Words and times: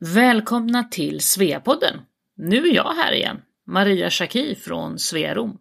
Välkomna 0.00 0.84
till 0.84 1.20
Sveapodden! 1.20 2.00
Nu 2.36 2.68
är 2.68 2.74
jag 2.74 2.94
här 2.94 3.12
igen, 3.12 3.36
Maria 3.66 4.10
Schacki 4.10 4.54
från 4.54 4.98
Svearom. 4.98 5.58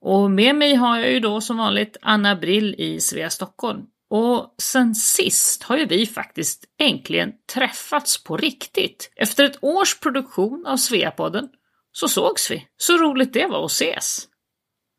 Och 0.00 0.30
med 0.30 0.54
mig 0.54 0.74
har 0.74 0.98
jag 0.98 1.12
ju 1.12 1.20
då 1.20 1.40
som 1.40 1.56
vanligt 1.56 1.96
Anna 2.02 2.36
Brill 2.36 2.74
i 2.78 3.00
Svea 3.00 3.30
Stockholm. 3.30 3.82
Och 4.10 4.54
sen 4.58 4.94
sist 4.94 5.62
har 5.62 5.76
ju 5.76 5.86
vi 5.86 6.06
faktiskt 6.06 6.64
äntligen 6.78 7.32
träffats 7.54 8.24
på 8.24 8.36
riktigt. 8.36 9.12
Efter 9.16 9.44
ett 9.44 9.58
års 9.64 10.00
produktion 10.00 10.66
av 10.66 10.76
Sveapodden 10.76 11.48
så 11.92 12.08
sågs 12.08 12.50
vi. 12.50 12.66
Så 12.76 12.96
roligt 12.96 13.32
det 13.32 13.46
var 13.46 13.64
att 13.64 13.70
ses! 13.70 14.28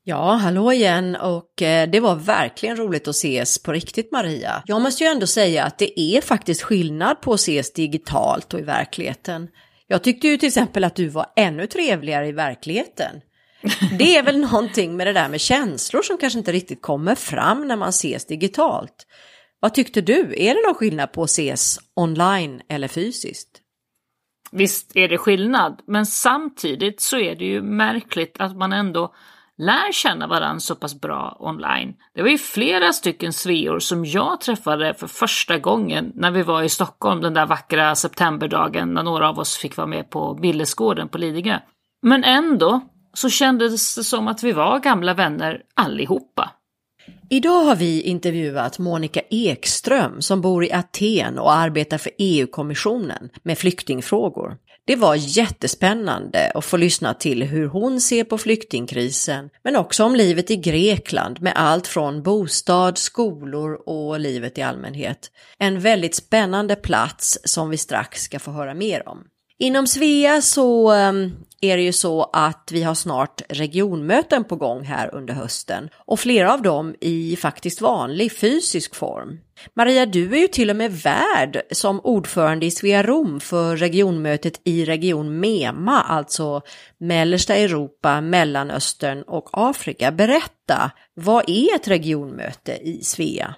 Ja, 0.09 0.33
hallå 0.33 0.73
igen 0.73 1.15
och 1.15 1.61
eh, 1.61 1.89
det 1.89 1.99
var 1.99 2.15
verkligen 2.15 2.77
roligt 2.77 3.07
att 3.07 3.15
ses 3.15 3.63
på 3.63 3.73
riktigt 3.73 4.11
Maria. 4.11 4.63
Jag 4.65 4.81
måste 4.81 5.03
ju 5.03 5.09
ändå 5.09 5.27
säga 5.27 5.63
att 5.63 5.77
det 5.77 5.99
är 5.99 6.21
faktiskt 6.21 6.61
skillnad 6.61 7.21
på 7.21 7.33
att 7.33 7.39
ses 7.39 7.73
digitalt 7.73 8.53
och 8.53 8.59
i 8.59 8.63
verkligheten. 8.63 9.47
Jag 9.87 10.03
tyckte 10.03 10.27
ju 10.27 10.37
till 10.37 10.47
exempel 10.47 10.83
att 10.83 10.95
du 10.95 11.07
var 11.07 11.25
ännu 11.35 11.67
trevligare 11.67 12.27
i 12.27 12.31
verkligheten. 12.31 13.21
Det 13.99 14.17
är 14.17 14.23
väl 14.23 14.39
någonting 14.39 14.97
med 14.97 15.07
det 15.07 15.13
där 15.13 15.29
med 15.29 15.41
känslor 15.41 16.01
som 16.01 16.17
kanske 16.17 16.39
inte 16.39 16.51
riktigt 16.51 16.81
kommer 16.81 17.15
fram 17.15 17.67
när 17.67 17.75
man 17.75 17.89
ses 17.89 18.25
digitalt. 18.25 19.07
Vad 19.59 19.73
tyckte 19.73 20.01
du? 20.01 20.33
Är 20.37 20.53
det 20.53 20.67
någon 20.67 20.75
skillnad 20.75 21.11
på 21.11 21.23
att 21.23 21.29
ses 21.29 21.79
online 21.95 22.61
eller 22.69 22.87
fysiskt? 22.87 23.49
Visst 24.51 24.95
är 24.95 25.07
det 25.07 25.17
skillnad, 25.17 25.81
men 25.87 26.05
samtidigt 26.05 27.01
så 27.01 27.19
är 27.19 27.35
det 27.35 27.45
ju 27.45 27.61
märkligt 27.61 28.35
att 28.39 28.57
man 28.57 28.73
ändå 28.73 29.13
lär 29.57 29.91
känna 29.91 30.27
varandra 30.27 30.59
så 30.59 30.75
pass 30.75 31.01
bra 31.01 31.37
online. 31.39 31.93
Det 32.15 32.21
var 32.21 32.29
ju 32.29 32.37
flera 32.37 32.93
stycken 32.93 33.33
sveor 33.33 33.79
som 33.79 34.05
jag 34.05 34.41
träffade 34.41 34.93
för 34.93 35.07
första 35.07 35.57
gången 35.57 36.11
när 36.15 36.31
vi 36.31 36.43
var 36.43 36.63
i 36.63 36.69
Stockholm 36.69 37.21
den 37.21 37.33
där 37.33 37.45
vackra 37.45 37.95
septemberdagen 37.95 38.93
när 38.93 39.03
några 39.03 39.29
av 39.29 39.39
oss 39.39 39.57
fick 39.57 39.77
vara 39.77 39.87
med 39.87 40.09
på 40.09 40.33
Billesgården 40.33 41.09
på 41.09 41.17
Lidingö. 41.17 41.59
Men 42.01 42.23
ändå 42.23 42.81
så 43.13 43.29
kändes 43.29 43.95
det 43.95 44.03
som 44.03 44.27
att 44.27 44.43
vi 44.43 44.51
var 44.51 44.79
gamla 44.79 45.13
vänner 45.13 45.61
allihopa. 45.75 46.51
Idag 47.29 47.63
har 47.63 47.75
vi 47.75 48.01
intervjuat 48.01 48.79
Monica 48.79 49.21
Ekström 49.29 50.21
som 50.21 50.41
bor 50.41 50.63
i 50.65 50.71
Aten 50.71 51.39
och 51.39 51.53
arbetar 51.53 51.97
för 51.97 52.11
EU-kommissionen 52.17 53.29
med 53.43 53.57
flyktingfrågor. 53.57 54.57
Det 54.87 54.95
var 54.95 55.15
jättespännande 55.15 56.51
att 56.55 56.65
få 56.65 56.77
lyssna 56.77 57.13
till 57.13 57.43
hur 57.43 57.67
hon 57.67 58.01
ser 58.01 58.23
på 58.23 58.37
flyktingkrisen, 58.37 59.49
men 59.63 59.75
också 59.75 60.03
om 60.03 60.15
livet 60.15 60.51
i 60.51 60.55
Grekland 60.55 61.41
med 61.41 61.53
allt 61.55 61.87
från 61.87 62.23
bostad, 62.23 62.97
skolor 62.97 63.81
och 63.85 64.19
livet 64.19 64.57
i 64.57 64.61
allmänhet. 64.61 65.31
En 65.59 65.79
väldigt 65.79 66.15
spännande 66.15 66.75
plats 66.75 67.39
som 67.43 67.69
vi 67.69 67.77
strax 67.77 68.21
ska 68.23 68.39
få 68.39 68.51
höra 68.51 68.73
mer 68.73 69.09
om. 69.09 69.23
Inom 69.59 69.87
Svea 69.87 70.41
så 70.41 70.91
ehm, 70.91 71.31
är 71.61 71.77
det 71.77 71.83
ju 71.83 71.93
så 71.93 72.23
att 72.33 72.69
vi 72.73 72.83
har 72.83 72.95
snart 72.95 73.41
regionmöten 73.49 74.43
på 74.43 74.55
gång 74.55 74.83
här 74.83 75.15
under 75.15 75.33
hösten 75.33 75.89
och 75.95 76.19
flera 76.19 76.53
av 76.53 76.61
dem 76.61 76.95
i 77.01 77.35
faktiskt 77.35 77.81
vanlig 77.81 78.37
fysisk 78.37 78.95
form. 78.95 79.39
Maria, 79.73 80.05
du 80.05 80.33
är 80.33 80.37
ju 80.39 80.47
till 80.47 80.69
och 80.69 80.75
med 80.75 80.91
värd 80.91 81.61
som 81.71 81.99
ordförande 81.99 82.65
i 82.65 82.71
Svea 82.71 83.03
Rom 83.03 83.39
för 83.39 83.77
regionmötet 83.77 84.61
i 84.63 84.85
region 84.85 85.39
MEMA, 85.39 86.01
alltså 86.01 86.61
mellersta 86.97 87.55
Europa, 87.55 88.21
Mellanöstern 88.21 89.21
och 89.21 89.49
Afrika. 89.51 90.11
Berätta, 90.11 90.91
vad 91.13 91.49
är 91.49 91.75
ett 91.75 91.87
regionmöte 91.87 92.71
i 92.71 93.03
Svea? 93.03 93.55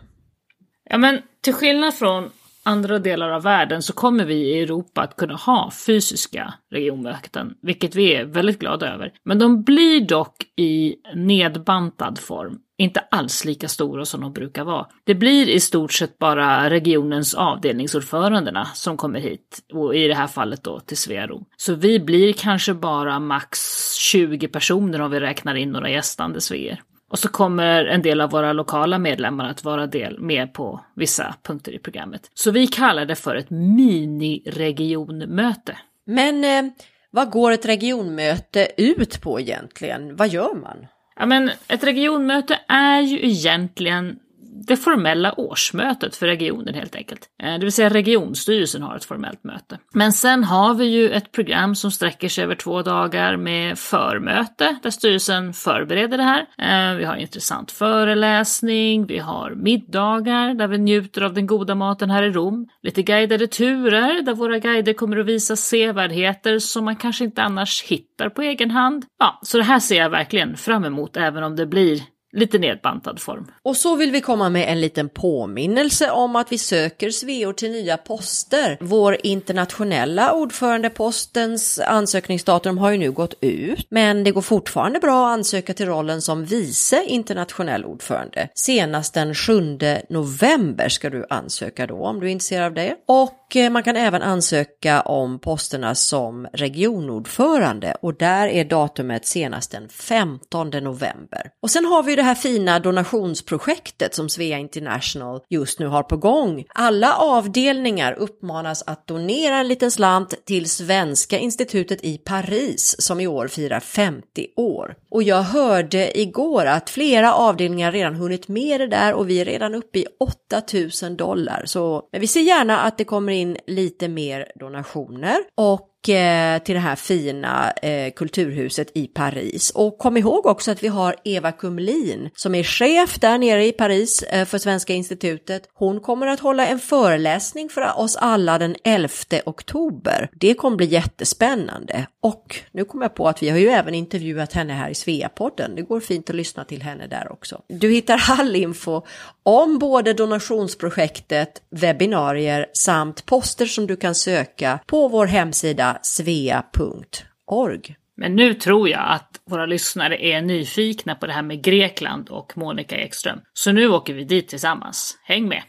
Ja, 0.89 0.97
men 0.97 1.21
till 1.41 1.53
skillnad 1.53 1.93
från 1.93 2.29
andra 2.63 2.99
delar 2.99 3.29
av 3.29 3.43
världen 3.43 3.81
så 3.81 3.93
kommer 3.93 4.25
vi 4.25 4.35
i 4.35 4.61
Europa 4.63 5.01
att 5.01 5.15
kunna 5.15 5.35
ha 5.35 5.71
fysiska 5.87 6.53
regionmöten, 6.71 7.53
vilket 7.61 7.95
vi 7.95 8.15
är 8.15 8.25
väldigt 8.25 8.59
glada 8.59 8.93
över. 8.93 9.11
Men 9.25 9.39
de 9.39 9.63
blir 9.63 10.01
dock 10.01 10.35
i 10.55 10.95
nedbantad 11.15 12.19
form, 12.19 12.59
inte 12.77 12.99
alls 12.99 13.45
lika 13.45 13.67
stora 13.67 14.05
som 14.05 14.21
de 14.21 14.33
brukar 14.33 14.63
vara. 14.63 14.87
Det 15.03 15.15
blir 15.15 15.49
i 15.49 15.59
stort 15.59 15.93
sett 15.93 16.17
bara 16.17 16.69
regionens 16.69 17.33
avdelningsordförandena 17.33 18.65
som 18.65 18.97
kommer 18.97 19.19
hit, 19.19 19.59
och 19.73 19.95
i 19.95 20.07
det 20.07 20.15
här 20.15 20.27
fallet 20.27 20.63
då 20.63 20.79
till 20.79 20.97
Svearom. 20.97 21.45
Så 21.57 21.75
vi 21.75 21.99
blir 21.99 22.33
kanske 22.33 22.73
bara 22.73 23.19
max 23.19 23.59
20 23.93 24.47
personer 24.47 25.01
om 25.01 25.11
vi 25.11 25.19
räknar 25.19 25.55
in 25.55 25.71
några 25.71 25.89
gästande 25.89 26.41
sveer. 26.41 26.81
Och 27.09 27.19
så 27.19 27.29
kommer 27.29 27.85
en 27.85 28.01
del 28.01 28.21
av 28.21 28.29
våra 28.29 28.53
lokala 28.53 28.99
medlemmar 28.99 29.49
att 29.49 29.63
vara 29.63 29.87
del 29.87 30.19
med 30.19 30.53
på 30.53 30.83
vissa 30.95 31.35
punkter 31.43 31.71
i 31.71 31.79
programmet. 31.79 32.31
Så 32.33 32.51
vi 32.51 32.67
kallar 32.67 33.05
det 33.05 33.15
för 33.15 33.35
ett 33.35 33.49
miniregionmöte. 33.49 35.77
Men 36.05 36.43
eh, 36.43 36.63
vad 37.11 37.31
går 37.31 37.51
ett 37.51 37.65
regionmöte 37.65 38.67
ut 38.77 39.21
på 39.21 39.39
egentligen? 39.39 40.15
Vad 40.15 40.27
gör 40.27 40.53
man? 40.53 40.87
Ja, 41.15 41.25
men 41.25 41.51
ett 41.67 41.83
regionmöte 41.83 42.59
är 42.67 43.01
ju 43.01 43.25
egentligen 43.25 44.19
det 44.67 44.77
formella 44.77 45.39
årsmötet 45.39 46.15
för 46.15 46.27
regionen 46.27 46.73
helt 46.73 46.95
enkelt. 46.95 47.29
Eh, 47.43 47.53
det 47.53 47.59
vill 47.59 47.71
säga 47.71 47.89
regionstyrelsen 47.89 48.81
har 48.81 48.95
ett 48.95 49.05
formellt 49.05 49.43
möte. 49.43 49.77
Men 49.93 50.13
sen 50.13 50.43
har 50.43 50.73
vi 50.73 50.85
ju 50.85 51.09
ett 51.09 51.31
program 51.31 51.75
som 51.75 51.91
sträcker 51.91 52.29
sig 52.29 52.43
över 52.43 52.55
två 52.55 52.81
dagar 52.81 53.37
med 53.37 53.79
förmöte 53.79 54.79
där 54.83 54.89
styrelsen 54.89 55.53
förbereder 55.53 56.17
det 56.17 56.23
här. 56.23 56.45
Eh, 56.57 56.97
vi 56.97 57.05
har 57.05 57.15
intressant 57.15 57.71
föreläsning, 57.71 59.05
vi 59.05 59.17
har 59.17 59.51
middagar 59.55 60.53
där 60.53 60.67
vi 60.67 60.77
njuter 60.77 61.21
av 61.21 61.33
den 61.33 61.47
goda 61.47 61.75
maten 61.75 62.09
här 62.09 62.23
i 62.23 62.31
Rom. 62.31 62.67
Lite 62.81 63.01
guidade 63.01 63.47
turer 63.47 64.21
där 64.21 64.33
våra 64.33 64.59
guider 64.59 64.93
kommer 64.93 65.17
att 65.17 65.25
visa 65.25 65.55
sevärdheter 65.55 66.59
som 66.59 66.85
man 66.85 66.95
kanske 66.95 67.23
inte 67.23 67.43
annars 67.43 67.83
hittar 67.83 68.29
på 68.29 68.41
egen 68.41 68.71
hand. 68.71 69.05
Ja, 69.19 69.39
så 69.43 69.57
det 69.57 69.63
här 69.63 69.79
ser 69.79 69.97
jag 69.97 70.09
verkligen 70.09 70.57
fram 70.57 70.85
emot 70.85 71.17
även 71.17 71.43
om 71.43 71.55
det 71.55 71.65
blir 71.65 72.01
lite 72.31 72.57
nedbantad 72.59 73.19
form. 73.19 73.51
Och 73.63 73.77
så 73.77 73.95
vill 73.95 74.11
vi 74.11 74.21
komma 74.21 74.49
med 74.49 74.71
en 74.71 74.81
liten 74.81 75.09
påminnelse 75.09 76.11
om 76.11 76.35
att 76.35 76.51
vi 76.51 76.57
söker 76.57 77.09
Sveor 77.09 77.53
till 77.53 77.71
nya 77.71 77.97
poster. 77.97 78.77
Vår 78.81 79.17
internationella 79.23 80.33
ordförandepostens 80.33 81.79
ansökningsdatum 81.79 82.77
har 82.77 82.91
ju 82.91 82.97
nu 82.97 83.11
gått 83.11 83.33
ut, 83.41 83.87
men 83.89 84.23
det 84.23 84.31
går 84.31 84.41
fortfarande 84.41 84.99
bra 84.99 85.27
att 85.27 85.33
ansöka 85.33 85.73
till 85.73 85.85
rollen 85.85 86.21
som 86.21 86.45
vice 86.45 87.03
internationell 87.07 87.85
ordförande. 87.85 88.49
Senast 88.55 89.13
den 89.13 89.35
7 89.35 89.77
november 90.09 90.89
ska 90.89 91.09
du 91.09 91.25
ansöka 91.29 91.87
då 91.87 91.95
om 91.95 92.19
du 92.19 92.27
är 92.27 92.31
intresserad 92.31 92.65
av 92.65 92.73
det. 92.73 92.95
Och 93.07 93.55
eh, 93.55 93.69
man 93.69 93.83
kan 93.83 93.95
även 93.95 94.21
ansöka 94.21 95.01
om 95.01 95.39
posterna 95.39 95.95
som 95.95 96.47
regionordförande 96.53 97.95
och 98.01 98.13
där 98.13 98.47
är 98.47 98.65
datumet 98.65 99.25
senast 99.25 99.71
den 99.71 99.89
15 99.89 100.69
november. 100.69 101.51
Och 101.61 101.71
sen 101.71 101.85
har 101.85 102.03
vi 102.03 102.18
det 102.19 102.23
här 102.23 102.35
fina 102.35 102.79
donationsprojektet 102.79 104.15
som 104.15 104.29
Svea 104.29 104.57
International 104.57 105.41
just 105.49 105.79
nu 105.79 105.87
har 105.87 106.03
på 106.03 106.17
gång. 106.17 106.65
Alla 106.69 107.15
avdelningar 107.15 108.13
uppmanas 108.13 108.83
att 108.87 109.07
donera 109.07 109.57
en 109.57 109.67
liten 109.67 109.91
slant 109.91 110.45
till 110.45 110.69
Svenska 110.69 111.37
institutet 111.37 112.03
i 112.03 112.17
Paris 112.17 112.95
som 112.99 113.19
i 113.19 113.27
år 113.27 113.47
firar 113.47 113.79
50 113.79 114.47
år. 114.55 114.95
Och 115.11 115.23
jag 115.23 115.41
hörde 115.41 116.19
igår 116.19 116.65
att 116.65 116.89
flera 116.89 117.33
avdelningar 117.33 117.91
redan 117.91 118.15
hunnit 118.15 118.47
med 118.47 118.79
det 118.79 118.87
där 118.87 119.13
och 119.13 119.29
vi 119.29 119.41
är 119.41 119.45
redan 119.45 119.75
uppe 119.75 119.99
i 119.99 120.05
8000 120.19 121.17
dollar. 121.17 121.63
Så 121.65 122.09
men 122.11 122.21
vi 122.21 122.27
ser 122.27 122.41
gärna 122.41 122.79
att 122.79 122.97
det 122.97 123.03
kommer 123.03 123.33
in 123.33 123.57
lite 123.67 124.07
mer 124.07 124.51
donationer 124.59 125.37
och 125.57 125.88
Eh, 126.07 126.63
till 126.63 126.75
det 126.75 126.81
här 126.81 126.95
fina 126.95 127.71
eh, 127.71 128.13
kulturhuset 128.13 128.91
i 128.95 129.07
Paris. 129.07 129.71
Och 129.75 129.97
kom 129.97 130.17
ihåg 130.17 130.45
också 130.45 130.71
att 130.71 130.83
vi 130.83 130.87
har 130.87 131.15
Eva 131.23 131.51
Kumlin 131.51 132.29
som 132.35 132.55
är 132.55 132.63
chef 132.63 133.19
där 133.19 133.37
nere 133.37 133.65
i 133.65 133.71
Paris 133.71 134.23
eh, 134.23 134.45
för 134.45 134.57
Svenska 134.57 134.93
institutet. 134.93 135.63
Hon 135.73 135.99
kommer 135.99 136.27
att 136.27 136.39
hålla 136.39 136.67
en 136.67 136.79
föreläsning 136.79 137.69
för 137.69 137.99
oss 137.99 138.15
alla 138.15 138.57
den 138.57 138.75
11 138.83 139.09
oktober. 139.45 140.29
Det 140.33 140.53
kommer 140.53 140.77
bli 140.77 140.85
jättespännande. 140.85 142.07
Och 142.21 142.55
nu 142.71 142.85
kommer 142.85 143.03
jag 143.03 143.15
på 143.15 143.27
att 143.27 143.43
vi 143.43 143.49
har 143.49 143.57
ju 143.57 143.67
även 143.67 143.93
intervjuat 143.93 144.53
henne 144.53 144.73
här 144.73 144.89
i 144.89 144.95
Sveapodden. 144.95 145.75
Det 145.75 145.81
går 145.81 145.99
fint 145.99 146.29
att 146.29 146.35
lyssna 146.35 146.63
till 146.63 146.81
henne 146.81 147.07
där 147.07 147.31
också. 147.31 147.61
Du 147.67 147.89
hittar 147.91 148.23
all 148.29 148.55
info 148.55 149.01
om 149.49 149.79
både 149.79 150.13
donationsprojektet, 150.13 151.49
webbinarier 151.71 152.65
samt 152.73 153.25
poster 153.25 153.65
som 153.65 153.87
du 153.87 153.95
kan 153.95 154.15
söka 154.15 154.79
på 154.85 155.07
vår 155.07 155.25
hemsida 155.25 155.99
svea.org. 156.01 157.95
Men 158.17 158.35
nu 158.35 158.53
tror 158.53 158.89
jag 158.89 159.11
att 159.11 159.41
våra 159.49 159.65
lyssnare 159.65 160.25
är 160.25 160.41
nyfikna 160.41 161.15
på 161.15 161.27
det 161.27 161.33
här 161.33 161.41
med 161.41 161.63
Grekland 161.63 162.29
och 162.29 162.57
Monica 162.57 162.95
Ekström. 162.95 163.39
Så 163.53 163.71
nu 163.71 163.89
åker 163.89 164.13
vi 164.13 164.23
dit 164.23 164.47
tillsammans. 164.47 165.17
Häng 165.23 165.47
med! 165.47 165.63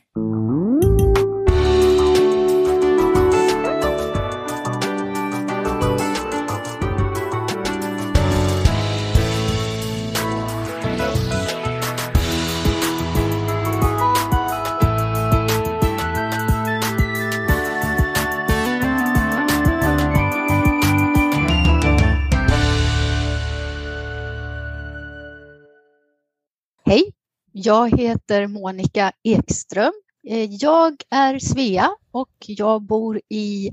Jag 27.65 27.99
heter 27.99 28.47
Monica 28.47 29.13
Ekström. 29.23 29.93
Eh, 30.29 30.51
jag 30.51 30.97
är 31.11 31.39
Svea 31.39 31.91
och 32.13 32.35
jag 32.47 32.83
bor 32.83 33.21
i 33.29 33.71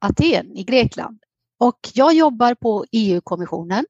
Aten 0.00 0.56
i 0.56 0.64
Grekland. 0.64 1.18
Och 1.60 1.78
jag 1.94 2.14
jobbar 2.14 2.54
på 2.54 2.84
EU-kommissionen 2.92 3.84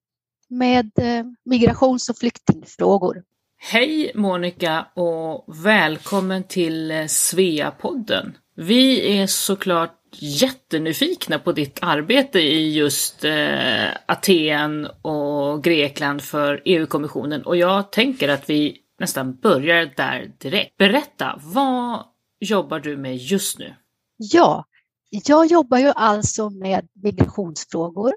med 0.48 0.90
eh, 0.98 1.24
migrations 1.44 2.08
och 2.08 2.18
flyktingfrågor. 2.18 3.22
Hej 3.58 4.12
Monica 4.14 4.86
och 4.94 5.44
välkommen 5.64 6.44
till 6.44 6.90
eh, 6.90 7.04
Svea-podden. 7.06 8.32
Vi 8.56 9.18
är 9.18 9.26
såklart 9.26 9.94
jättenyfikna 10.20 11.38
på 11.38 11.52
ditt 11.52 11.78
arbete 11.82 12.38
i 12.38 12.74
just 12.74 13.24
eh, 13.24 13.88
Aten 14.06 14.88
och 15.02 15.64
Grekland 15.64 16.22
för 16.22 16.62
EU-kommissionen 16.64 17.42
och 17.42 17.56
jag 17.56 17.92
tänker 17.92 18.28
att 18.28 18.50
vi 18.50 18.84
nästan 18.98 19.36
börjar 19.36 19.92
där 19.96 20.32
direkt. 20.38 20.76
Berätta, 20.76 21.40
vad 21.42 22.04
jobbar 22.40 22.80
du 22.80 22.96
med 22.96 23.16
just 23.16 23.58
nu? 23.58 23.74
Ja, 24.16 24.64
jag 25.10 25.46
jobbar 25.46 25.78
ju 25.78 25.88
alltså 25.88 26.50
med 26.50 26.88
migrationsfrågor. 26.94 28.12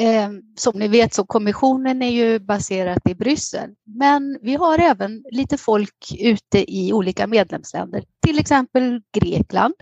Eh, 0.00 0.30
som 0.56 0.78
ni 0.78 0.88
vet 0.88 1.14
så 1.14 1.24
kommissionen 1.24 2.02
är 2.02 2.10
ju 2.10 2.38
baserat 2.38 3.08
i 3.08 3.14
Bryssel, 3.14 3.70
men 3.84 4.38
vi 4.42 4.54
har 4.54 4.78
även 4.78 5.24
lite 5.30 5.58
folk 5.58 6.14
ute 6.18 6.74
i 6.74 6.92
olika 6.92 7.26
medlemsländer, 7.26 8.04
till 8.26 8.38
exempel 8.38 9.00
Grekland, 9.12 9.74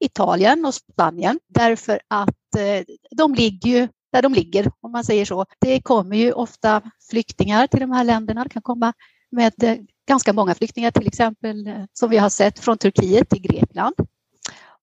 Italien 0.00 0.64
och 0.64 0.74
Spanien, 0.74 1.40
därför 1.48 2.00
att 2.08 2.56
eh, 2.56 2.84
de 3.16 3.34
ligger 3.34 3.70
ju 3.70 3.88
där 4.12 4.22
de 4.22 4.34
ligger, 4.34 4.70
om 4.80 4.92
man 4.92 5.04
säger 5.04 5.24
så. 5.24 5.46
Det 5.60 5.80
kommer 5.82 6.16
ju 6.16 6.32
ofta 6.32 6.82
flyktingar 7.10 7.66
till 7.66 7.80
de 7.80 7.90
här 7.90 8.04
länderna. 8.04 8.44
Det 8.44 8.50
kan 8.50 8.62
komma 8.62 8.92
med 9.30 9.62
eh, 9.62 9.76
ganska 10.08 10.32
många 10.32 10.54
flyktingar, 10.54 10.90
till 10.90 11.06
exempel 11.06 11.66
eh, 11.66 11.84
som 11.92 12.10
vi 12.10 12.16
har 12.16 12.28
sett 12.28 12.58
från 12.58 12.78
Turkiet 12.78 13.30
till 13.30 13.42
Grekland. 13.42 13.94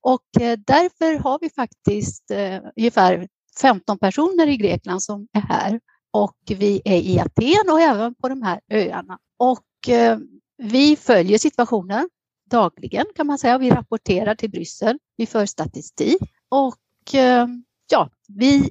Och 0.02 0.42
eh, 0.42 0.60
därför 0.66 1.20
har 1.20 1.40
vi 1.42 1.50
faktiskt 1.50 2.32
ungefär 2.78 3.28
15 3.62 4.00
personer 4.00 4.48
i 4.48 4.58
Grekland 4.58 5.04
som 5.04 5.28
är 5.34 5.42
här 5.42 5.80
och 6.12 6.38
vi 6.48 6.82
är 6.86 6.98
i 6.98 7.20
Aten 7.20 7.72
och 7.72 7.82
även 7.82 8.16
på 8.16 8.30
de 8.30 8.42
här 8.42 8.60
öarna. 8.72 9.20
Och 9.38 9.64
vi 10.58 10.96
följer 10.96 11.38
situationen 11.38 12.10
dagligen 12.50 13.06
kan 13.16 13.28
man 13.28 13.38
säga. 13.38 13.58
Vi 13.58 13.70
rapporterar 13.70 14.36
till 14.36 14.50
Bryssel. 14.50 15.00
Vi 15.18 15.26
för 15.26 15.46
statistik 15.46 16.22
och 16.50 16.76
ja, 17.92 18.10
vi, 18.28 18.70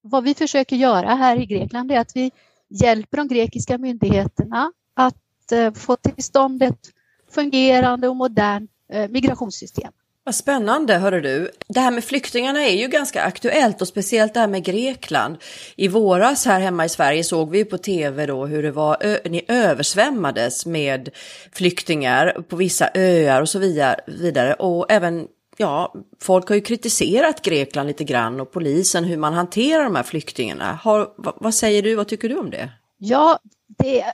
vad 0.00 0.24
vi 0.24 0.34
försöker 0.34 0.76
göra 0.76 1.14
här 1.14 1.40
i 1.40 1.46
Grekland 1.46 1.92
är 1.92 1.98
att 1.98 2.16
vi 2.16 2.30
hjälper 2.68 3.16
de 3.16 3.28
grekiska 3.28 3.78
myndigheterna 3.78 4.72
att 4.98 5.52
eh, 5.52 5.72
få 5.72 5.96
till 5.96 6.24
stånd 6.24 6.62
ett 6.62 6.90
fungerande 7.30 8.08
och 8.08 8.16
modernt 8.16 8.70
eh, 8.92 9.08
migrationssystem. 9.08 9.92
Vad 10.24 10.34
spännande, 10.34 10.94
hörru 10.94 11.20
du. 11.20 11.50
Det 11.68 11.80
här 11.80 11.90
med 11.90 12.04
flyktingarna 12.04 12.60
är 12.60 12.76
ju 12.76 12.88
ganska 12.88 13.22
aktuellt 13.22 13.82
och 13.82 13.88
speciellt 13.88 14.34
det 14.34 14.40
här 14.40 14.48
med 14.48 14.64
Grekland. 14.64 15.36
I 15.76 15.88
våras 15.88 16.46
här 16.46 16.60
hemma 16.60 16.84
i 16.84 16.88
Sverige 16.88 17.24
såg 17.24 17.50
vi 17.50 17.64
på 17.64 17.78
tv 17.78 18.26
då 18.26 18.46
hur 18.46 18.62
det 18.62 18.70
var, 18.70 19.28
ni 19.28 19.44
översvämmades 19.48 20.66
med 20.66 21.10
flyktingar 21.52 22.42
på 22.48 22.56
vissa 22.56 22.90
öar 22.94 23.42
och 23.42 23.48
så 23.48 23.58
vidare. 24.06 24.54
Och 24.54 24.86
även, 24.92 25.26
ja, 25.56 25.94
folk 26.20 26.48
har 26.48 26.54
ju 26.56 26.62
kritiserat 26.62 27.42
Grekland 27.42 27.86
lite 27.86 28.04
grann 28.04 28.40
och 28.40 28.52
polisen 28.52 29.04
hur 29.04 29.16
man 29.16 29.34
hanterar 29.34 29.84
de 29.84 29.96
här 29.96 30.02
flyktingarna. 30.02 30.78
Har, 30.82 31.08
vad 31.16 31.54
säger 31.54 31.82
du, 31.82 31.94
vad 31.94 32.08
tycker 32.08 32.28
du 32.28 32.36
om 32.36 32.50
det? 32.50 32.70
Ja, 32.98 33.38
det 33.78 34.04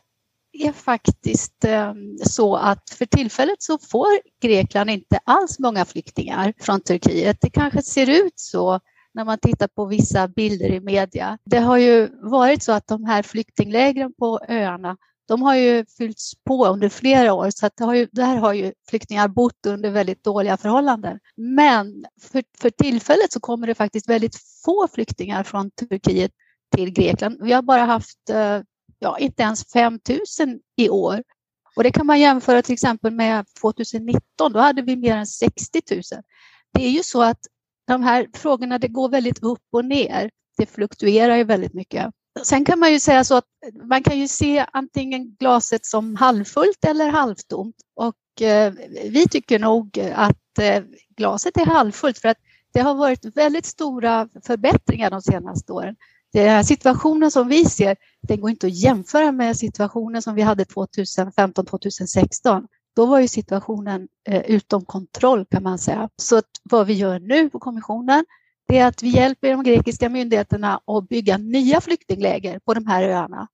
är 0.55 0.73
faktiskt 0.73 1.65
ehm, 1.65 2.19
så 2.19 2.57
att 2.57 2.91
för 2.91 3.07
tillfället 3.07 3.63
så 3.63 3.79
får 3.79 4.09
Grekland 4.43 4.91
inte 4.91 5.19
alls 5.25 5.59
många 5.59 5.85
flyktingar 5.85 6.55
från 6.61 6.81
Turkiet. 6.81 7.39
Det 7.41 7.51
kanske 7.51 7.83
ser 7.83 8.11
ut 8.11 8.39
så 8.39 8.81
när 9.15 9.25
man 9.25 9.39
tittar 9.39 9.69
på 9.69 9.87
vissa 9.87 10.29
bilder 10.29 10.73
i 10.73 10.81
media. 10.81 11.39
Det 11.45 11.59
har 11.59 11.77
ju 11.77 12.09
varit 12.23 12.63
så 12.63 12.73
att 12.73 12.87
de 12.87 13.05
här 13.05 13.23
flyktinglägren 13.23 14.13
på 14.19 14.41
öarna 14.49 14.97
de 15.27 15.43
har 15.43 15.57
ju 15.57 15.85
fyllts 15.99 16.33
på 16.45 16.67
under 16.67 16.89
flera 16.89 17.33
år 17.33 17.51
så 17.51 17.67
att 17.67 17.77
det 17.77 17.85
har 17.85 17.95
ju, 17.95 18.09
där 18.13 18.37
har 18.37 18.53
ju 18.53 18.73
flyktingar 18.89 19.29
bott 19.29 19.67
under 19.67 19.91
väldigt 19.91 20.25
dåliga 20.25 20.57
förhållanden. 20.57 21.19
Men 21.37 22.05
för, 22.21 22.45
för 22.59 22.71
tillfället 22.71 23.33
så 23.33 23.41
kommer 23.41 23.67
det 23.67 23.75
faktiskt 23.75 24.09
väldigt 24.09 24.37
få 24.65 24.89
flyktingar 24.95 25.43
från 25.43 25.71
Turkiet 25.71 26.31
till 26.77 26.91
Grekland. 26.91 27.37
Vi 27.41 27.53
har 27.53 27.63
bara 27.63 27.83
haft 27.85 28.31
eh, 28.31 28.61
ja, 28.99 29.19
inte 29.19 29.43
ens 29.43 29.73
5 29.73 30.01
000 30.41 30.59
i 30.77 30.89
år. 30.89 31.23
Och 31.77 31.83
det 31.83 31.91
kan 31.91 32.07
man 32.07 32.21
jämföra 32.21 32.63
till 32.63 32.73
exempel 32.73 33.13
med 33.13 33.47
2019, 33.61 34.53
då 34.53 34.61
hade 34.61 34.83
vi 34.83 34.97
mer 34.97 35.17
än 35.17 35.27
60 35.27 35.81
000. 35.91 36.03
Det 36.73 36.85
är 36.85 36.91
ju 36.91 37.03
så 37.03 37.23
att 37.23 37.39
de 37.87 38.03
här 38.03 38.27
frågorna, 38.35 38.79
det 38.79 38.89
går 38.89 39.09
väldigt 39.09 39.43
upp 39.43 39.63
och 39.73 39.85
ner. 39.85 40.31
Det 40.57 40.67
fluktuerar 40.67 41.37
ju 41.37 41.45
väldigt 41.45 41.75
mycket. 41.75 42.11
Sen 42.43 42.65
kan 42.65 42.79
man 42.79 42.93
ju 42.93 43.01
säga 43.01 43.25
så 43.25 43.35
att 43.37 43.45
man 43.83 44.03
kan 44.03 44.19
ju 44.19 44.29
se 44.29 44.67
antingen 44.73 45.37
glaset 45.39 45.87
som 45.87 46.17
halvfullt 46.17 46.85
eller 46.85 47.09
halvtomt. 47.09 47.77
Och 47.97 48.43
eh, 48.43 48.73
vi 49.11 49.29
tycker 49.29 49.59
nog 49.59 50.13
att 50.15 50.59
eh, 50.61 50.83
glaset 51.17 51.57
är 51.57 51.67
halvfullt 51.67 52.19
för 52.19 52.29
att 52.29 52.39
det 52.73 52.81
har 52.81 52.95
varit 52.95 53.37
väldigt 53.37 53.67
stora 53.67 54.29
förbättringar 54.47 55.11
de 55.11 55.23
senaste 55.23 55.73
åren. 55.73 55.97
Den 56.35 56.49
här 56.49 56.63
situationen 56.63 57.31
som 57.31 57.49
vi 57.49 57.65
ser, 57.65 57.97
den 58.23 58.41
går 58.41 58.51
inte 58.51 58.67
att 58.67 58.83
jämföra 58.83 59.33
med 59.33 59.57
situationen 59.57 60.23
som 60.23 60.35
vi 60.35 60.43
hade 60.43 60.65
2015-2016. 60.65 62.67
Då 62.97 63.07
var 63.07 63.21
ju 63.21 63.29
situationen 63.29 64.09
eh, 64.29 64.41
utom 64.41 64.85
kontroll 64.85 65.47
kan 65.51 65.63
man 65.63 65.79
säga. 65.79 66.09
Så 66.17 66.43
vad 66.63 66.87
vi 66.87 66.93
gör 66.93 67.19
nu 67.19 67.51
på 67.51 67.59
kommissionen, 67.59 68.25
det 68.69 68.79
är 68.79 68.87
att 68.87 69.03
vi 69.03 69.09
hjälper 69.09 69.51
de 69.51 69.63
grekiska 69.63 70.09
myndigheterna 70.09 70.81
att 70.87 71.09
bygga 71.09 71.39
nya 71.39 71.81
flyktingläger 71.81 72.59
på 72.59 72.75
de 72.75 72.87
här 72.87 73.03
öarna. 73.03 73.49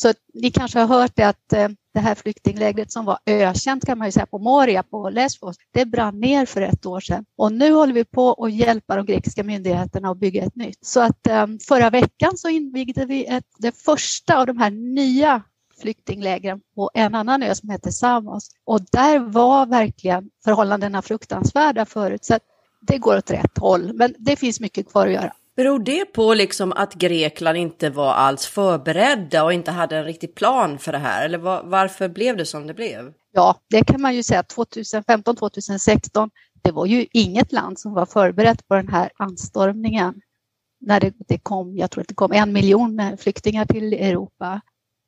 Så 0.00 0.12
ni 0.34 0.50
kanske 0.50 0.78
har 0.78 0.86
hört 0.86 1.12
det 1.14 1.28
att 1.28 1.52
eh, 1.52 1.68
det 1.94 2.00
här 2.00 2.14
flyktinglägret 2.14 2.92
som 2.92 3.04
var 3.04 3.18
ökänt 3.26 3.86
kan 3.86 3.98
man 3.98 4.08
ju 4.08 4.12
säga 4.12 4.26
på 4.26 4.38
Moria 4.38 4.82
på 4.82 5.10
Lesbos, 5.10 5.56
det 5.72 5.84
brann 5.84 6.20
ner 6.20 6.46
för 6.46 6.62
ett 6.62 6.86
år 6.86 7.00
sedan. 7.00 7.24
Och 7.36 7.52
nu 7.52 7.72
håller 7.72 7.92
vi 7.92 8.04
på 8.04 8.32
att 8.32 8.52
hjälpa 8.52 8.96
de 8.96 9.06
grekiska 9.06 9.44
myndigheterna 9.44 10.10
att 10.10 10.18
bygga 10.18 10.44
ett 10.44 10.56
nytt. 10.56 10.86
Så 10.86 11.00
att 11.00 11.26
eh, 11.26 11.46
förra 11.68 11.90
veckan 11.90 12.36
så 12.36 12.48
invigde 12.48 13.06
vi 13.06 13.26
ett, 13.26 13.44
det 13.58 13.72
första 13.72 14.38
av 14.38 14.46
de 14.46 14.58
här 14.58 14.70
nya 14.70 15.42
flyktinglägren 15.80 16.60
på 16.74 16.90
en 16.94 17.14
annan 17.14 17.42
ö 17.42 17.54
som 17.54 17.70
heter 17.70 17.90
Samos. 17.90 18.50
Och 18.64 18.80
där 18.92 19.18
var 19.18 19.66
verkligen 19.66 20.30
förhållandena 20.44 21.02
fruktansvärda 21.02 21.86
förut. 21.86 22.24
Så 22.24 22.38
det 22.80 22.98
går 22.98 23.16
åt 23.16 23.30
rätt 23.30 23.58
håll, 23.58 23.92
men 23.92 24.14
det 24.18 24.36
finns 24.36 24.60
mycket 24.60 24.88
kvar 24.90 25.06
att 25.06 25.12
göra. 25.12 25.32
Beror 25.56 25.78
det 25.78 26.04
på 26.04 26.34
liksom 26.34 26.72
att 26.72 26.94
Grekland 26.94 27.58
inte 27.58 27.90
var 27.90 28.12
alls 28.12 28.46
förberedda 28.46 29.44
och 29.44 29.52
inte 29.52 29.70
hade 29.70 29.96
en 29.96 30.04
riktig 30.04 30.34
plan 30.34 30.78
för 30.78 30.92
det 30.92 30.98
här? 30.98 31.24
Eller 31.24 31.38
var, 31.38 31.62
varför 31.64 32.08
blev 32.08 32.36
det 32.36 32.46
som 32.46 32.66
det 32.66 32.74
blev? 32.74 33.12
Ja, 33.32 33.56
det 33.70 33.84
kan 33.84 34.00
man 34.00 34.14
ju 34.14 34.22
säga. 34.22 34.42
2015-2016, 34.42 36.30
det 36.62 36.72
var 36.72 36.86
ju 36.86 37.06
inget 37.12 37.52
land 37.52 37.78
som 37.78 37.94
var 37.94 38.06
förberett 38.06 38.68
på 38.68 38.74
den 38.74 38.88
här 38.88 39.10
anstormningen. 39.16 40.20
När 40.80 41.00
det, 41.00 41.14
det 41.28 41.38
kom, 41.38 41.76
jag 41.76 41.90
tror 41.90 42.02
att 42.02 42.08
det 42.08 42.14
kom 42.14 42.32
en 42.32 42.52
miljon 42.52 43.16
flyktingar 43.18 43.64
till 43.64 43.92
Europa 43.92 44.60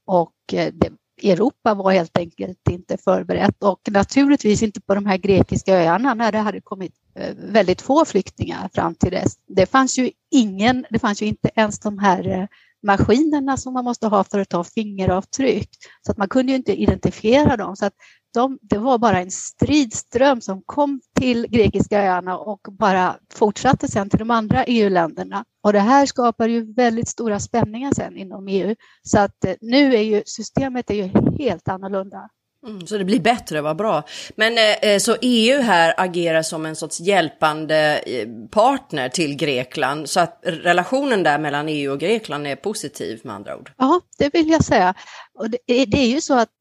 och 0.07 0.35
eh, 0.53 0.73
det, 0.73 0.91
Europa 1.23 1.75
var 1.75 1.93
helt 1.93 2.19
enkelt 2.19 2.69
inte 2.71 2.97
förberett 2.99 3.63
och 3.63 3.81
naturligtvis 3.91 4.63
inte 4.63 4.81
på 4.81 4.95
de 4.95 5.07
här 5.07 5.17
grekiska 5.17 5.75
öarna 5.75 6.15
när 6.15 6.33
det 6.33 6.39
hade 6.39 6.61
kommit 6.61 6.95
Eh, 7.19 7.35
väldigt 7.37 7.83
få 7.83 8.05
flyktingar 8.05 8.71
fram 8.75 8.95
till 8.95 9.11
dess. 9.11 9.33
Det 9.47 9.67
fanns 9.67 9.99
ju 9.99 10.11
ingen, 10.31 10.87
det 10.91 10.99
fanns 10.99 11.23
ju 11.23 11.27
inte 11.27 11.51
ens 11.55 11.81
de 11.81 11.99
här 11.99 12.29
eh, 12.29 12.47
maskinerna 12.83 13.57
som 13.57 13.73
man 13.75 13.85
måste 13.85 14.07
ha 14.07 14.25
för 14.25 14.39
att 14.41 14.49
ta 14.49 14.65
fingeravtryck. 14.65 15.69
Så 16.07 16.13
att 16.13 16.19
man 16.19 16.29
kunde 16.29 16.53
ju 16.53 16.57
inte 16.57 16.83
identifiera 16.83 17.57
dem. 17.57 17.77
Så 17.77 17.87
att 17.87 17.95
de, 18.35 18.59
det 18.63 18.79
var 18.79 18.99
bara 18.99 19.21
en 19.21 19.31
stridström 19.31 20.41
som 20.41 20.63
kom 20.67 21.01
till 21.21 21.47
grekiska 21.51 22.03
öarna 22.03 22.39
och 22.39 22.61
bara 22.71 23.17
fortsatte 23.35 23.89
sen 23.89 24.11
till 24.11 24.19
de 24.19 24.31
andra 24.31 24.65
EU-länderna. 24.65 25.45
Och 25.63 25.73
det 25.73 25.81
här 25.81 26.07
skapar 26.07 26.49
ju 26.49 26.75
väldigt 26.75 27.09
stora 27.09 27.41
spänningar 27.41 27.93
sen 27.95 28.17
inom 28.17 28.49
EU. 28.49 28.75
Så 29.03 29.19
att 29.19 29.45
eh, 29.45 29.55
nu 29.61 29.95
är 29.95 30.03
ju 30.03 30.23
systemet 30.27 30.91
är 30.91 30.95
ju 30.95 31.11
helt 31.39 31.69
annorlunda. 31.69 32.29
Mm, 32.67 32.87
så 32.87 32.99
det 32.99 33.05
blir 33.05 33.21
bättre, 33.21 33.61
vad 33.61 33.77
bra. 33.77 34.03
Men 34.37 34.59
eh, 34.59 34.91
eh 34.91 34.99
så 34.99 35.17
EU 35.23 35.61
här 35.61 35.95
agerar 35.97 36.43
som 36.43 36.67
en 36.67 36.77
sorts 36.77 37.01
hjälpande 37.01 37.99
eh, 37.99 38.29
partner 38.51 39.09
till 39.09 39.37
Grekland, 39.37 40.09
så 40.09 40.21
att 40.21 40.41
relationen 40.43 41.23
där 41.23 41.39
mellan 41.39 41.69
EU 41.69 41.93
och 41.93 42.01
Grekland 42.01 42.47
är 42.47 42.57
positiv 42.57 43.21
med 43.25 43.35
andra 43.35 43.57
ord? 43.57 43.73
Ja, 43.77 44.01
det 44.19 44.35
vill 44.35 44.49
jag 44.49 44.65
säga. 44.65 44.95
Och 45.35 45.51
det, 45.51 45.59
eh, 45.67 45.89
det 45.89 45.99
är 45.99 46.09
ju 46.09 46.21
så 46.21 46.35
att 46.39 46.57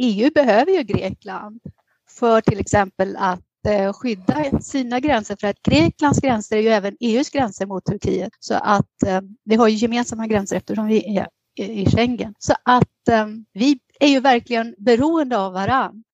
EU 0.00 0.30
behöver 0.34 0.72
ju 0.72 0.82
Grekland 0.82 1.60
för 2.18 2.40
till 2.40 2.60
exempel 2.60 3.16
att 3.16 3.40
skydda 3.94 4.60
sina 4.60 5.00
gränser 5.00 5.36
för 5.40 5.46
att 5.46 5.62
Greklands 5.62 6.20
gränser 6.20 6.56
är 6.56 6.60
ju 6.60 6.68
även 6.68 6.96
EUs 7.00 7.30
gränser 7.30 7.66
mot 7.66 7.84
Turkiet. 7.84 8.32
Så 8.40 8.54
att 8.54 8.86
vi 9.44 9.54
har 9.54 9.68
ju 9.68 9.76
gemensamma 9.76 10.26
gränser 10.26 10.56
eftersom 10.56 10.86
vi 10.86 11.16
är 11.16 11.26
i 11.58 11.86
Schengen. 11.90 12.34
Så 12.38 12.54
att 12.62 13.08
eh, 13.10 13.26
vi 13.52 13.78
är 14.00 14.08
ju 14.08 14.20
verkligen 14.20 14.74
beroende 14.78 15.38
av 15.38 15.52
varann. 15.52 16.04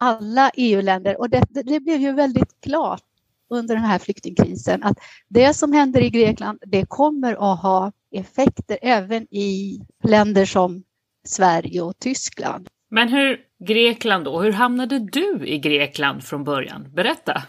Alla 0.00 0.50
EU-länder 0.54 1.20
och 1.20 1.30
det, 1.30 1.44
det 1.50 1.80
blev 1.80 2.00
ju 2.00 2.12
väldigt 2.12 2.60
klart 2.60 3.02
under 3.50 3.74
den 3.74 3.84
här 3.84 3.98
flyktingkrisen 3.98 4.82
att 4.82 4.98
det 5.28 5.54
som 5.54 5.72
händer 5.72 6.00
i 6.00 6.10
Grekland, 6.10 6.58
det 6.66 6.86
kommer 6.88 7.52
att 7.52 7.62
ha 7.62 7.92
effekter 8.12 8.78
även 8.82 9.22
i 9.22 9.80
länder 10.04 10.44
som 10.44 10.82
Sverige 11.26 11.82
och 11.82 11.98
Tyskland. 11.98 12.68
Men 12.90 13.08
hur 13.08 13.40
Grekland 13.64 14.24
då? 14.24 14.40
Hur 14.40 14.52
hamnade 14.52 14.98
du 14.98 15.46
i 15.46 15.58
Grekland 15.58 16.24
från 16.24 16.44
början? 16.44 16.88
Berätta! 16.94 17.42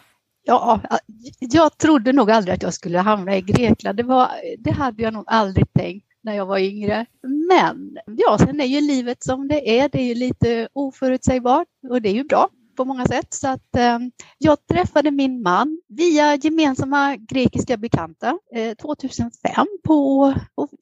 Ja, 0.43 0.81
jag 1.39 1.77
trodde 1.77 2.13
nog 2.13 2.31
aldrig 2.31 2.55
att 2.55 2.63
jag 2.63 2.73
skulle 2.73 2.99
hamna 2.99 3.37
i 3.37 3.41
Grekland. 3.41 3.97
Det, 3.97 4.03
var, 4.03 4.29
det 4.57 4.71
hade 4.71 5.03
jag 5.03 5.13
nog 5.13 5.23
aldrig 5.27 5.73
tänkt 5.73 6.08
när 6.23 6.33
jag 6.33 6.45
var 6.45 6.57
yngre. 6.57 7.05
Men 7.49 7.97
ja, 8.05 8.37
sen 8.37 8.61
är 8.61 8.65
ju 8.65 8.81
livet 8.81 9.23
som 9.23 9.47
det 9.47 9.79
är. 9.79 9.89
Det 9.89 9.99
är 10.01 10.05
ju 10.05 10.15
lite 10.15 10.69
oförutsägbart 10.73 11.67
och 11.89 12.01
det 12.01 12.09
är 12.09 12.13
ju 12.13 12.23
bra 12.23 12.49
på 12.75 12.85
många 12.85 13.05
sätt. 13.05 13.33
Så 13.33 13.47
att, 13.47 13.75
eh, 13.75 13.99
jag 14.37 14.67
träffade 14.67 15.11
min 15.11 15.41
man 15.41 15.81
via 15.87 16.35
gemensamma 16.35 17.15
grekiska 17.15 17.77
bekanta 17.77 18.39
eh, 18.55 18.75
2005. 18.75 19.67
På, 19.83 20.33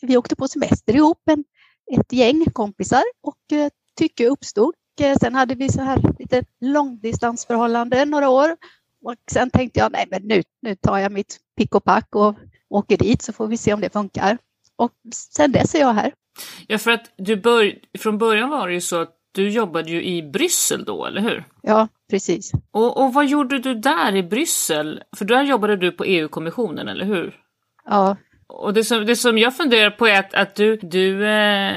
vi 0.01 0.17
åkte 0.17 0.35
på 0.35 0.47
semester 0.47 0.95
ihop, 0.95 1.21
en, 1.31 1.43
ett 1.91 2.13
gäng 2.13 2.45
kompisar 2.53 3.03
och 3.23 3.57
eh, 3.57 3.69
tycke 3.99 4.27
uppstod. 4.27 4.73
Eh, 5.01 5.17
sen 5.17 5.35
hade 5.35 5.55
vi 5.55 5.69
så 5.69 5.81
här 5.81 6.01
lite 6.19 6.43
långdistansförhållande 6.61 8.05
några 8.05 8.29
år 8.29 8.57
och 9.05 9.15
sen 9.31 9.49
tänkte 9.49 9.79
jag, 9.79 9.91
nej 9.91 10.05
men 10.11 10.21
nu, 10.23 10.43
nu 10.61 10.75
tar 10.75 10.97
jag 10.97 11.11
mitt 11.11 11.37
pick 11.57 11.75
och 11.75 11.83
pack 11.83 12.15
och 12.15 12.35
åker 12.69 12.97
dit 12.97 13.21
så 13.21 13.33
får 13.33 13.47
vi 13.47 13.57
se 13.57 13.73
om 13.73 13.81
det 13.81 13.93
funkar. 13.93 14.37
Och 14.77 14.91
sen 15.13 15.51
dess 15.51 15.75
är 15.75 15.79
jag 15.79 15.93
här. 15.93 16.13
Ja, 16.67 16.77
för 16.77 16.91
att 16.91 17.13
du 17.17 17.35
bör, 17.35 17.73
från 17.99 18.17
början 18.17 18.49
var 18.49 18.67
det 18.67 18.73
ju 18.73 18.81
så 18.81 19.01
att 19.01 19.13
du 19.31 19.49
jobbade 19.49 19.91
ju 19.91 20.03
i 20.03 20.23
Bryssel 20.23 20.85
då, 20.85 21.05
eller 21.05 21.21
hur? 21.21 21.43
Ja, 21.61 21.87
precis. 22.09 22.51
Och, 22.71 23.03
och 23.03 23.13
vad 23.13 23.27
gjorde 23.27 23.59
du 23.59 23.75
där 23.75 24.15
i 24.15 24.23
Bryssel? 24.23 25.01
För 25.17 25.25
där 25.25 25.43
jobbade 25.43 25.75
du 25.75 25.91
på 25.91 26.03
EU-kommissionen, 26.03 26.87
eller 26.87 27.05
hur? 27.05 27.35
Ja. 27.85 28.17
Och 28.47 28.73
det 28.73 28.83
som, 28.83 29.05
det 29.05 29.15
som 29.15 29.37
jag 29.37 29.57
funderar 29.57 29.89
på 29.89 30.07
är 30.07 30.19
att, 30.19 30.33
att 30.33 30.55
du, 30.55 30.77
du 30.77 31.27
eh, 31.27 31.73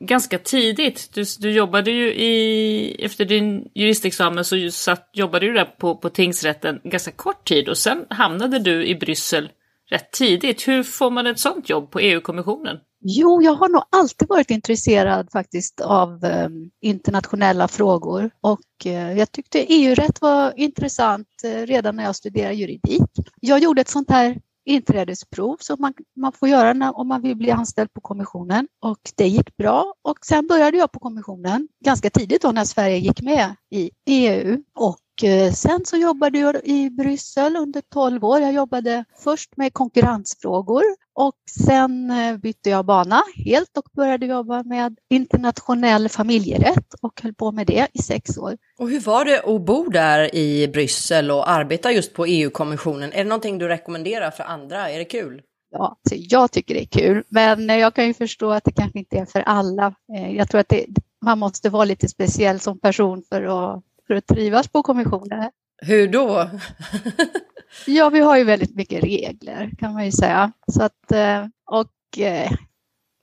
ganska 0.00 0.38
tidigt, 0.38 1.10
du, 1.14 1.24
du 1.38 1.50
jobbade 1.50 1.90
ju 1.90 2.14
i, 2.14 3.04
efter 3.04 3.24
din 3.24 3.70
juristexamen 3.74 4.44
så 4.44 4.70
satt, 4.70 5.10
jobbade 5.12 5.46
du 5.46 5.52
där 5.52 5.64
på, 5.64 5.96
på 5.96 6.10
tingsrätten 6.10 6.80
ganska 6.84 7.10
kort 7.10 7.48
tid 7.48 7.68
och 7.68 7.78
sen 7.78 8.04
hamnade 8.10 8.58
du 8.58 8.86
i 8.86 8.94
Bryssel 8.94 9.48
rätt 9.90 10.12
tidigt. 10.12 10.68
Hur 10.68 10.82
får 10.82 11.10
man 11.10 11.26
ett 11.26 11.38
sådant 11.38 11.68
jobb 11.68 11.90
på 11.90 12.00
EU-kommissionen? 12.00 12.76
Jo, 13.00 13.42
jag 13.42 13.54
har 13.54 13.68
nog 13.68 13.82
alltid 13.90 14.28
varit 14.28 14.50
intresserad 14.50 15.28
faktiskt 15.32 15.80
av 15.80 16.24
eh, 16.24 16.48
internationella 16.80 17.68
frågor 17.68 18.30
och 18.40 18.86
eh, 18.86 19.18
jag 19.18 19.32
tyckte 19.32 19.58
EU-rätt 19.74 20.20
var 20.20 20.52
intressant 20.56 21.28
eh, 21.44 21.66
redan 21.66 21.96
när 21.96 22.04
jag 22.04 22.16
studerade 22.16 22.54
juridik. 22.54 23.10
Jag 23.40 23.58
gjorde 23.58 23.80
ett 23.80 23.88
sånt 23.88 24.10
här 24.10 24.40
inträdesprov 24.64 25.56
som 25.60 25.76
man, 25.80 25.94
man 26.16 26.32
får 26.32 26.48
göra 26.48 26.72
när, 26.72 26.98
om 26.98 27.08
man 27.08 27.22
vill 27.22 27.36
bli 27.36 27.50
anställd 27.50 27.92
på 27.92 28.00
kommissionen 28.00 28.68
och 28.82 28.98
det 29.16 29.28
gick 29.28 29.56
bra 29.56 29.94
och 30.02 30.18
sen 30.26 30.46
började 30.46 30.78
jag 30.78 30.92
på 30.92 30.98
kommissionen 30.98 31.68
ganska 31.84 32.10
tidigt 32.10 32.42
då 32.42 32.52
när 32.52 32.64
Sverige 32.64 32.96
gick 32.96 33.22
med 33.22 33.54
i 33.70 33.90
EU 34.06 34.62
och 34.74 34.98
sen 35.54 35.84
så 35.84 35.96
jobbade 35.96 36.38
jag 36.38 36.56
i 36.64 36.90
Bryssel 36.90 37.56
under 37.56 37.82
12 37.92 38.24
år. 38.24 38.40
Jag 38.40 38.52
jobbade 38.52 39.04
först 39.24 39.56
med 39.56 39.72
konkurrensfrågor 39.72 40.82
och 41.14 41.34
sen 41.64 42.10
eh, 42.10 42.36
bytte 42.36 42.70
jag 42.70 42.84
bana 42.84 43.22
helt 43.46 43.76
och 43.78 43.88
började 43.92 44.26
jobba 44.26 44.62
med 44.62 44.98
internationell 45.10 46.08
familjerätt 46.08 46.94
och 47.00 47.20
höll 47.22 47.34
på 47.34 47.52
med 47.52 47.66
det 47.66 47.88
i 47.92 47.98
sex 47.98 48.38
år. 48.38 48.56
Och 48.78 48.90
hur 48.90 49.00
var 49.00 49.24
det 49.24 49.38
att 49.38 49.66
bo 49.66 49.88
där 49.90 50.34
i 50.34 50.68
Bryssel 50.68 51.30
och 51.30 51.50
arbeta 51.50 51.92
just 51.92 52.14
på 52.14 52.26
EU-kommissionen? 52.26 53.12
Är 53.12 53.18
det 53.18 53.28
någonting 53.28 53.58
du 53.58 53.68
rekommenderar 53.68 54.30
för 54.30 54.44
andra? 54.44 54.90
Är 54.90 54.98
det 54.98 55.04
kul? 55.04 55.42
Ja, 55.70 55.96
jag 56.10 56.52
tycker 56.52 56.74
det 56.74 56.82
är 56.82 57.00
kul, 57.00 57.24
men 57.28 57.68
jag 57.68 57.94
kan 57.94 58.06
ju 58.06 58.14
förstå 58.14 58.50
att 58.50 58.64
det 58.64 58.72
kanske 58.72 58.98
inte 58.98 59.16
är 59.16 59.26
för 59.26 59.40
alla. 59.40 59.94
Eh, 60.16 60.36
jag 60.36 60.50
tror 60.50 60.60
att 60.60 60.68
det, 60.68 60.86
man 61.24 61.38
måste 61.38 61.70
vara 61.70 61.84
lite 61.84 62.08
speciell 62.08 62.60
som 62.60 62.80
person 62.80 63.22
för 63.28 63.42
att 63.42 63.82
för 64.08 64.14
att 64.14 64.26
trivas 64.26 64.68
på 64.68 64.82
kommissionen. 64.82 65.50
Hur 65.82 66.08
då? 66.08 66.50
ja, 67.86 68.10
vi 68.10 68.20
har 68.20 68.36
ju 68.36 68.44
väldigt 68.44 68.76
mycket 68.76 69.04
regler 69.04 69.70
kan 69.78 69.92
man 69.92 70.04
ju 70.04 70.12
säga. 70.12 70.52
Så 70.72 70.82
att, 70.82 71.12
eh, 71.12 71.46
och, 71.70 72.18
eh, 72.18 72.50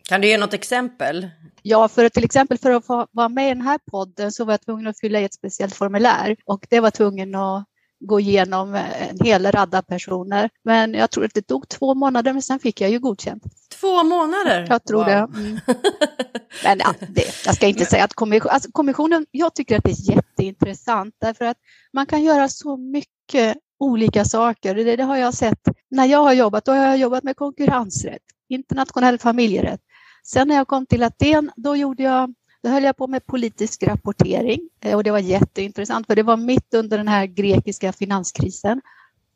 kan 0.09 0.21
du 0.21 0.27
ge 0.27 0.37
något 0.37 0.53
exempel? 0.53 1.29
Ja, 1.61 1.87
för 1.87 2.09
till 2.09 2.23
exempel 2.23 2.57
för 2.57 2.71
att 2.71 2.85
få 2.85 3.07
vara 3.11 3.29
med 3.29 3.45
i 3.45 3.49
den 3.49 3.61
här 3.61 3.79
podden 3.91 4.31
så 4.31 4.45
var 4.45 4.53
jag 4.53 4.61
tvungen 4.61 4.87
att 4.87 4.99
fylla 4.99 5.19
i 5.19 5.23
ett 5.23 5.33
speciellt 5.33 5.75
formulär 5.75 6.35
och 6.45 6.67
det 6.69 6.79
var 6.79 6.91
tvungen 6.91 7.35
att 7.35 7.65
gå 8.05 8.19
igenom 8.19 8.75
en 8.75 9.19
hel 9.25 9.51
radda 9.51 9.81
personer. 9.81 10.49
Men 10.63 10.93
jag 10.93 11.11
tror 11.11 11.25
att 11.25 11.33
det 11.33 11.41
tog 11.41 11.69
två 11.69 11.93
månader, 11.93 12.33
men 12.33 12.41
sen 12.41 12.59
fick 12.59 12.81
jag 12.81 12.89
ju 12.89 12.99
godkänt. 12.99 13.43
Två 13.79 14.03
månader? 14.03 14.65
Jag 14.69 14.83
tror 14.83 14.97
wow. 14.97 15.05
det. 15.05 15.39
Mm. 15.39 15.59
Men 16.63 16.79
ja, 16.79 16.93
det, 17.09 17.45
jag 17.45 17.55
ska 17.55 17.67
inte 17.67 17.85
säga 17.85 18.03
att 18.03 18.13
kommission, 18.13 18.51
alltså 18.51 18.71
kommissionen, 18.71 19.25
jag 19.31 19.55
tycker 19.55 19.77
att 19.77 19.83
det 19.83 19.91
är 19.91 20.15
jätteintressant 20.15 21.15
därför 21.21 21.45
att 21.45 21.57
man 21.93 22.05
kan 22.05 22.23
göra 22.23 22.49
så 22.49 22.77
mycket 22.77 23.57
olika 23.79 24.25
saker. 24.25 24.75
Det, 24.75 24.95
det 24.95 25.03
har 25.03 25.17
jag 25.17 25.33
sett 25.33 25.59
när 25.91 26.05
jag 26.05 26.23
har 26.23 26.33
jobbat. 26.33 26.65
Då 26.65 26.71
har 26.71 26.85
jag 26.85 26.97
jobbat 26.97 27.23
med 27.23 27.35
konkurrensrätt, 27.35 28.21
internationell 28.49 29.19
familjerätt. 29.19 29.81
Sen 30.23 30.47
när 30.47 30.55
jag 30.55 30.67
kom 30.67 30.85
till 30.85 31.03
Aten, 31.03 31.51
då 31.55 31.75
gjorde 31.75 32.03
jag 32.03 32.33
då 32.65 32.71
höll 32.71 32.83
jag 32.83 32.97
på 32.97 33.07
med 33.07 33.25
politisk 33.25 33.83
rapportering 33.83 34.59
eh, 34.81 34.95
och 34.95 35.03
det 35.03 35.11
var 35.11 35.19
jätteintressant 35.19 36.07
för 36.07 36.15
det 36.15 36.23
var 36.23 36.37
mitt 36.37 36.73
under 36.73 36.97
den 36.97 37.07
här 37.07 37.25
grekiska 37.25 37.93
finanskrisen. 37.93 38.81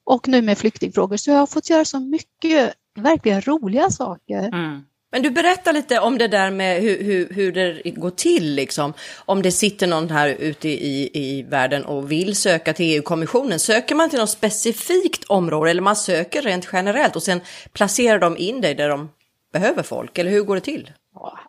Och 0.04 0.28
nu 0.28 0.42
med 0.42 0.58
flyktingfrågor 0.58 1.18
så 1.18 1.32
jag 1.32 1.38
har 1.38 1.48
fått 1.48 1.70
göra 1.70 1.86
så 1.86 2.00
mycket 2.00 2.74
verkligen 2.96 3.42
roliga 3.42 3.90
saker. 3.90 4.48
Mm. 4.48 4.82
Men 5.12 5.22
du 5.22 5.30
berättar 5.30 5.74
lite 5.74 6.00
om 6.00 6.18
det 6.18 6.28
där 6.28 6.52
med 6.52 6.82
hur, 6.82 7.04
hur, 7.04 7.34
hur 7.34 7.52
det 7.52 7.92
går 7.92 8.10
till, 8.10 8.56
liksom. 8.56 8.94
Om 9.26 9.42
det 9.42 9.52
sitter 9.52 9.88
någon 9.88 10.10
här 10.10 10.30
ute 10.30 10.70
i, 10.70 11.10
i 11.14 11.44
världen 11.44 11.86
och 11.86 12.12
vill 12.12 12.36
söka 12.36 12.74
till 12.74 12.96
EU-kommissionen. 12.96 13.60
Söker 13.60 13.96
man 13.96 14.10
till 14.10 14.20
något 14.20 14.30
specifikt 14.30 15.24
område 15.24 15.72
eller 15.72 15.82
man 15.82 15.96
söker 15.96 16.42
rent 16.42 16.70
generellt 16.74 17.16
och 17.16 17.24
sen 17.24 17.42
placerar 17.74 18.20
de 18.20 18.38
in 18.38 18.62
dig 18.62 18.76
där 18.76 18.90
de 18.90 19.10
behöver 19.54 19.84
folk? 19.84 20.18
Eller 20.18 20.32
hur 20.32 20.44
går 20.44 20.56
det 20.56 20.62
till? 20.62 20.92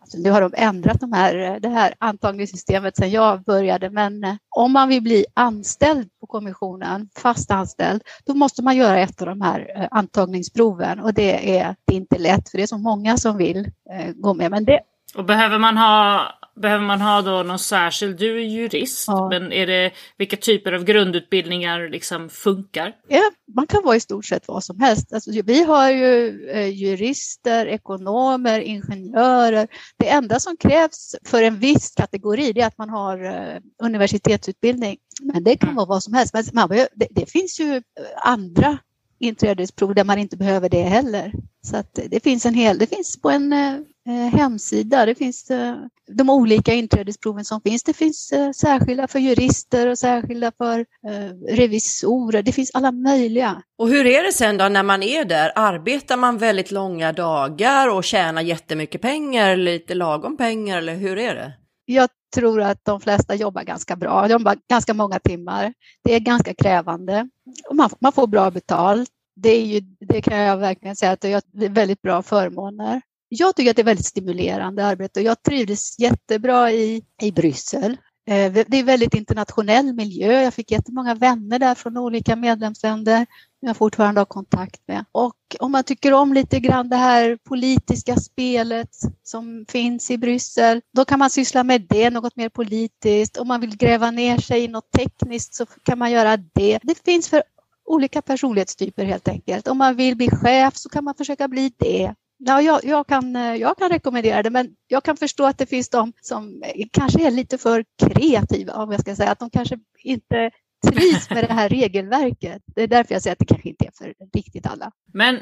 Alltså 0.00 0.18
nu 0.18 0.30
har 0.30 0.40
de 0.40 0.52
ändrat 0.56 1.00
de 1.00 1.12
här, 1.12 1.60
det 1.60 1.68
här 1.68 1.94
antagningssystemet 1.98 2.96
sedan 2.96 3.10
jag 3.10 3.42
började, 3.42 3.90
men 3.90 4.24
eh, 4.24 4.34
om 4.56 4.72
man 4.72 4.88
vill 4.88 5.02
bli 5.02 5.24
anställd 5.34 6.08
på 6.20 6.26
kommissionen, 6.26 7.08
fast 7.16 7.50
anställd, 7.50 8.02
då 8.26 8.34
måste 8.34 8.62
man 8.62 8.76
göra 8.76 8.98
ett 8.98 9.22
av 9.22 9.28
de 9.28 9.40
här 9.40 9.72
eh, 9.76 9.88
antagningsproven 9.90 11.00
och 11.00 11.14
det 11.14 11.58
är, 11.58 11.76
det 11.84 11.94
är 11.94 11.96
inte 11.96 12.18
lätt 12.18 12.48
för 12.48 12.58
det 12.58 12.62
är 12.62 12.66
så 12.66 12.78
många 12.78 13.16
som 13.16 13.36
vill 13.36 13.58
eh, 13.90 14.12
gå 14.14 14.34
med. 14.34 14.50
Men 14.50 14.64
det, 14.64 14.80
och 15.14 15.24
behöver 15.24 15.58
man 15.58 15.76
ha 15.76 16.26
Behöver 16.62 16.84
man 16.84 17.00
ha 17.00 17.22
då 17.22 17.42
någon 17.42 17.58
särskild, 17.58 18.18
du 18.18 18.36
är 18.36 18.44
jurist, 18.44 19.04
ja. 19.06 19.28
men 19.28 19.52
är 19.52 19.66
det 19.66 19.90
vilka 20.16 20.36
typer 20.36 20.72
av 20.72 20.84
grundutbildningar 20.84 21.88
liksom 21.88 22.28
funkar? 22.28 22.96
Ja, 23.08 23.30
man 23.54 23.66
kan 23.66 23.84
vara 23.84 23.96
i 23.96 24.00
stort 24.00 24.24
sett 24.24 24.48
vad 24.48 24.64
som 24.64 24.80
helst. 24.80 25.12
Alltså, 25.12 25.30
vi 25.44 25.64
har 25.64 25.90
ju 25.90 26.42
eh, 26.50 26.68
jurister, 26.68 27.66
ekonomer, 27.66 28.60
ingenjörer. 28.60 29.68
Det 29.96 30.08
enda 30.08 30.40
som 30.40 30.56
krävs 30.56 31.16
för 31.24 31.42
en 31.42 31.58
viss 31.58 31.94
kategori 31.96 32.60
är 32.60 32.66
att 32.66 32.78
man 32.78 32.90
har 32.90 33.24
eh, 33.24 33.60
universitetsutbildning. 33.82 34.96
Men 35.20 35.44
det 35.44 35.56
kan 35.56 35.68
mm. 35.68 35.76
vara 35.76 35.86
vad 35.86 36.02
som 36.02 36.14
helst. 36.14 36.34
Men 36.34 36.44
man, 36.52 36.68
det, 36.68 37.08
det 37.10 37.30
finns 37.30 37.60
ju 37.60 37.82
andra 38.24 38.78
inträdesprov 39.20 39.94
där 39.94 40.04
man 40.04 40.18
inte 40.18 40.36
behöver 40.36 40.68
det 40.68 40.82
heller. 40.82 41.32
Så 41.62 41.76
att 41.76 41.98
det 42.08 42.22
finns 42.22 42.46
en 42.46 42.54
hel, 42.54 42.78
det 42.78 42.86
finns 42.86 43.20
på 43.20 43.30
en 43.30 43.52
eh, 43.52 43.78
hemsida, 44.10 45.06
det 45.06 45.14
finns 45.14 45.50
eh, 45.50 45.76
de 46.12 46.30
olika 46.30 46.74
inträdesproven 46.74 47.44
som 47.44 47.60
finns. 47.60 47.82
Det 47.82 47.92
finns 47.92 48.32
eh, 48.32 48.50
särskilda 48.50 49.08
för 49.08 49.18
jurister 49.18 49.86
och 49.86 49.98
särskilda 49.98 50.52
för 50.58 50.78
eh, 50.80 51.54
revisorer. 51.56 52.42
Det 52.42 52.52
finns 52.52 52.70
alla 52.74 52.92
möjliga. 52.92 53.62
Och 53.78 53.88
hur 53.88 54.06
är 54.06 54.22
det 54.22 54.32
sen 54.32 54.56
då 54.56 54.68
när 54.68 54.82
man 54.82 55.02
är 55.02 55.24
där? 55.24 55.52
Arbetar 55.54 56.16
man 56.16 56.38
väldigt 56.38 56.70
långa 56.70 57.12
dagar 57.12 57.88
och 57.88 58.04
tjänar 58.04 58.42
jättemycket 58.42 59.02
pengar, 59.02 59.56
lite 59.56 59.94
lagom 59.94 60.36
pengar 60.36 60.78
eller 60.78 60.94
hur 60.94 61.18
är 61.18 61.34
det? 61.34 61.52
Jag 61.84 62.08
tror 62.34 62.62
att 62.62 62.84
de 62.84 63.00
flesta 63.00 63.34
jobbar 63.34 63.62
ganska 63.62 63.96
bra, 63.96 64.22
de 64.22 64.32
jobbar 64.32 64.56
ganska 64.70 64.94
många 64.94 65.18
timmar. 65.18 65.74
Det 66.04 66.14
är 66.14 66.20
ganska 66.20 66.54
krävande 66.54 67.28
och 67.68 67.76
man, 67.76 67.90
man 68.00 68.12
får 68.12 68.26
bra 68.26 68.50
betalt. 68.50 69.10
Det, 69.36 69.50
är 69.50 69.64
ju, 69.64 69.80
det 70.00 70.22
kan 70.22 70.38
jag 70.38 70.56
verkligen 70.56 70.96
säga 70.96 71.12
att 71.12 71.20
det 71.20 71.32
är 71.64 71.68
väldigt 71.68 72.02
bra 72.02 72.22
förmåner. 72.22 73.00
Jag 73.32 73.56
tycker 73.56 73.70
att 73.70 73.76
det 73.76 73.82
är 73.82 73.84
väldigt 73.84 74.06
stimulerande 74.06 74.86
arbete 74.86 75.20
och 75.20 75.26
jag 75.26 75.42
trivdes 75.42 75.98
jättebra 75.98 76.72
i, 76.72 77.04
i 77.22 77.32
Bryssel. 77.32 77.96
Eh, 78.26 78.52
det 78.52 78.76
är 78.78 78.84
väldigt 78.84 79.14
internationell 79.14 79.94
miljö. 79.94 80.42
Jag 80.42 80.54
fick 80.54 80.70
jättemånga 80.70 81.14
vänner 81.14 81.58
där 81.58 81.74
från 81.74 81.96
olika 81.96 82.36
medlemsländer 82.36 83.26
som 83.60 83.68
jag 83.68 83.76
fortfarande 83.76 84.20
har 84.20 84.26
kontakt 84.26 84.80
med. 84.88 85.04
Och 85.12 85.36
om 85.58 85.72
man 85.72 85.84
tycker 85.84 86.12
om 86.12 86.32
lite 86.32 86.60
grann 86.60 86.88
det 86.88 86.96
här 86.96 87.38
politiska 87.48 88.16
spelet 88.16 88.90
som 89.22 89.66
finns 89.68 90.10
i 90.10 90.18
Bryssel, 90.18 90.80
då 90.92 91.04
kan 91.04 91.18
man 91.18 91.30
syssla 91.30 91.64
med 91.64 91.86
det, 91.88 92.10
något 92.10 92.36
mer 92.36 92.48
politiskt. 92.48 93.36
Om 93.36 93.48
man 93.48 93.60
vill 93.60 93.76
gräva 93.76 94.10
ner 94.10 94.38
sig 94.38 94.64
i 94.64 94.68
något 94.68 94.90
tekniskt 94.90 95.54
så 95.54 95.66
kan 95.66 95.98
man 95.98 96.10
göra 96.10 96.36
det. 96.36 96.78
Det 96.82 97.04
finns 97.04 97.28
för 97.28 97.42
olika 97.84 98.22
personlighetstyper 98.22 99.04
helt 99.04 99.28
enkelt. 99.28 99.68
Om 99.68 99.78
man 99.78 99.96
vill 99.96 100.16
bli 100.16 100.30
chef 100.30 100.76
så 100.76 100.88
kan 100.88 101.04
man 101.04 101.14
försöka 101.14 101.48
bli 101.48 101.72
det. 101.76 102.14
Ja, 102.42 102.62
jag, 102.62 102.84
jag, 102.84 103.06
kan, 103.06 103.34
jag 103.34 103.78
kan 103.78 103.88
rekommendera 103.88 104.42
det, 104.42 104.50
men 104.50 104.68
jag 104.88 105.04
kan 105.04 105.16
förstå 105.16 105.46
att 105.46 105.58
det 105.58 105.66
finns 105.66 105.88
de 105.88 106.12
som 106.20 106.62
kanske 106.92 107.26
är 107.26 107.30
lite 107.30 107.58
för 107.58 107.84
kreativa, 108.02 108.72
om 108.72 108.92
jag 108.92 109.00
ska 109.00 109.16
säga, 109.16 109.30
att 109.30 109.38
de 109.38 109.50
kanske 109.50 109.78
inte 110.02 110.50
trivs 110.88 111.30
med 111.30 111.44
det 111.44 111.52
här 111.52 111.68
regelverket. 111.78 112.62
Det 112.66 112.82
är 112.82 112.86
därför 112.86 113.14
jag 113.14 113.22
säger 113.22 113.32
att 113.32 113.38
det 113.38 113.44
kanske 113.44 113.68
inte 113.68 113.84
är 113.84 113.92
för 113.98 114.14
riktigt 114.34 114.66
alla. 114.66 114.90
Men 115.12 115.38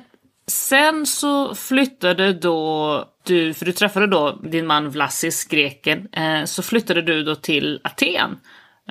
sen 0.47 1.07
så 1.07 1.55
flyttade 1.55 2.33
då 2.33 3.05
du, 3.25 3.55
för 3.55 3.65
du 3.65 3.73
träffade 3.73 4.07
då 4.07 4.33
din 4.33 4.67
man 4.67 4.91
Vlassis, 4.91 5.45
greken, 5.45 6.09
eh, 6.13 6.45
så 6.45 6.63
flyttade 6.63 7.03
du 7.03 7.23
då 7.23 7.35
till 7.35 7.81
Aten 7.85 8.39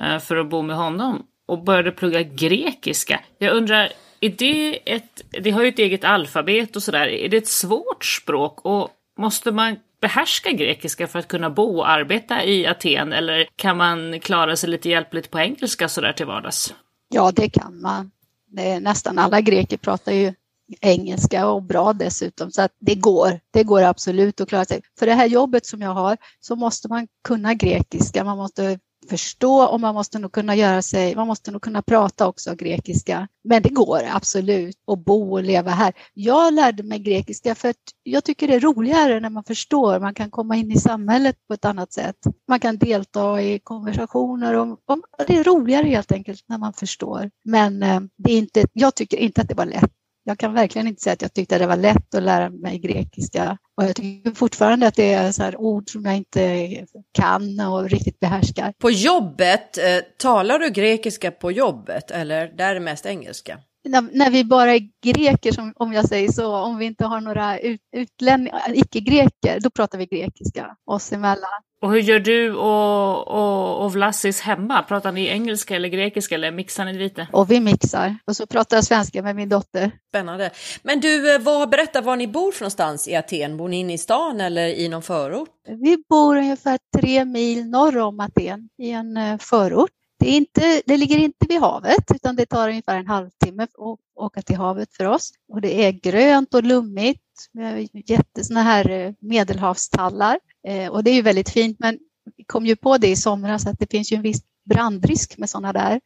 eh, 0.02 0.18
för 0.18 0.36
att 0.36 0.50
bo 0.50 0.62
med 0.62 0.76
honom 0.76 1.26
och 1.48 1.64
började 1.64 1.90
plugga 1.90 2.22
grekiska. 2.22 3.20
Jag 3.38 3.56
undrar, 3.56 3.92
är 4.20 4.30
det 4.30 4.92
ett, 4.94 5.22
det 5.42 5.50
har 5.50 5.62
ju 5.62 5.68
ett 5.68 5.78
eget 5.78 6.04
alfabet 6.04 6.76
och 6.76 6.82
sådär, 6.82 7.06
är 7.06 7.28
det 7.28 7.36
ett 7.36 7.48
svårt 7.48 8.04
språk 8.04 8.60
och 8.64 8.90
måste 9.18 9.52
man 9.52 9.76
behärska 10.00 10.50
grekiska 10.50 11.06
för 11.06 11.18
att 11.18 11.28
kunna 11.28 11.50
bo 11.50 11.78
och 11.78 11.90
arbeta 11.90 12.44
i 12.44 12.66
Aten 12.66 13.12
eller 13.12 13.48
kan 13.56 13.76
man 13.76 14.20
klara 14.20 14.56
sig 14.56 14.70
lite 14.70 14.88
hjälpligt 14.88 15.30
på 15.30 15.38
engelska 15.38 15.88
sådär 15.88 16.12
till 16.12 16.26
vardags? 16.26 16.74
Ja, 17.08 17.32
det 17.32 17.48
kan 17.48 17.80
man. 17.80 18.10
Det 18.46 18.70
är, 18.70 18.80
nästan 18.80 19.18
alla 19.18 19.40
greker 19.40 19.76
pratar 19.76 20.12
ju 20.12 20.34
engelska 20.80 21.48
och 21.48 21.62
bra 21.62 21.92
dessutom, 21.92 22.50
så 22.50 22.62
att 22.62 22.72
det 22.78 22.94
går. 22.94 23.40
Det 23.50 23.64
går 23.64 23.82
absolut 23.82 24.40
att 24.40 24.48
klara 24.48 24.64
sig. 24.64 24.82
För 24.98 25.06
det 25.06 25.14
här 25.14 25.26
jobbet 25.26 25.66
som 25.66 25.82
jag 25.82 25.94
har 25.94 26.16
så 26.40 26.56
måste 26.56 26.88
man 26.88 27.08
kunna 27.24 27.54
grekiska, 27.54 28.24
man 28.24 28.38
måste 28.38 28.78
förstå 29.08 29.64
och 29.64 29.80
man 29.80 29.94
måste 29.94 30.18
nog 30.18 30.32
kunna 30.32 30.54
göra 30.54 30.82
sig, 30.82 31.16
man 31.16 31.26
måste 31.26 31.50
nog 31.50 31.62
kunna 31.62 31.82
prata 31.82 32.26
också 32.26 32.54
grekiska. 32.54 33.28
Men 33.44 33.62
det 33.62 33.68
går 33.68 34.00
absolut 34.12 34.76
att 34.92 35.04
bo 35.04 35.32
och 35.32 35.42
leva 35.42 35.70
här. 35.70 35.92
Jag 36.14 36.54
lärde 36.54 36.82
mig 36.82 36.98
grekiska 36.98 37.54
för 37.54 37.68
att 37.68 37.76
jag 38.02 38.24
tycker 38.24 38.48
det 38.48 38.54
är 38.54 38.60
roligare 38.60 39.20
när 39.20 39.30
man 39.30 39.44
förstår. 39.44 40.00
Man 40.00 40.14
kan 40.14 40.30
komma 40.30 40.56
in 40.56 40.72
i 40.72 40.78
samhället 40.78 41.36
på 41.48 41.54
ett 41.54 41.64
annat 41.64 41.92
sätt. 41.92 42.16
Man 42.48 42.60
kan 42.60 42.78
delta 42.78 43.42
i 43.42 43.58
konversationer 43.58 44.54
och, 44.54 44.68
och 44.68 44.98
det 45.26 45.38
är 45.38 45.44
roligare 45.44 45.88
helt 45.88 46.12
enkelt 46.12 46.44
när 46.48 46.58
man 46.58 46.72
förstår. 46.72 47.30
Men 47.44 47.82
eh, 47.82 48.00
det 48.18 48.32
är 48.32 48.38
inte, 48.38 48.64
jag 48.72 48.94
tycker 48.94 49.16
inte 49.16 49.40
att 49.40 49.48
det 49.48 49.54
var 49.54 49.66
lätt 49.66 49.97
jag 50.28 50.38
kan 50.38 50.54
verkligen 50.54 50.88
inte 50.88 51.02
säga 51.02 51.12
att 51.12 51.22
jag 51.22 51.34
tyckte 51.34 51.58
det 51.58 51.66
var 51.66 51.76
lätt 51.76 52.14
att 52.14 52.22
lära 52.22 52.50
mig 52.50 52.78
grekiska. 52.78 53.58
Och 53.76 53.84
jag 53.84 53.96
tycker 53.96 54.30
fortfarande 54.30 54.86
att 54.86 54.94
det 54.94 55.12
är 55.12 55.32
så 55.32 55.52
ord 55.56 55.90
som 55.90 56.04
jag 56.04 56.16
inte 56.16 56.68
kan 57.12 57.60
och 57.60 57.90
riktigt 57.90 58.20
behärskar. 58.20 58.72
På 58.78 58.90
jobbet, 58.90 59.78
eh, 59.78 59.98
talar 60.18 60.58
du 60.58 60.70
grekiska 60.70 61.30
på 61.30 61.52
jobbet 61.52 62.10
eller 62.10 62.48
där 62.56 62.70
är 62.70 62.74
det 62.74 62.80
mest 62.80 63.06
engelska? 63.06 63.58
När, 63.88 64.02
när, 64.12 64.30
vi 64.30 64.44
bara 64.44 64.74
är 64.74 64.88
greker, 65.04 65.52
som, 65.52 65.72
om 65.76 65.92
jag 65.92 66.08
säger 66.08 66.32
så, 66.32 66.56
om 66.56 66.78
vi 66.78 66.84
inte 66.84 67.04
har 67.04 67.20
några 67.20 67.58
ut, 67.58 67.80
utlänningar, 67.96 68.60
icke-greker, 68.74 69.60
då 69.60 69.70
pratar 69.70 69.98
vi 69.98 70.06
grekiska 70.06 70.76
oss 70.86 71.12
emellan. 71.12 71.62
Och 71.80 71.92
hur 71.92 72.00
gör 72.00 72.18
du 72.18 72.54
och, 72.54 73.28
och, 73.28 73.84
och 73.84 73.92
Vlassis 73.92 74.40
hemma? 74.40 74.82
Pratar 74.82 75.12
ni 75.12 75.26
engelska 75.26 75.76
eller 75.76 75.88
grekiska 75.88 76.34
eller 76.34 76.50
mixar 76.52 76.84
ni 76.84 76.92
lite? 76.92 77.28
Och 77.32 77.50
vi 77.50 77.60
mixar. 77.60 78.16
Och 78.24 78.36
så 78.36 78.46
pratar 78.46 78.76
jag 78.76 78.84
svenska 78.84 79.22
med 79.22 79.36
min 79.36 79.48
dotter. 79.48 79.90
Spännande. 80.08 80.50
Men 80.82 81.00
du, 81.00 81.34
eh, 81.34 81.40
vad, 81.40 81.70
berätta 81.70 82.00
var 82.00 82.16
ni 82.16 82.28
bor 82.28 82.52
för 82.52 82.60
någonstans 82.60 83.08
i 83.08 83.16
Aten. 83.16 83.56
Bor 83.56 83.68
ni 83.68 83.76
inne 83.76 83.92
i 83.92 83.98
stan 83.98 84.40
eller 84.40 84.66
i 84.66 84.88
någon 84.88 85.02
förort? 85.02 85.48
Vi 85.68 85.96
bor 86.08 86.36
ungefär 86.36 86.78
tre 86.96 87.24
mil 87.24 87.70
norr 87.70 87.98
om 87.98 88.20
Aten 88.20 88.68
i 88.78 88.90
en 88.90 89.16
eh, 89.16 89.38
förort. 89.38 89.90
Det, 90.18 90.28
är 90.28 90.36
inte, 90.36 90.82
det 90.86 90.96
ligger 90.96 91.18
inte 91.18 91.46
vid 91.48 91.60
havet 91.60 92.10
utan 92.14 92.36
det 92.36 92.46
tar 92.46 92.68
ungefär 92.68 92.96
en 92.96 93.06
halvtimme 93.06 93.62
att 93.62 93.98
åka 94.14 94.42
till 94.42 94.56
havet 94.56 94.96
för 94.96 95.04
oss. 95.04 95.32
Och 95.52 95.60
det 95.60 95.84
är 95.84 95.92
grönt 95.92 96.54
och 96.54 96.62
lummigt 96.62 97.22
med 97.52 97.88
jätte 97.92 98.54
här 98.54 98.90
eh, 98.90 99.12
medelhavstallar. 99.20 100.38
Eh, 100.68 100.88
och 100.88 101.04
det 101.04 101.10
är 101.10 101.14
ju 101.14 101.22
väldigt 101.22 101.50
fint, 101.50 101.76
men 101.78 101.98
vi 102.36 102.44
kom 102.44 102.66
ju 102.66 102.76
på 102.76 102.98
det 102.98 103.08
i 103.08 103.16
somras 103.16 103.66
att 103.66 103.78
det 103.78 103.90
finns 103.90 104.12
ju 104.12 104.16
en 104.16 104.22
viss 104.22 104.42
brandrisk 104.68 105.38
med 105.38 105.50
sådana 105.50 105.72
där. 105.72 106.00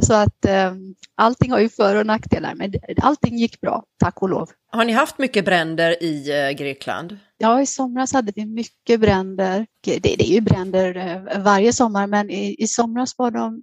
Så 0.06 0.14
att 0.14 0.44
eh, 0.44 0.74
allting 1.14 1.52
har 1.52 1.58
ju 1.58 1.68
för 1.68 1.96
och 1.96 2.06
nackdelar, 2.06 2.54
men 2.54 2.72
allting 3.02 3.38
gick 3.38 3.60
bra, 3.60 3.84
tack 3.98 4.22
och 4.22 4.28
lov. 4.28 4.50
Har 4.70 4.84
ni 4.84 4.92
haft 4.92 5.18
mycket 5.18 5.44
bränder 5.44 6.02
i 6.02 6.30
eh, 6.30 6.50
Grekland? 6.50 7.18
Ja, 7.38 7.60
i 7.60 7.66
somras 7.66 8.12
hade 8.12 8.32
vi 8.36 8.46
mycket 8.46 9.00
bränder. 9.00 9.66
Det, 9.84 9.98
det 9.98 10.22
är 10.22 10.32
ju 10.32 10.40
bränder 10.40 10.96
eh, 10.96 11.42
varje 11.42 11.72
sommar, 11.72 12.06
men 12.06 12.30
i, 12.30 12.56
i 12.58 12.66
somras 12.66 13.14
var 13.18 13.30
de 13.30 13.62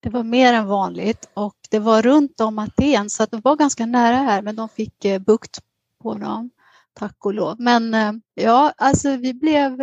det 0.00 0.10
var 0.10 0.22
mer 0.22 0.52
än 0.52 0.66
vanligt 0.66 1.28
och 1.34 1.56
det 1.70 1.78
var 1.78 2.02
runt 2.02 2.40
om 2.40 2.58
Aten 2.58 3.10
så 3.10 3.22
att 3.22 3.30
de 3.30 3.40
var 3.40 3.56
ganska 3.56 3.86
nära 3.86 4.16
här 4.16 4.42
men 4.42 4.56
de 4.56 4.68
fick 4.68 5.06
bukt 5.26 5.58
på 6.02 6.14
dem, 6.14 6.50
tack 6.94 7.26
och 7.26 7.34
lov. 7.34 7.56
Men 7.58 7.94
ja, 8.34 8.72
alltså 8.76 9.16
vi 9.16 9.34
blev 9.34 9.78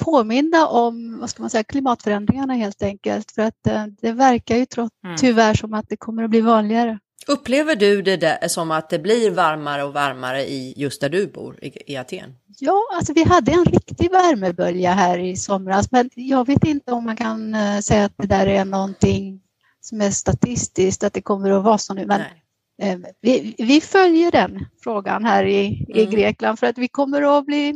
eh, 0.00 0.04
påminda 0.04 0.66
om 0.66 1.18
vad 1.20 1.30
ska 1.30 1.42
man 1.42 1.50
säga, 1.50 1.64
klimatförändringarna 1.64 2.54
helt 2.54 2.82
enkelt. 2.82 3.32
För 3.32 3.42
att 3.42 3.66
eh, 3.66 3.86
det 3.86 4.12
verkar 4.12 4.56
ju 4.56 4.66
trots, 4.66 4.94
mm. 5.04 5.16
tyvärr 5.16 5.54
som 5.54 5.74
att 5.74 5.88
det 5.88 5.96
kommer 5.96 6.24
att 6.24 6.30
bli 6.30 6.40
vanligare. 6.40 6.98
Upplever 7.26 7.76
du 7.76 8.02
det 8.02 8.16
där, 8.16 8.48
som 8.48 8.70
att 8.70 8.90
det 8.90 8.98
blir 8.98 9.30
varmare 9.30 9.84
och 9.84 9.92
varmare 9.92 10.42
i 10.42 10.74
just 10.76 11.00
där 11.00 11.08
du 11.08 11.26
bor, 11.26 11.64
i, 11.64 11.92
i 11.92 11.96
Aten? 11.96 12.34
Ja, 12.58 12.82
alltså 12.94 13.12
vi 13.12 13.24
hade 13.24 13.52
en 13.52 13.64
riktig 13.64 14.10
värmebölja 14.10 14.92
här 14.92 15.18
i 15.18 15.36
somras, 15.36 15.90
men 15.90 16.10
jag 16.14 16.46
vet 16.46 16.64
inte 16.64 16.92
om 16.92 17.04
man 17.04 17.16
kan 17.16 17.56
säga 17.82 18.04
att 18.04 18.12
det 18.16 18.26
där 18.26 18.46
är 18.46 18.64
någonting 18.64 19.40
som 19.80 20.00
är 20.00 20.10
statistiskt, 20.10 21.04
att 21.04 21.12
det 21.12 21.22
kommer 21.22 21.50
att 21.50 21.64
vara 21.64 21.78
så 21.78 21.94
nu. 21.94 22.06
Men. 22.06 22.20
Eh, 22.82 22.98
vi, 23.20 23.54
vi, 23.58 23.80
följer 23.80 24.30
den 24.30 24.66
frågan 24.82 25.24
här 25.24 25.44
i, 25.44 25.86
i 25.88 26.00
mm. 26.02 26.10
Grekland 26.10 26.58
för 26.58 26.66
att 26.66 26.78
vi 26.78 26.88
kommer 26.88 27.38
att 27.38 27.46
bli, 27.46 27.74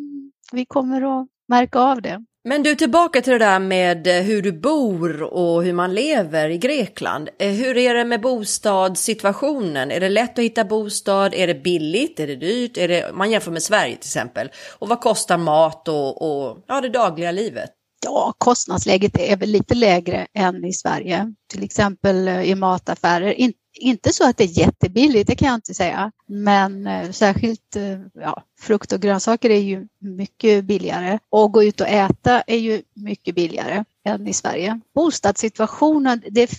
vi 0.52 0.64
kommer 0.64 1.20
att 1.20 1.28
märka 1.52 1.78
av 1.78 2.02
det. 2.02 2.24
Men 2.44 2.62
du, 2.62 2.74
tillbaka 2.74 3.22
till 3.22 3.32
det 3.32 3.38
där 3.38 3.58
med 3.58 4.06
eh, 4.06 4.22
hur 4.22 4.42
du 4.42 4.52
bor 4.52 5.22
och 5.22 5.64
hur 5.64 5.72
man 5.72 5.94
lever 5.94 6.48
i 6.48 6.58
Grekland. 6.58 7.28
Eh, 7.38 7.50
hur 7.50 7.76
är 7.76 7.94
det 7.94 8.04
med 8.04 8.20
bostadssituationen? 8.20 9.90
Är 9.90 10.00
det 10.00 10.08
lätt 10.08 10.38
att 10.38 10.44
hitta 10.44 10.64
bostad? 10.64 11.34
Är 11.34 11.46
det 11.46 11.54
billigt? 11.54 12.20
Är 12.20 12.26
det 12.26 12.36
dyrt? 12.36 12.78
Är 12.78 12.88
det, 12.88 13.10
man 13.14 13.30
jämför 13.30 13.50
med 13.50 13.62
Sverige 13.62 13.96
till 13.96 14.08
exempel. 14.08 14.50
Och 14.78 14.88
vad 14.88 15.00
kostar 15.00 15.38
mat 15.38 15.88
och, 15.88 16.22
och 16.22 16.58
ja, 16.66 16.80
det 16.80 16.88
dagliga 16.88 17.30
livet? 17.30 17.70
Ja, 18.04 18.34
kostnadsläget 18.38 19.18
är 19.18 19.36
väl 19.36 19.50
lite 19.50 19.74
lägre 19.74 20.26
än 20.34 20.64
i 20.64 20.72
Sverige. 20.72 21.34
Till 21.46 21.62
exempel 21.62 22.28
eh, 22.28 22.42
i 22.42 22.54
mataffärer. 22.54 23.32
In, 23.32 23.52
inte 23.74 24.12
så 24.12 24.28
att 24.28 24.36
det 24.36 24.44
är 24.44 24.58
jättebilligt, 24.58 25.26
det 25.26 25.34
kan 25.34 25.48
jag 25.48 25.54
inte 25.54 25.74
säga. 25.74 26.12
Men 26.26 26.86
eh, 26.86 27.10
särskilt 27.10 27.76
eh, 27.76 28.00
ja, 28.14 28.42
frukt 28.60 28.92
och 28.92 29.00
grönsaker 29.00 29.50
är 29.50 29.60
ju 29.60 29.86
mycket 29.98 30.64
billigare. 30.64 31.18
Och 31.28 31.52
gå 31.52 31.64
ut 31.64 31.80
och 31.80 31.88
äta 31.88 32.40
är 32.40 32.58
ju 32.58 32.82
mycket 32.94 33.34
billigare 33.34 33.84
än 34.04 34.26
i 34.26 34.32
Sverige. 34.32 34.80
Bostadssituationen, 34.94 36.22
det, 36.30 36.50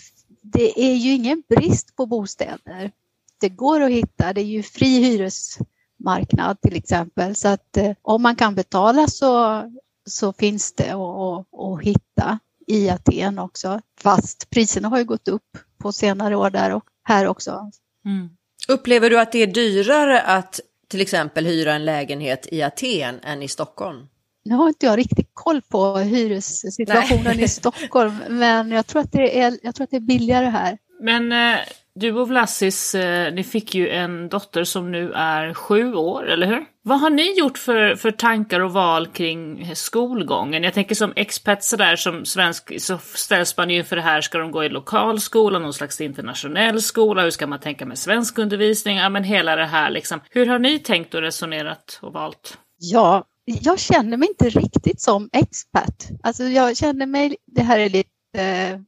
det 0.42 0.92
är 0.92 0.96
ju 0.96 1.14
ingen 1.14 1.44
brist 1.50 1.96
på 1.96 2.06
bostäder. 2.06 2.92
Det 3.40 3.50
går 3.50 3.82
att 3.82 3.92
hitta, 3.92 4.34
det 4.34 4.42
är 4.42 4.46
ju 4.46 4.64
fri 4.64 5.00
hyresmarknad 5.00 6.62
till 6.62 6.76
exempel. 6.76 7.36
Så 7.36 7.48
att 7.48 7.78
eh, 7.78 7.92
om 8.02 8.22
man 8.22 8.36
kan 8.36 8.56
betala 8.56 9.08
så, 9.08 9.62
så 10.06 10.34
finns 10.34 10.74
det 10.74 10.90
att, 10.90 11.60
att 11.60 11.82
hitta 11.82 12.40
i 12.68 12.90
Aten 12.90 13.40
också. 13.40 13.82
Fast 14.02 14.50
priserna 14.50 14.88
har 14.88 14.98
ju 14.98 15.04
gått 15.04 15.28
upp 15.28 15.58
på 15.78 15.92
senare 15.92 16.36
år 16.36 16.50
där 16.50 16.74
och 16.74 16.84
här 17.04 17.28
också. 17.28 17.72
Mm. 18.06 18.30
Upplever 18.68 19.10
du 19.10 19.20
att 19.20 19.32
det 19.32 19.40
är 19.40 19.48
dyrare 19.48 20.22
att 20.22 20.60
till 20.88 21.02
exempel 21.02 21.46
hyra 21.46 21.74
en 21.74 21.86
lägenhet 21.86 22.48
i 22.52 22.64
Aten 22.64 23.20
än 23.24 23.44
i 23.44 23.48
Stockholm? 23.48 24.08
Nu 24.46 24.56
har 24.56 24.68
inte 24.68 24.86
jag 24.86 24.98
riktigt 24.98 25.30
koll 25.34 25.62
på 25.62 25.98
hyressituationen 25.98 27.40
i 27.40 27.48
Stockholm, 27.48 28.16
men 28.30 28.72
jag 28.72 28.88
tror, 28.88 29.02
att 29.02 29.12
det 29.12 29.40
är, 29.40 29.58
jag 29.64 29.76
tror 29.76 29.84
att 29.84 29.92
det 29.92 29.96
är 29.96 30.02
billigare 30.02 30.46
här. 30.46 30.78
Men 31.00 31.32
eh, 31.32 31.60
du 31.96 32.12
och 32.12 32.28
Vlassis, 32.28 32.96
eh, 32.96 33.34
ni 33.34 33.44
fick 33.44 33.76
ju 33.76 33.90
en 33.90 34.30
dotter 34.30 34.64
som 34.64 34.92
nu 34.92 35.12
är 35.14 35.54
sju 35.54 35.94
år, 35.94 36.30
eller 36.30 36.48
hur? 36.48 36.66
Vad 36.84 37.00
har 37.00 37.10
ni 37.10 37.40
gjort 37.40 37.58
för, 37.58 37.96
för 37.96 38.12
tankar 38.12 38.60
och 38.60 38.74
val 38.74 39.08
kring 39.08 39.72
skolgången? 39.76 40.64
Jag 40.64 40.74
tänker 40.74 40.96
som 40.96 41.14
expats 41.16 41.70
sådär 41.70 41.96
som 41.96 42.26
svensk 42.26 42.82
så 42.82 42.98
ställs 42.98 43.58
man 43.58 43.70
ju 43.70 43.78
inför 43.78 43.96
det 43.96 44.02
här, 44.02 44.22
ska 44.22 44.38
de 44.38 44.52
gå 44.52 44.64
i 44.64 44.70
lokal 44.70 45.20
skola, 45.20 45.60
någon 45.60 45.74
slags 45.74 46.02
internationell 46.02 46.82
skola, 46.82 47.22
hur 47.22 47.30
ska 47.30 47.48
man 47.48 47.60
tänka 47.60 47.86
med 47.86 47.98
svensk 48.00 48.38
undervisning? 48.38 48.98
Ja 48.98 49.10
men 49.10 49.24
hela 49.24 49.56
det 49.56 49.66
här 49.66 49.90
liksom. 49.90 50.20
Hur 50.30 50.46
har 50.46 50.60
ni 50.60 50.80
tänkt 50.80 51.14
och 51.14 51.22
resonerat 51.22 52.00
och 52.02 52.14
valt? 52.14 52.58
Ja, 52.78 53.24
jag 53.46 53.80
känner 53.80 54.18
mig 54.18 54.28
inte 54.30 54.60
riktigt 54.60 55.02
som 55.02 55.30
expert. 55.34 56.20
Alltså 56.24 56.44
jag 56.44 56.78
känner 56.78 57.06
mig, 57.06 57.36
det 57.52 57.62
här 57.62 57.80
är 57.80 57.90
lite 57.90 58.10
eh, 58.34 58.80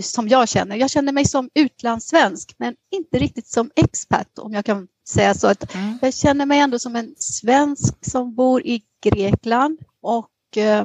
som 0.00 0.28
jag 0.28 0.48
känner, 0.48 0.76
jag 0.76 0.90
känner 0.90 1.12
mig 1.12 1.24
som 1.24 1.50
utlandssvensk 1.54 2.54
men 2.58 2.74
inte 2.90 3.18
riktigt 3.18 3.46
som 3.46 3.70
expert 3.76 4.38
om 4.38 4.52
jag 4.52 4.64
kan 4.64 4.88
säga 5.08 5.34
så. 5.34 5.46
Att 5.46 5.74
mm. 5.74 5.98
Jag 6.02 6.14
känner 6.14 6.46
mig 6.46 6.58
ändå 6.58 6.78
som 6.78 6.96
en 6.96 7.14
svensk 7.18 7.94
som 8.10 8.34
bor 8.34 8.66
i 8.66 8.82
Grekland 9.02 9.78
och 10.02 10.56
eh, 10.56 10.84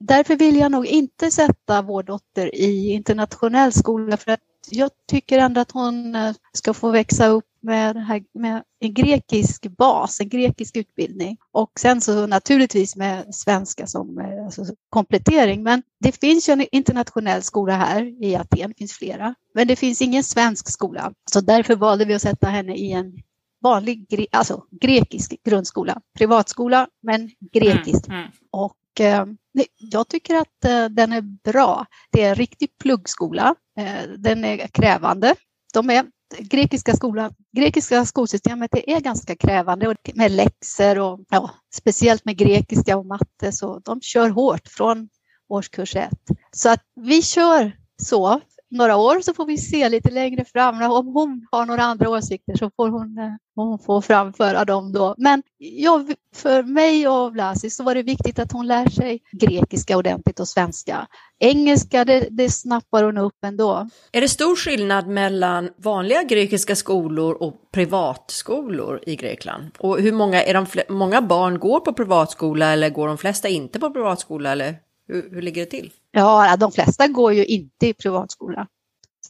därför 0.00 0.36
vill 0.36 0.56
jag 0.56 0.72
nog 0.72 0.86
inte 0.86 1.30
sätta 1.30 1.82
vår 1.82 2.02
dotter 2.02 2.54
i 2.54 2.92
internationell 2.92 3.72
skola 3.72 4.16
för 4.16 4.32
att 4.32 4.40
jag 4.70 4.90
tycker 5.08 5.38
ändå 5.38 5.60
att 5.60 5.70
hon 5.70 6.14
eh, 6.14 6.34
ska 6.52 6.74
få 6.74 6.90
växa 6.90 7.26
upp 7.26 7.44
med, 7.66 7.96
här, 7.96 8.22
med, 8.34 8.62
en 8.80 8.94
grekisk 8.94 9.66
bas, 9.66 10.20
en 10.20 10.28
grekisk 10.28 10.76
utbildning. 10.76 11.36
Och 11.52 11.70
sen 11.78 12.00
så 12.00 12.26
naturligtvis 12.26 12.96
med 12.96 13.34
svenska 13.34 13.86
som 13.86 14.18
eh, 14.18 14.44
alltså, 14.44 14.64
komplettering. 14.90 15.62
Men 15.62 15.82
det 16.00 16.20
finns 16.20 16.48
ju 16.48 16.52
en 16.52 16.66
internationell 16.72 17.42
skola 17.42 17.76
här 17.76 18.24
i 18.24 18.36
Aten, 18.36 18.68
det 18.68 18.78
finns 18.78 18.92
flera. 18.92 19.34
Men 19.54 19.68
det 19.68 19.76
finns 19.76 20.02
ingen 20.02 20.24
svensk 20.24 20.70
skola. 20.70 21.12
Så 21.30 21.40
därför 21.40 21.76
valde 21.76 22.04
vi 22.04 22.14
att 22.14 22.22
sätta 22.22 22.46
henne 22.46 22.76
i 22.76 22.92
en 22.92 23.12
vanlig 23.62 24.26
alltså, 24.32 24.64
grekisk 24.80 25.34
grundskola. 25.44 26.00
Privatskola, 26.18 26.88
men 27.02 27.30
grekisk. 27.52 28.08
Mm, 28.08 28.18
mm. 28.18 28.30
Och 28.50 29.00
eh, 29.00 29.26
jag 29.78 30.08
tycker 30.08 30.34
att 30.34 30.64
eh, 30.64 30.84
den 30.84 31.12
är 31.12 31.20
bra. 31.20 31.86
Det 32.10 32.22
är 32.22 32.28
en 32.28 32.34
riktig 32.34 32.78
pluggskola. 32.78 33.54
Eh, 33.78 34.10
den 34.18 34.44
är 34.44 34.66
krävande. 34.66 35.34
De 35.74 35.90
är, 35.90 36.06
grekiska, 36.38 36.96
skola, 36.96 37.30
grekiska 37.56 38.04
skolsystemet 38.04 38.70
är 38.74 39.00
ganska 39.00 39.36
krävande 39.36 39.96
med 40.14 40.32
läxor 40.32 40.98
och 40.98 41.20
ja, 41.30 41.50
speciellt 41.74 42.24
med 42.24 42.36
grekiska 42.36 42.96
och 42.96 43.06
matte 43.06 43.52
så 43.52 43.78
de 43.78 44.00
kör 44.00 44.28
hårt 44.28 44.68
från 44.68 45.08
årskurs 45.48 45.96
ett. 45.96 46.22
Så 46.50 46.68
att 46.68 46.82
vi 47.00 47.22
kör 47.22 47.72
så 48.02 48.40
några 48.70 48.96
år 48.96 49.20
så 49.20 49.34
får 49.34 49.46
vi 49.46 49.58
se 49.58 49.88
lite 49.88 50.10
längre 50.10 50.44
fram. 50.44 50.82
Om 50.82 51.06
hon 51.06 51.46
har 51.50 51.66
några 51.66 51.82
andra 51.82 52.10
åsikter 52.10 52.56
så 52.56 52.70
får 52.76 52.88
hon, 52.88 53.18
eh, 53.18 53.32
hon 53.54 53.78
får 53.78 54.00
framföra 54.00 54.64
dem 54.64 54.92
då. 54.92 55.14
Men 55.18 55.42
jag, 55.58 56.14
för 56.34 56.62
mig 56.62 57.08
och 57.08 57.32
Vlasi 57.32 57.70
så 57.70 57.84
var 57.84 57.94
det 57.94 58.02
viktigt 58.02 58.38
att 58.38 58.52
hon 58.52 58.66
lär 58.66 58.88
sig 58.88 59.20
grekiska 59.32 59.96
ordentligt 59.96 60.40
och 60.40 60.48
svenska. 60.48 61.06
Engelska, 61.38 62.04
det, 62.04 62.28
det 62.30 62.50
snappar 62.50 63.02
hon 63.02 63.18
upp 63.18 63.44
ändå. 63.44 63.88
Är 64.12 64.20
det 64.20 64.28
stor 64.28 64.56
skillnad 64.56 65.06
mellan 65.06 65.70
vanliga 65.76 66.22
grekiska 66.22 66.76
skolor 66.76 67.42
och 67.42 67.54
privatskolor 67.72 69.00
i 69.06 69.16
Grekland? 69.16 69.70
Och 69.78 70.00
hur 70.00 70.12
många, 70.12 70.42
är 70.42 70.54
de, 70.54 70.66
många 70.88 71.22
barn 71.22 71.58
går 71.58 71.80
på 71.80 71.92
privatskola 71.92 72.72
eller 72.72 72.90
går 72.90 73.08
de 73.08 73.18
flesta 73.18 73.48
inte 73.48 73.80
på 73.80 73.90
privatskola 73.90 74.52
eller 74.52 74.74
hur, 75.08 75.30
hur 75.30 75.42
ligger 75.42 75.64
det 75.64 75.70
till? 75.70 75.92
Ja, 76.10 76.56
de 76.56 76.72
flesta 76.72 77.08
går 77.08 77.32
ju 77.32 77.44
inte 77.44 77.86
i 77.86 77.94
privatskola. 77.94 78.66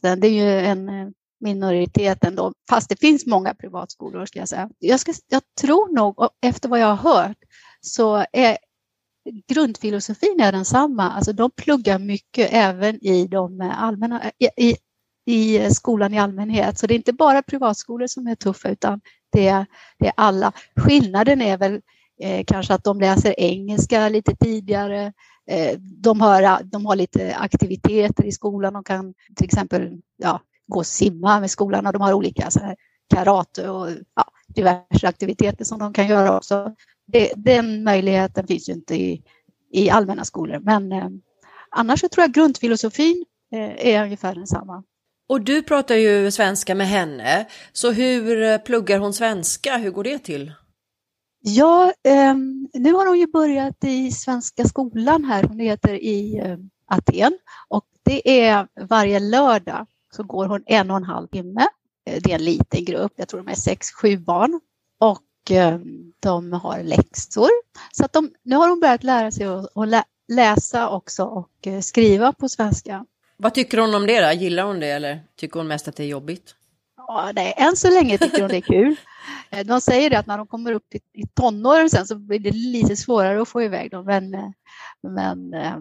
Så 0.01 0.15
det 0.15 0.27
är 0.27 0.31
ju 0.31 0.59
en 0.59 0.89
eh, 0.89 1.07
minoritet 1.39 2.23
ändå, 2.23 2.53
fast 2.69 2.89
det 2.89 2.99
finns 2.99 3.25
många 3.25 3.53
privatskolor 3.53 4.25
ska 4.25 4.39
jag 4.39 4.49
säga. 4.49 4.69
Jag, 4.79 4.99
ska, 4.99 5.13
jag 5.29 5.41
tror 5.61 5.95
nog, 5.95 6.29
efter 6.41 6.69
vad 6.69 6.79
jag 6.79 6.95
har 6.95 7.13
hört, 7.13 7.37
så 7.81 8.25
är 8.31 8.57
grundfilosofin 9.47 10.39
är 10.39 10.51
densamma. 10.51 11.11
Alltså 11.11 11.33
de 11.33 11.51
pluggar 11.51 11.99
mycket 11.99 12.49
även 12.51 13.05
i, 13.05 13.27
de 13.27 13.61
eh, 13.61 13.83
allmänna, 13.83 14.31
i, 14.57 14.75
i 15.25 15.69
skolan 15.69 16.13
i 16.13 16.19
allmänhet. 16.19 16.79
Så 16.79 16.87
det 16.87 16.93
är 16.93 16.95
inte 16.95 17.13
bara 17.13 17.41
privatskolor 17.41 18.07
som 18.07 18.27
är 18.27 18.35
tuffa 18.35 18.69
utan 18.69 19.01
det 19.31 19.47
är, 19.47 19.65
det 19.99 20.07
är 20.07 20.13
alla. 20.17 20.51
Skillnaden 20.75 21.41
är 21.41 21.57
väl 21.57 21.81
eh, 22.21 22.43
kanske 22.47 22.73
att 22.73 22.83
de 22.83 22.99
läser 22.99 23.39
engelska 23.39 24.09
lite 24.09 24.35
tidigare. 24.35 25.13
Eh, 25.47 25.79
de, 25.79 26.21
har, 26.21 26.63
de 26.63 26.85
har 26.85 26.95
lite 26.95 27.35
aktiviteter 27.35 28.25
i 28.25 28.31
skolan. 28.31 28.73
De 28.73 28.83
kan 28.83 29.13
till 29.35 29.45
exempel 29.45 29.91
ja, 30.17 30.41
gå 30.67 30.79
och 30.79 30.85
simma 30.85 31.39
med 31.39 31.51
skolan 31.51 31.85
och 31.85 31.93
de 31.93 32.01
har 32.01 32.13
olika 32.13 32.51
så 32.51 32.59
här, 32.59 32.75
karate 33.13 33.69
och 33.69 33.89
ja, 34.15 34.25
diverse 34.47 35.07
aktiviteter 35.07 35.65
som 35.65 35.79
de 35.79 35.93
kan 35.93 36.07
göra 36.07 36.37
också. 36.37 36.75
Det, 37.07 37.31
den 37.35 37.83
möjligheten 37.83 38.47
finns 38.47 38.69
ju 38.69 38.73
inte 38.73 38.95
i, 38.95 39.23
i 39.71 39.89
allmänna 39.89 40.25
skolor. 40.25 40.59
Men 40.59 40.91
eh, 40.91 41.07
annars 41.71 41.99
så 41.99 42.09
tror 42.09 42.23
jag 42.23 42.33
grundfilosofin 42.33 43.25
eh, 43.53 43.87
är 43.87 44.03
ungefär 44.03 44.35
densamma. 44.35 44.83
Och 45.29 45.41
du 45.41 45.63
pratar 45.63 45.95
ju 45.95 46.31
svenska 46.31 46.75
med 46.75 46.87
henne, 46.87 47.45
så 47.73 47.91
hur 47.91 48.43
eh, 48.43 48.57
pluggar 48.57 48.99
hon 48.99 49.13
svenska? 49.13 49.77
Hur 49.77 49.91
går 49.91 50.03
det 50.03 50.19
till? 50.19 50.53
Ja, 51.39 51.93
eh, 52.03 52.35
nu 52.73 52.93
har 52.93 53.07
hon 53.07 53.19
ju 53.19 53.27
börjat 53.27 53.83
i 53.83 54.11
Svenska 54.11 54.63
skolan 54.63 55.23
här, 55.23 55.43
hon 55.43 55.59
heter 55.59 55.93
i 55.93 56.37
eh, 56.37 56.57
Aten 56.85 57.37
och 57.67 57.85
det 58.03 58.41
är 58.41 58.67
varje 58.81 59.19
lördag 59.19 59.85
så 60.15 60.23
går 60.23 60.45
hon 60.45 60.63
en 60.65 60.91
och 60.91 60.97
en 60.97 61.03
halv 61.03 61.27
timme. 61.27 61.67
Eh, 62.05 62.21
det 62.23 62.31
är 62.31 62.35
en 62.35 62.45
liten 62.45 62.85
grupp, 62.85 63.13
jag 63.15 63.27
tror 63.27 63.43
de 63.43 63.51
är 63.51 63.55
sex, 63.55 63.91
sju 63.91 64.17
barn 64.17 64.59
och 64.97 65.51
eh, 65.51 65.79
de 66.19 66.53
har 66.53 66.83
läxor. 66.83 67.49
Så 67.91 68.05
att 68.05 68.13
de, 68.13 68.31
nu 68.43 68.55
har 68.55 68.69
hon 68.69 68.79
börjat 68.79 69.03
lära 69.03 69.31
sig 69.31 69.45
att, 69.45 69.87
lä, 69.87 70.03
läsa 70.27 70.89
också 70.89 71.23
och 71.23 71.67
eh, 71.67 71.79
skriva 71.79 72.33
på 72.33 72.49
svenska. 72.49 73.05
Vad 73.37 73.53
tycker 73.53 73.77
hon 73.77 73.95
om 73.95 74.07
det 74.07 74.21
då? 74.21 74.31
Gillar 74.31 74.63
hon 74.63 74.79
det 74.79 74.87
eller 74.87 75.19
tycker 75.35 75.59
hon 75.59 75.67
mest 75.67 75.87
att 75.87 75.95
det 75.95 76.03
är 76.03 76.07
jobbigt? 76.07 76.55
Ja, 76.97 77.31
nej, 77.35 77.53
än 77.57 77.75
så 77.75 77.89
länge 77.89 78.17
tycker 78.17 78.41
hon 78.41 78.49
det 78.49 78.57
är 78.57 78.61
kul. 78.61 78.95
Eh, 79.49 79.65
de 79.65 79.81
säger 79.81 80.17
att 80.17 80.27
när 80.27 80.37
de 80.37 80.47
kommer 80.47 80.71
upp 80.71 80.95
i, 80.95 80.99
i 81.13 81.27
tonåren 81.33 81.89
sen 81.89 82.07
så 82.07 82.15
blir 82.15 82.39
det 82.39 82.51
lite 82.51 82.95
svårare 82.95 83.41
att 83.41 83.49
få 83.49 83.61
iväg 83.61 83.91
dem. 83.91 84.05
Men, 84.05 84.33
eh, 84.33 84.49
men 85.03 85.53
eh, 85.53 85.77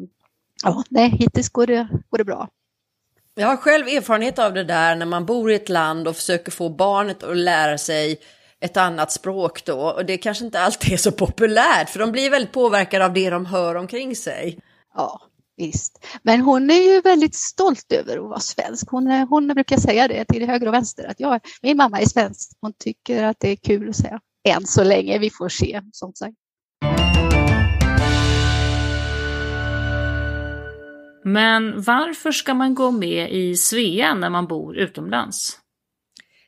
ja, 0.64 0.84
nej, 0.88 1.08
hittills 1.08 1.48
går 1.48 1.66
det, 1.66 1.88
går 2.08 2.18
det 2.18 2.24
bra. 2.24 2.48
Jag 3.34 3.46
har 3.46 3.56
själv 3.56 3.86
erfarenhet 3.86 4.38
av 4.38 4.54
det 4.54 4.64
där 4.64 4.96
när 4.96 5.06
man 5.06 5.26
bor 5.26 5.50
i 5.50 5.54
ett 5.54 5.68
land 5.68 6.08
och 6.08 6.16
försöker 6.16 6.52
få 6.52 6.68
barnet 6.68 7.22
att 7.22 7.36
lära 7.36 7.78
sig 7.78 8.20
ett 8.60 8.76
annat 8.76 9.12
språk 9.12 9.64
då. 9.64 9.80
Och 9.80 10.06
det 10.06 10.18
kanske 10.18 10.44
inte 10.44 10.60
alltid 10.60 10.92
är 10.92 10.96
så 10.96 11.12
populärt 11.12 11.90
för 11.90 11.98
de 11.98 12.12
blir 12.12 12.30
väldigt 12.30 12.52
påverkade 12.52 13.04
av 13.04 13.12
det 13.12 13.30
de 13.30 13.46
hör 13.46 13.74
omkring 13.74 14.16
sig. 14.16 14.58
Ja, 14.94 15.20
Visst. 15.56 16.06
Men 16.22 16.40
hon 16.40 16.70
är 16.70 16.94
ju 16.94 17.00
väldigt 17.00 17.34
stolt 17.34 17.92
över 17.92 18.16
att 18.16 18.28
vara 18.28 18.40
svensk. 18.40 18.90
Hon, 18.90 19.06
är, 19.06 19.26
hon 19.26 19.48
brukar 19.48 19.76
säga 19.76 20.08
det 20.08 20.24
till 20.24 20.46
höger 20.46 20.68
och 20.68 20.74
vänster 20.74 21.04
att 21.10 21.20
jag, 21.20 21.40
min 21.62 21.76
mamma 21.76 22.00
är 22.00 22.06
svensk. 22.06 22.50
Hon 22.60 22.72
tycker 22.78 23.22
att 23.22 23.36
det 23.40 23.48
är 23.48 23.56
kul 23.56 23.88
att 23.88 23.96
säga. 23.96 24.20
Än 24.48 24.66
så 24.66 24.84
länge, 24.84 25.18
vi 25.18 25.30
får 25.30 25.48
se 25.48 25.82
som 25.92 26.12
sagt. 26.14 26.36
Men 31.24 31.82
varför 31.82 32.32
ska 32.32 32.54
man 32.54 32.74
gå 32.74 32.90
med 32.90 33.30
i 33.30 33.56
Svea 33.56 34.14
när 34.14 34.30
man 34.30 34.46
bor 34.46 34.76
utomlands? 34.76 35.58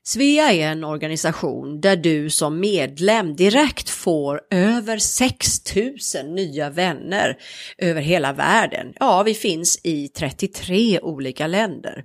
Svea 0.08 0.52
är 0.52 0.68
en 0.68 0.84
organisation 0.84 1.80
där 1.80 1.96
du 1.96 2.30
som 2.30 2.60
medlem 2.60 3.36
direkt 3.36 3.88
får 3.90 4.40
över 4.50 4.98
6000 4.98 6.34
nya 6.34 6.70
vänner 6.70 7.38
över 7.78 8.00
hela 8.00 8.32
världen. 8.32 8.92
Ja, 9.00 9.22
vi 9.22 9.34
finns 9.34 9.80
i 9.82 10.08
33 10.08 11.00
olika 11.00 11.46
länder. 11.46 12.04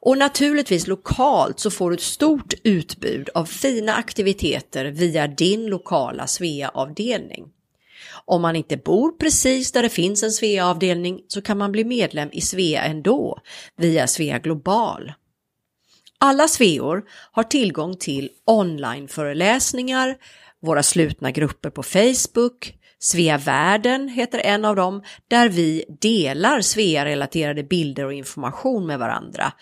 Och 0.00 0.18
naturligtvis 0.18 0.86
lokalt 0.86 1.60
så 1.60 1.70
får 1.70 1.90
du 1.90 1.94
ett 1.94 2.02
stort 2.02 2.54
utbud 2.64 3.28
av 3.34 3.44
fina 3.44 3.94
aktiviteter 3.94 4.84
via 4.84 5.26
din 5.26 5.66
lokala 5.66 6.26
Svea-avdelning. 6.26 7.44
Om 8.24 8.42
man 8.42 8.56
inte 8.56 8.76
bor 8.76 9.12
precis 9.12 9.72
där 9.72 9.82
det 9.82 9.88
finns 9.88 10.22
en 10.22 10.32
Svea-avdelning 10.32 11.20
så 11.28 11.42
kan 11.42 11.58
man 11.58 11.72
bli 11.72 11.84
medlem 11.84 12.28
i 12.32 12.40
Svea 12.40 12.82
ändå 12.82 13.38
via 13.76 14.06
Svea 14.06 14.38
Global. 14.38 15.12
Alla 16.24 16.48
sveor 16.48 17.02
har 17.32 17.42
tillgång 17.42 17.96
till 17.96 18.30
onlineföreläsningar, 18.46 20.16
våra 20.62 20.82
slutna 20.82 21.30
grupper 21.30 21.70
på 21.70 21.82
Facebook, 21.82 22.74
Svea 22.98 23.38
Världen 23.38 24.08
heter 24.08 24.38
en 24.38 24.64
av 24.64 24.76
dem, 24.76 25.02
där 25.28 25.48
vi 25.48 25.84
delar 26.00 26.60
Svea-relaterade 26.60 27.62
bilder 27.64 28.04
och 28.04 28.12
information 28.12 28.86
med 28.86 28.98
varandra. 28.98 29.52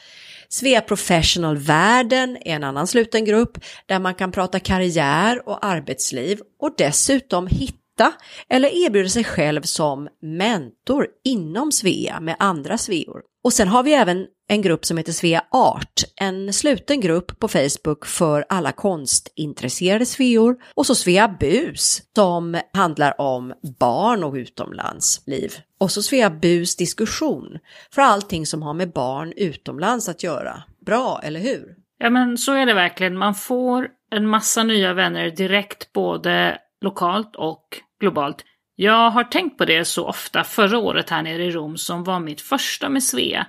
Svea 0.49 0.81
Professional 0.81 1.57
Världen 1.57 2.37
är 2.37 2.55
en 2.55 2.64
annan 2.64 2.87
sluten 2.87 3.25
grupp 3.25 3.59
där 3.87 3.99
man 3.99 4.14
kan 4.14 4.33
prata 4.33 4.61
karriär 4.61 5.49
och 5.49 5.64
arbetsliv 5.66 6.40
och 6.61 6.75
dessutom 6.79 7.47
hitta 7.47 8.12
eller 8.49 8.87
erbjuda 8.87 9.09
sig 9.09 9.25
själv 9.25 9.62
som 9.62 10.09
mentor 10.23 11.07
inom 11.25 11.73
Svea 11.73 12.21
med 12.21 12.37
andra 12.38 12.79
Sveor. 12.79 13.21
Och 13.44 13.53
sen 13.53 13.68
har 13.68 13.83
vi 13.83 13.92
även 13.92 14.27
en 14.49 14.63
grupp 14.63 14.85
som 14.85 14.97
heter 14.97 15.13
Svea 15.13 15.45
Art, 15.51 16.03
en 16.17 16.53
sluten 16.53 17.01
grupp 17.01 17.39
på 17.39 17.49
Facebook 17.49 18.07
för 18.07 18.45
alla 18.49 18.73
konstintresserade 18.73 20.07
sveor 20.07 20.57
och 20.75 20.87
så 20.87 20.95
Svea 20.95 21.29
Bus 21.41 22.03
som 22.17 22.61
handlar 22.73 23.21
om 23.21 23.53
barn 23.79 24.25
och 24.25 24.35
utomlandsliv. 24.35 25.53
Och 25.81 25.91
så 25.91 26.03
Svea 26.03 26.31
Bus 26.31 26.77
diskussion 26.77 27.59
för 27.95 28.03
allting 28.03 28.47
som 28.47 28.63
har 28.63 28.75
med 28.75 28.93
barn 28.93 29.33
utomlands 29.37 30.09
att 30.09 30.23
göra. 30.23 30.63
Bra, 30.87 31.21
eller 31.23 31.41
hur? 31.41 31.75
Ja 31.99 32.11
men 32.11 32.39
så 32.39 32.53
är 32.53 32.67
det 32.67 32.75
verkligen. 32.75 33.19
Man 33.19 33.35
får 33.35 33.89
en 34.11 34.27
massa 34.27 34.63
nya 34.63 34.95
vänner 34.95 35.31
direkt 35.31 35.93
både 35.93 36.59
lokalt 36.81 37.37
och 37.37 37.65
globalt 38.01 38.45
Jag 38.77 39.11
har 39.11 39.25
tänkt 39.25 39.59
på 39.59 39.65
det 39.65 39.85
så 39.85 40.07
ofta 40.07 40.45
förra 40.45 40.79
året 40.79 41.11
här 41.11 41.23
nere 41.23 41.45
i 41.45 41.51
Rom 41.51 41.77
som 41.77 42.05
var 42.05 42.21
mitt 42.21 42.41
första 42.41 42.89
med 42.89 43.03
Svea. 43.03 43.47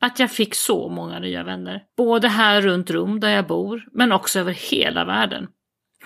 Att 0.00 0.18
jag 0.18 0.30
fick 0.30 0.54
så 0.54 0.88
många 0.88 1.18
nya 1.18 1.42
vänner. 1.42 1.82
Både 1.96 2.28
här 2.28 2.60
runt 2.60 2.90
Rom 2.90 3.20
där 3.20 3.28
jag 3.28 3.46
bor, 3.46 3.84
men 3.92 4.12
också 4.12 4.40
över 4.40 4.52
hela 4.52 5.04
världen. 5.04 5.48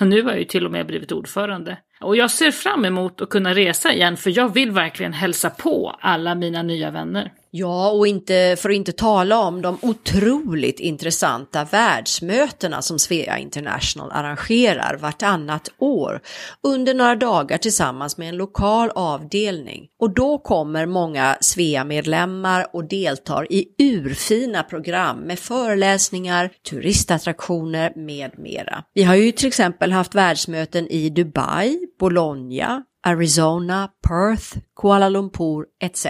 Och 0.01 0.07
nu 0.07 0.23
har 0.23 0.31
jag 0.31 0.39
ju 0.39 0.45
till 0.45 0.67
och 0.67 0.73
med 0.73 0.87
blivit 0.87 1.13
ordförande. 1.13 1.79
Och 2.05 2.17
jag 2.17 2.31
ser 2.31 2.51
fram 2.51 2.85
emot 2.85 3.21
att 3.21 3.29
kunna 3.29 3.55
resa 3.55 3.93
igen 3.93 4.17
för 4.17 4.39
jag 4.39 4.55
vill 4.55 4.71
verkligen 4.71 5.13
hälsa 5.13 5.51
på 5.51 5.97
alla 6.01 6.35
mina 6.35 6.63
nya 6.63 6.91
vänner. 6.91 7.33
Ja, 7.57 7.91
och 7.91 8.07
inte, 8.07 8.57
för 8.59 8.71
att 8.71 8.77
inte 8.77 8.93
tala 8.93 9.39
om 9.39 9.63
de 9.63 9.79
otroligt 9.83 10.81
intressanta 10.81 11.65
världsmötena 11.65 12.83
som 12.83 12.99
Svea 12.99 13.39
International 13.39 14.13
arrangerar 14.13 14.97
vartannat 14.97 15.71
år 15.79 16.21
under 16.63 16.95
några 16.95 17.15
dagar 17.15 17.59
tillsammans 17.59 18.19
med 18.19 18.29
en 18.29 18.37
lokal 18.37 18.91
avdelning. 18.95 19.87
Och 20.01 20.15
då 20.15 20.39
kommer 20.39 20.87
många 20.87 21.37
Svea-medlemmar 21.41 22.67
och 22.73 22.85
deltar 22.85 23.53
i 23.53 23.67
urfina 23.79 24.63
program 24.63 25.19
med 25.19 25.39
föreläsningar, 25.39 26.51
turistattraktioner 26.71 27.93
med 27.97 28.39
mera. 28.39 28.85
Vi 28.95 29.03
har 29.03 29.15
ju 29.15 29.33
till 29.33 29.49
exempel 29.49 29.93
haft 29.93 30.15
världsmöten 30.15 30.89
i 30.89 31.11
Dubai, 31.11 31.79
Bologna, 31.99 32.83
Arizona, 33.07 33.89
Perth, 34.09 34.59
Kuala 34.81 35.09
Lumpur 35.09 35.67
etc. 35.83 36.07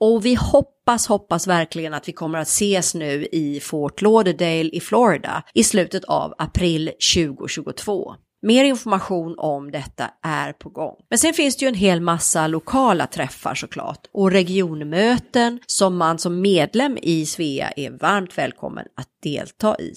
Och 0.00 0.26
vi 0.26 0.34
hoppas, 0.34 1.06
hoppas 1.06 1.46
verkligen 1.46 1.94
att 1.94 2.08
vi 2.08 2.12
kommer 2.12 2.38
att 2.38 2.48
ses 2.48 2.94
nu 2.94 3.26
i 3.32 3.60
Fort 3.60 4.02
Lauderdale 4.02 4.70
i 4.72 4.80
Florida 4.80 5.42
i 5.54 5.64
slutet 5.64 6.04
av 6.04 6.34
april 6.38 6.90
2022. 7.14 8.14
Mer 8.42 8.64
information 8.64 9.34
om 9.38 9.70
detta 9.70 10.10
är 10.22 10.52
på 10.52 10.68
gång. 10.68 10.94
Men 11.10 11.18
sen 11.18 11.34
finns 11.34 11.56
det 11.56 11.64
ju 11.64 11.68
en 11.68 11.74
hel 11.74 12.00
massa 12.00 12.46
lokala 12.46 13.06
träffar 13.06 13.54
såklart 13.54 14.06
och 14.12 14.30
regionmöten 14.30 15.60
som 15.66 15.96
man 15.96 16.18
som 16.18 16.40
medlem 16.40 16.98
i 17.02 17.26
Svea 17.26 17.70
är 17.70 17.90
varmt 17.90 18.38
välkommen 18.38 18.84
att 18.96 19.08
delta 19.22 19.76
i. 19.78 19.92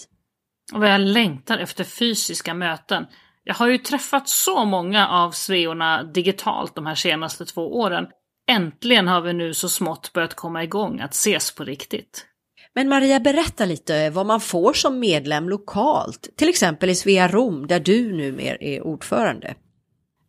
Och 0.72 0.80
vad 0.80 0.90
jag 0.90 1.00
längtar 1.00 1.58
efter 1.58 1.84
fysiska 1.84 2.54
möten. 2.54 3.06
Jag 3.44 3.54
har 3.54 3.68
ju 3.68 3.78
träffat 3.78 4.28
så 4.28 4.64
många 4.64 5.08
av 5.08 5.30
sveorna 5.30 6.02
digitalt 6.02 6.74
de 6.74 6.86
här 6.86 6.94
senaste 6.94 7.44
två 7.44 7.78
åren. 7.78 8.06
Äntligen 8.50 9.08
har 9.08 9.20
vi 9.20 9.32
nu 9.32 9.54
så 9.54 9.68
smått 9.68 10.12
börjat 10.12 10.34
komma 10.34 10.64
igång 10.64 11.00
att 11.00 11.14
ses 11.14 11.54
på 11.54 11.64
riktigt. 11.64 12.26
Men 12.74 12.88
Maria, 12.88 13.20
berätta 13.20 13.64
lite 13.64 14.10
vad 14.10 14.26
man 14.26 14.40
får 14.40 14.72
som 14.72 14.98
medlem 14.98 15.48
lokalt, 15.48 16.28
till 16.36 16.48
exempel 16.48 16.90
i 16.90 16.94
Svea 16.94 17.28
Rom 17.28 17.66
där 17.66 17.80
du 17.80 18.12
numera 18.12 18.56
är 18.60 18.86
ordförande. 18.86 19.54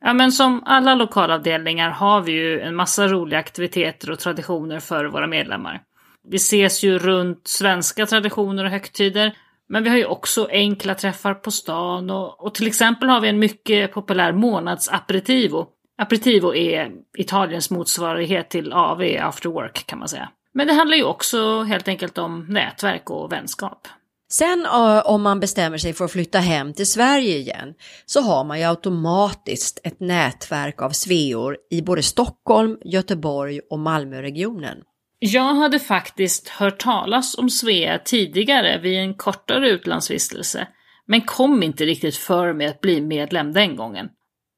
Ja, 0.01 0.13
men 0.13 0.31
som 0.31 0.63
alla 0.65 0.95
lokalavdelningar 0.95 1.89
har 1.89 2.21
vi 2.21 2.31
ju 2.31 2.61
en 2.61 2.75
massa 2.75 3.07
roliga 3.07 3.39
aktiviteter 3.39 4.11
och 4.11 4.19
traditioner 4.19 4.79
för 4.79 5.05
våra 5.05 5.27
medlemmar. 5.27 5.81
Vi 6.29 6.35
ses 6.35 6.83
ju 6.83 6.99
runt 6.99 7.47
svenska 7.47 8.05
traditioner 8.05 8.63
och 8.63 8.69
högtider, 8.69 9.37
men 9.69 9.83
vi 9.83 9.89
har 9.89 9.97
ju 9.97 10.05
också 10.05 10.47
enkla 10.51 10.95
träffar 10.95 11.33
på 11.33 11.51
stan 11.51 12.09
och, 12.09 12.45
och 12.45 12.55
till 12.55 12.67
exempel 12.67 13.09
har 13.09 13.21
vi 13.21 13.29
en 13.29 13.39
mycket 13.39 13.93
populär 13.93 14.31
månadsaperitivo. 14.31 15.67
Aperitivo 15.97 16.55
är 16.55 16.91
Italiens 17.17 17.71
motsvarighet 17.71 18.49
till 18.49 18.73
AV, 18.73 19.01
after 19.21 19.49
work 19.49 19.87
kan 19.87 19.99
man 19.99 20.07
säga. 20.07 20.29
Men 20.53 20.67
det 20.67 20.73
handlar 20.73 20.97
ju 20.97 21.03
också 21.03 21.61
helt 21.61 21.87
enkelt 21.87 22.17
om 22.17 22.45
nätverk 22.49 23.09
och 23.09 23.31
vänskap. 23.31 23.87
Sen 24.31 24.65
om 25.05 25.21
man 25.21 25.39
bestämmer 25.39 25.77
sig 25.77 25.93
för 25.93 26.05
att 26.05 26.11
flytta 26.11 26.39
hem 26.39 26.73
till 26.73 26.91
Sverige 26.91 27.37
igen 27.37 27.73
så 28.05 28.21
har 28.21 28.43
man 28.43 28.59
ju 28.59 28.65
automatiskt 28.65 29.79
ett 29.83 29.99
nätverk 29.99 30.81
av 30.81 30.89
sveor 30.89 31.57
i 31.71 31.81
både 31.81 32.03
Stockholm, 32.03 32.77
Göteborg 32.85 33.59
och 33.69 33.79
Malmöregionen. 33.79 34.77
Jag 35.25 35.53
hade 35.53 35.79
faktiskt 35.79 36.49
hört 36.49 36.79
talas 36.79 37.37
om 37.37 37.49
Svea 37.49 37.99
tidigare 37.99 38.79
vid 38.79 38.99
en 38.99 39.13
kortare 39.13 39.69
utlandsvistelse, 39.69 40.67
men 41.05 41.21
kom 41.21 41.63
inte 41.63 41.85
riktigt 41.85 42.15
för 42.15 42.53
mig 42.53 42.67
att 42.67 42.81
bli 42.81 43.01
medlem 43.01 43.53
den 43.53 43.75
gången. 43.75 44.09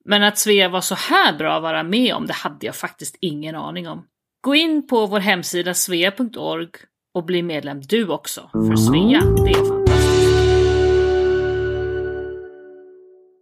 Men 0.06 0.24
att 0.24 0.38
Svea 0.38 0.70
var 0.70 0.82
så 0.82 0.96
här 0.96 1.38
bra 1.38 1.56
att 1.56 1.64
vara 1.64 1.84
med 1.84 2.14
om, 2.14 2.26
det 2.28 2.34
hade 2.34 2.66
jag 2.66 2.76
faktiskt 2.76 3.18
ingen 3.22 3.56
aning 3.56 3.88
om. 3.88 4.06
Gå 4.42 4.56
in 4.56 4.88
på 4.88 5.06
vår 5.06 5.20
hemsida 5.20 5.74
svea.org 5.74 6.70
och 7.14 7.26
bli 7.26 7.44
medlem 7.44 7.82
du 7.82 8.08
också, 8.08 8.50
för 8.52 8.76
Svea, 8.76 9.20
det 9.20 9.52
är 9.52 9.70
fantastiskt. 9.70 9.86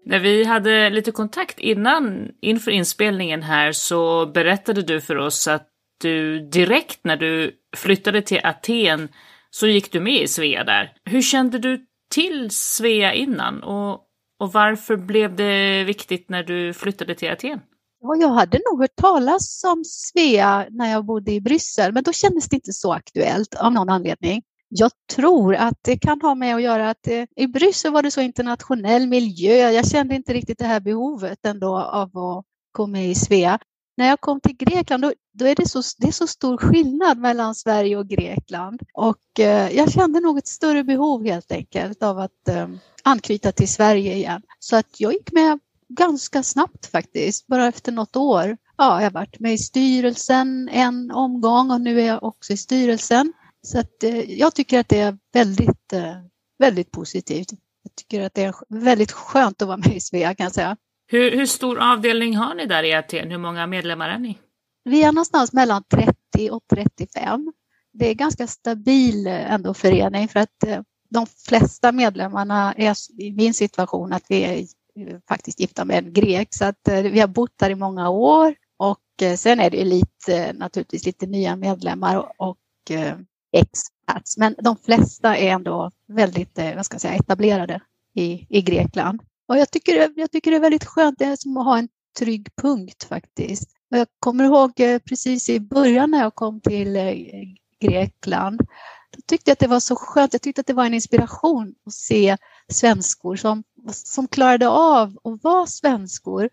När 0.06 0.20
vi 0.20 0.44
hade 0.44 0.90
lite 0.90 1.12
kontakt 1.12 1.60
innan, 1.60 2.32
inför 2.42 2.72
inspelningen 2.72 3.44
här 3.44 3.72
så 3.72 4.26
berättade 4.26 4.82
du 4.82 5.02
för 5.02 5.18
oss 5.18 5.48
att 5.48 5.73
du 6.04 6.40
direkt 6.50 7.00
när 7.04 7.18
du 7.18 7.52
flyttade 7.76 8.22
till 8.22 8.40
Aten 8.44 9.10
så 9.50 9.68
gick 9.68 9.92
du 9.92 10.00
med 10.00 10.24
i 10.24 10.28
Svea 10.28 10.64
där. 10.64 10.94
Hur 11.06 11.22
kände 11.22 11.60
du 11.60 11.86
till 12.14 12.50
Svea 12.52 13.14
innan 13.14 13.64
och, 13.64 13.94
och 14.40 14.54
varför 14.54 14.98
blev 14.98 15.36
det 15.36 15.84
viktigt 15.84 16.30
när 16.30 16.44
du 16.44 16.74
flyttade 16.74 17.16
till 17.16 17.32
Aten? 17.32 17.60
Jag 18.20 18.30
hade 18.30 18.60
nog 18.72 18.82
hört 18.82 18.96
talas 18.96 19.64
om 19.64 19.84
Svea 19.86 20.68
när 20.70 20.92
jag 20.92 21.06
bodde 21.06 21.32
i 21.32 21.42
Bryssel, 21.42 21.94
men 21.94 22.04
då 22.04 22.14
kändes 22.14 22.50
det 22.50 22.56
inte 22.56 22.74
så 22.74 22.94
aktuellt 22.94 23.56
av 23.56 23.74
någon 23.74 23.90
anledning. 23.90 24.42
Jag 24.70 24.92
tror 25.16 25.56
att 25.56 25.78
det 25.82 25.98
kan 25.98 26.22
ha 26.22 26.36
med 26.36 26.56
att 26.56 26.62
göra 26.62 26.90
att 26.90 27.08
eh, 27.08 27.24
i 27.36 27.48
Bryssel 27.48 27.94
var 27.94 28.04
det 28.04 28.12
så 28.12 28.22
internationell 28.22 29.08
miljö. 29.08 29.72
Jag 29.72 29.88
kände 29.88 30.16
inte 30.16 30.34
riktigt 30.34 30.60
det 30.60 30.66
här 30.66 30.80
behovet 30.80 31.46
ändå 31.46 31.78
av 31.80 32.18
att 32.18 32.46
gå 32.72 32.88
med 32.88 33.10
i 33.10 33.16
Svea. 33.16 33.60
När 33.98 34.08
jag 34.08 34.22
kom 34.22 34.42
till 34.42 34.56
Grekland 34.56 35.04
då, 35.04 35.14
då 35.34 35.46
är 35.46 35.56
det 35.56 35.70
så, 35.70 35.82
det 35.98 36.08
är 36.08 36.12
så 36.12 36.28
stor 36.28 36.58
skillnad 36.58 37.18
mellan 37.18 37.56
Sverige 37.56 37.98
och 37.98 38.08
Grekland 38.08 38.82
och 38.94 39.40
eh, 39.40 39.76
jag 39.76 39.92
kände 39.92 40.20
något 40.20 40.48
större 40.48 40.84
behov 40.84 41.26
helt 41.26 41.52
enkelt 41.52 42.04
av 42.04 42.20
att 42.20 42.48
eh, 42.48 42.68
anknyta 43.04 43.52
till 43.52 43.70
Sverige 43.70 44.16
igen. 44.16 44.42
Så 44.60 44.76
att 44.76 45.00
jag 45.00 45.14
gick 45.14 45.32
med 45.32 45.60
ganska 45.90 46.44
snabbt 46.44 46.86
faktiskt, 46.86 47.48
bara 47.48 47.68
efter 47.68 47.92
något 47.92 48.16
år. 48.16 48.58
Ja, 48.78 49.02
jag 49.02 49.06
har 49.06 49.12
varit 49.12 49.40
med 49.40 49.54
i 49.54 49.58
styrelsen 49.58 50.70
en 50.70 51.12
omgång 51.12 51.72
och 51.72 51.82
nu 51.82 52.02
är 52.02 52.06
jag 52.06 52.24
också 52.24 52.54
i 52.54 52.58
styrelsen. 52.58 53.34
Så 53.62 53.80
att, 53.80 54.04
eh, 54.04 54.40
jag 54.40 54.56
tycker 54.56 54.80
att 54.80 54.90
det 54.90 55.00
är 55.00 55.18
väldigt, 55.34 55.94
eh, 55.94 56.16
väldigt 56.60 56.92
positivt. 56.92 57.52
Jag 57.84 57.96
tycker 57.96 58.22
att 58.22 58.34
det 58.34 58.44
är 58.44 58.56
väldigt 58.70 59.12
skönt 59.12 59.62
att 59.62 59.68
vara 59.68 59.78
med 59.78 59.96
i 59.96 60.00
Svea 60.00 60.36
kan 60.36 60.44
jag 60.44 60.54
säga. 60.54 60.78
Hur, 61.08 61.32
hur 61.32 61.46
stor 61.46 61.80
avdelning 61.80 62.36
har 62.36 62.56
ni 62.56 62.66
där 62.66 62.84
i 62.84 62.94
Aten? 62.94 63.32
Hur 63.32 63.38
många 63.38 63.68
medlemmar 63.68 64.10
är 64.10 64.20
ni? 64.20 64.38
Vi 64.84 65.04
är 65.04 65.12
någonstans 65.12 65.54
mellan 65.54 65.84
30 65.84 66.50
och 66.52 66.64
35. 66.74 67.54
Det 67.94 68.10
är 68.10 68.14
ganska 68.14 68.48
stabil 68.48 69.28
eh, 69.28 69.54
ändå 69.54 69.74
förening 69.74 70.28
för 70.28 70.40
att 70.40 70.64
eh, 70.68 70.82
de 71.10 71.26
flesta 71.48 71.92
medlemmarna 71.92 72.74
är 72.78 72.96
i 73.22 73.32
min 73.32 73.54
situation 73.54 74.14
att 74.14 74.24
vi 74.30 74.44
är 74.44 74.58
eh, 75.00 75.18
faktiskt 75.28 75.60
gifta 75.60 75.86
med 75.86 75.98
en 75.98 76.14
grek 76.14 76.48
så 76.52 76.66
att 76.66 76.80
vi 76.86 77.20
har 77.20 77.28
bott 77.28 77.58
där 77.58 77.70
i 77.70 77.76
många 77.76 78.10
år 78.10 78.56
och 78.78 79.00
sen 79.38 79.60
är 79.60 79.70
det 79.70 79.86
lite 79.86 80.54
naturligtvis 80.54 81.06
lite 81.06 81.26
nya 81.26 81.56
medlemmar 81.56 82.32
och 82.38 82.58
expats. 83.52 84.38
Men 84.38 84.56
de 84.60 84.78
flesta 84.78 85.38
är 85.38 85.52
ändå 85.52 85.92
väldigt 86.08 86.60
vad 86.76 86.86
ska 86.86 86.96
jag 86.96 87.02
säga, 87.02 87.14
etablerade 87.14 87.82
i, 88.16 88.48
i 88.50 88.62
Grekland. 88.62 89.22
Och 89.48 89.58
jag 89.58 89.72
tycker, 89.72 90.12
jag 90.16 90.32
tycker 90.32 90.52
det 90.52 90.58
är 90.58 90.62
väldigt 90.62 90.86
skönt, 90.86 91.20
det 91.20 91.26
är 91.26 91.36
som 91.36 91.58
att 91.58 91.66
ha 91.66 91.78
en 91.78 91.90
trygg 92.20 92.48
punkt 92.62 93.04
faktiskt. 93.04 93.70
Och 93.92 93.98
jag 93.98 94.08
kommer 94.20 94.44
ihåg 94.44 94.80
eh, 94.80 95.00
precis 95.00 95.50
i 95.50 95.60
början 95.60 96.12
när 96.12 96.20
jag 96.20 96.36
kom 96.36 96.62
till 96.62 96.96
eh, 96.96 97.14
Grekland, 97.80 98.60
då 99.16 99.22
tyckte 99.28 99.50
jag 99.50 99.54
att 99.54 99.60
det 99.60 99.68
var 99.68 99.80
så 99.80 99.96
skönt, 99.96 100.34
jag 100.34 100.42
tyckte 100.42 100.62
att 100.62 100.68
det 100.68 100.74
var 100.74 100.86
en 100.86 100.94
inspiration 100.94 101.76
att 101.86 101.94
se 101.94 102.38
svenskor 102.72 103.36
som, 103.36 103.64
som 103.92 104.28
klarade 104.28 104.68
av 104.68 105.18
att 105.24 105.44
vara 105.44 105.68
svenskor 105.68 106.50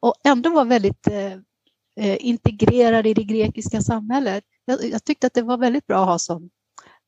och 0.00 0.14
ändå 0.24 0.50
var 0.50 0.64
väldigt 0.64 1.06
eh, 1.06 1.32
eh, 2.00 2.16
integrerade 2.20 3.08
i 3.08 3.14
det 3.14 3.24
grekiska 3.24 3.80
samhället. 3.80 4.44
Jag, 4.64 4.84
jag, 4.84 5.04
tyckte 5.04 5.26
att 5.26 5.34
det 5.34 5.42
var 5.42 5.58
väldigt 5.58 5.86
bra 5.86 6.02
att 6.02 6.08
ha 6.08 6.18
som 6.18 6.50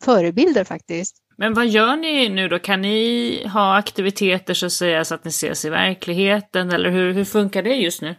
förebilder 0.02 0.64
faktiskt. 0.64 1.16
Men 1.38 1.54
vad 1.54 1.66
gör 1.66 1.96
ni 1.96 2.28
nu 2.28 2.48
då? 2.48 2.58
Kan 2.58 2.82
ni 2.82 3.46
ha 3.46 3.76
aktiviteter 3.76 4.54
så 4.54 4.66
att 4.66 4.72
säga 4.72 5.04
så 5.04 5.14
att 5.14 5.24
ni 5.24 5.28
ses 5.28 5.64
i 5.64 5.70
verkligheten 5.70 6.70
eller 6.70 6.90
hur, 6.90 7.12
hur 7.12 7.24
funkar 7.24 7.62
det 7.62 7.74
just 7.74 8.02
nu? 8.02 8.14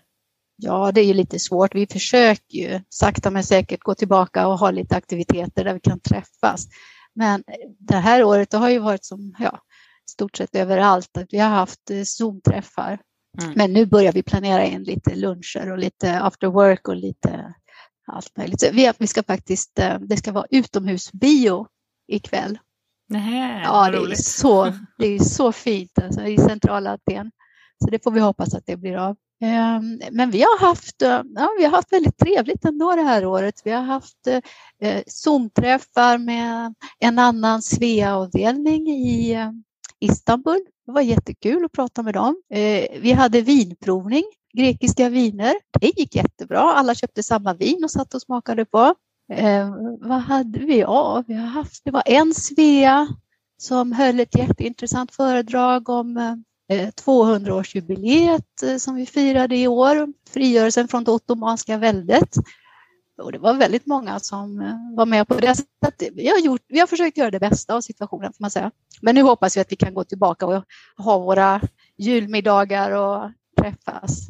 Ja, 0.55 0.91
det 0.91 1.01
är 1.01 1.05
ju 1.05 1.13
lite 1.13 1.39
svårt. 1.39 1.75
Vi 1.75 1.87
försöker 1.87 2.57
ju 2.57 2.81
sakta 2.89 3.31
men 3.31 3.43
säkert 3.43 3.83
gå 3.83 3.95
tillbaka 3.95 4.47
och 4.47 4.59
ha 4.59 4.71
lite 4.71 4.95
aktiviteter 4.95 5.63
där 5.63 5.73
vi 5.73 5.79
kan 5.79 5.99
träffas. 5.99 6.67
Men 7.15 7.43
det 7.79 7.95
här 7.95 8.23
året 8.23 8.49
det 8.49 8.57
har 8.57 8.69
ju 8.69 8.79
varit 8.79 9.05
som 9.05 9.35
ja, 9.39 9.59
stort 10.09 10.37
sett 10.37 10.55
överallt 10.55 11.17
att 11.17 11.27
vi 11.29 11.37
har 11.37 11.49
haft 11.49 11.89
eh, 11.89 12.01
Zoom-träffar. 12.01 12.99
Mm. 13.41 13.53
Men 13.55 13.73
nu 13.73 13.85
börjar 13.85 14.11
vi 14.11 14.23
planera 14.23 14.65
in 14.65 14.83
lite 14.83 15.15
luncher 15.15 15.71
och 15.71 15.77
lite 15.77 16.19
after 16.19 16.47
work 16.47 16.87
och 16.87 16.95
lite 16.95 17.53
allt 18.07 18.37
möjligt. 18.37 18.59
Så 18.59 18.67
vi, 18.71 18.91
vi 18.97 19.07
ska 19.07 19.23
faktiskt, 19.23 19.79
eh, 19.79 19.99
det 19.99 20.17
ska 20.17 20.31
vara 20.31 20.45
utomhusbio 20.49 21.67
ikväll. 22.07 22.59
Nähä, 23.09 23.61
ja, 23.63 23.91
det 23.91 23.97
är, 23.97 24.15
så, 24.15 24.73
det 24.97 25.07
är 25.07 25.19
så 25.19 25.51
fint 25.51 25.99
alltså, 25.99 26.21
i 26.21 26.37
centrala 26.37 26.91
Aten. 26.93 27.31
Så 27.83 27.89
det 27.89 28.03
får 28.03 28.11
vi 28.11 28.19
hoppas 28.19 28.53
att 28.53 28.65
det 28.65 28.77
blir 28.77 28.97
av. 28.97 29.15
Ehm, 29.41 29.99
men 30.11 30.31
vi 30.31 30.41
har 30.41 30.59
haft, 30.59 30.95
ja, 31.35 31.49
vi 31.57 31.63
har 31.63 31.71
haft 31.71 31.93
väldigt 31.93 32.17
trevligt 32.17 32.65
ändå 32.65 32.95
det 32.95 33.01
här 33.01 33.25
året. 33.25 33.61
Vi 33.63 33.71
har 33.71 33.81
haft 33.81 34.27
eh, 34.81 35.01
Zoom-träffar 35.07 36.17
med 36.17 36.73
en 36.99 37.19
annan 37.19 37.61
Svea-avdelning 37.61 38.87
i 38.87 39.33
eh, 39.33 39.51
Istanbul. 39.99 40.59
Det 40.85 40.91
var 40.91 41.01
jättekul 41.01 41.65
att 41.65 41.71
prata 41.71 42.03
med 42.03 42.13
dem. 42.13 42.35
Eh, 42.53 42.99
vi 43.01 43.11
hade 43.11 43.41
vinprovning, 43.41 44.23
grekiska 44.57 45.09
viner. 45.09 45.55
Det 45.79 45.99
gick 45.99 46.15
jättebra. 46.15 46.59
Alla 46.59 46.95
köpte 46.95 47.23
samma 47.23 47.53
vin 47.53 47.83
och 47.83 47.91
satt 47.91 48.13
och 48.13 48.21
smakade 48.21 48.65
på. 48.65 48.95
Eh, 49.29 49.69
vad 49.99 50.19
hade 50.19 50.59
vi? 50.59 50.79
Ja, 50.79 51.23
vi 51.27 51.33
har 51.33 51.47
haft, 51.47 51.83
det 51.85 51.91
var 51.91 52.03
en 52.05 52.33
Svea 52.33 53.07
som 53.57 53.91
höll 53.91 54.19
ett 54.19 54.37
jätteintressant 54.37 55.15
föredrag 55.15 55.89
om 55.89 56.17
eh, 56.17 56.33
eh, 56.77 56.87
200-årsjubileet 56.87 58.63
eh, 58.63 58.77
som 58.77 58.95
vi 58.95 59.05
firade 59.05 59.55
i 59.57 59.67
år, 59.67 60.13
frigörelsen 60.29 60.87
från 60.87 61.03
det 61.03 61.11
ottomanska 61.11 61.77
väldet. 61.77 62.35
Och 63.21 63.31
det 63.31 63.37
var 63.37 63.53
väldigt 63.53 63.85
många 63.85 64.19
som 64.19 64.61
eh, 64.61 64.95
var 64.95 65.05
med 65.05 65.27
på 65.27 65.33
det. 65.33 65.55
Så 65.55 65.63
vi, 66.13 66.27
har 66.27 66.39
gjort, 66.39 66.61
vi 66.67 66.79
har 66.79 66.87
försökt 66.87 67.17
göra 67.17 67.31
det 67.31 67.39
bästa 67.39 67.75
av 67.75 67.81
situationen 67.81 68.33
får 68.33 68.43
man 68.43 68.51
säga. 68.51 68.71
Men 69.01 69.15
nu 69.15 69.21
hoppas 69.21 69.57
vi 69.57 69.61
att 69.61 69.71
vi 69.71 69.75
kan 69.75 69.93
gå 69.93 70.03
tillbaka 70.03 70.45
och 70.45 70.63
ha 70.97 71.17
våra 71.17 71.61
julmiddagar 71.97 72.91
och 72.91 73.31
träffas. 73.61 74.27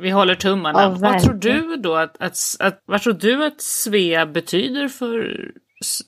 Vi 0.00 0.10
håller 0.10 0.34
tummarna. 0.34 0.82
Ja, 0.82 0.96
vad 1.00 1.22
tror 1.22 1.34
du 1.34 1.76
då 1.76 1.94
att, 1.94 2.16
att, 2.20 2.38
att, 2.58 2.82
vad 2.86 3.02
tror 3.02 3.12
du 3.12 3.46
att 3.46 3.60
Svea 3.60 4.26
betyder 4.26 4.88
för 4.88 5.50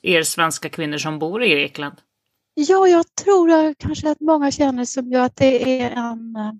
er 0.01 0.23
svenska 0.23 0.69
kvinnor 0.69 0.97
som 0.97 1.19
bor 1.19 1.43
i 1.43 1.49
Grekland? 1.49 1.95
Ja, 2.53 2.87
jag 2.87 3.15
tror 3.15 3.73
kanske 3.73 4.11
att 4.11 4.19
många 4.19 4.51
känner 4.51 4.85
som 4.85 5.11
jag 5.11 5.25
att 5.25 5.35
det 5.35 5.81
är 5.81 5.91
en 5.91 6.35
eh, 6.35 6.51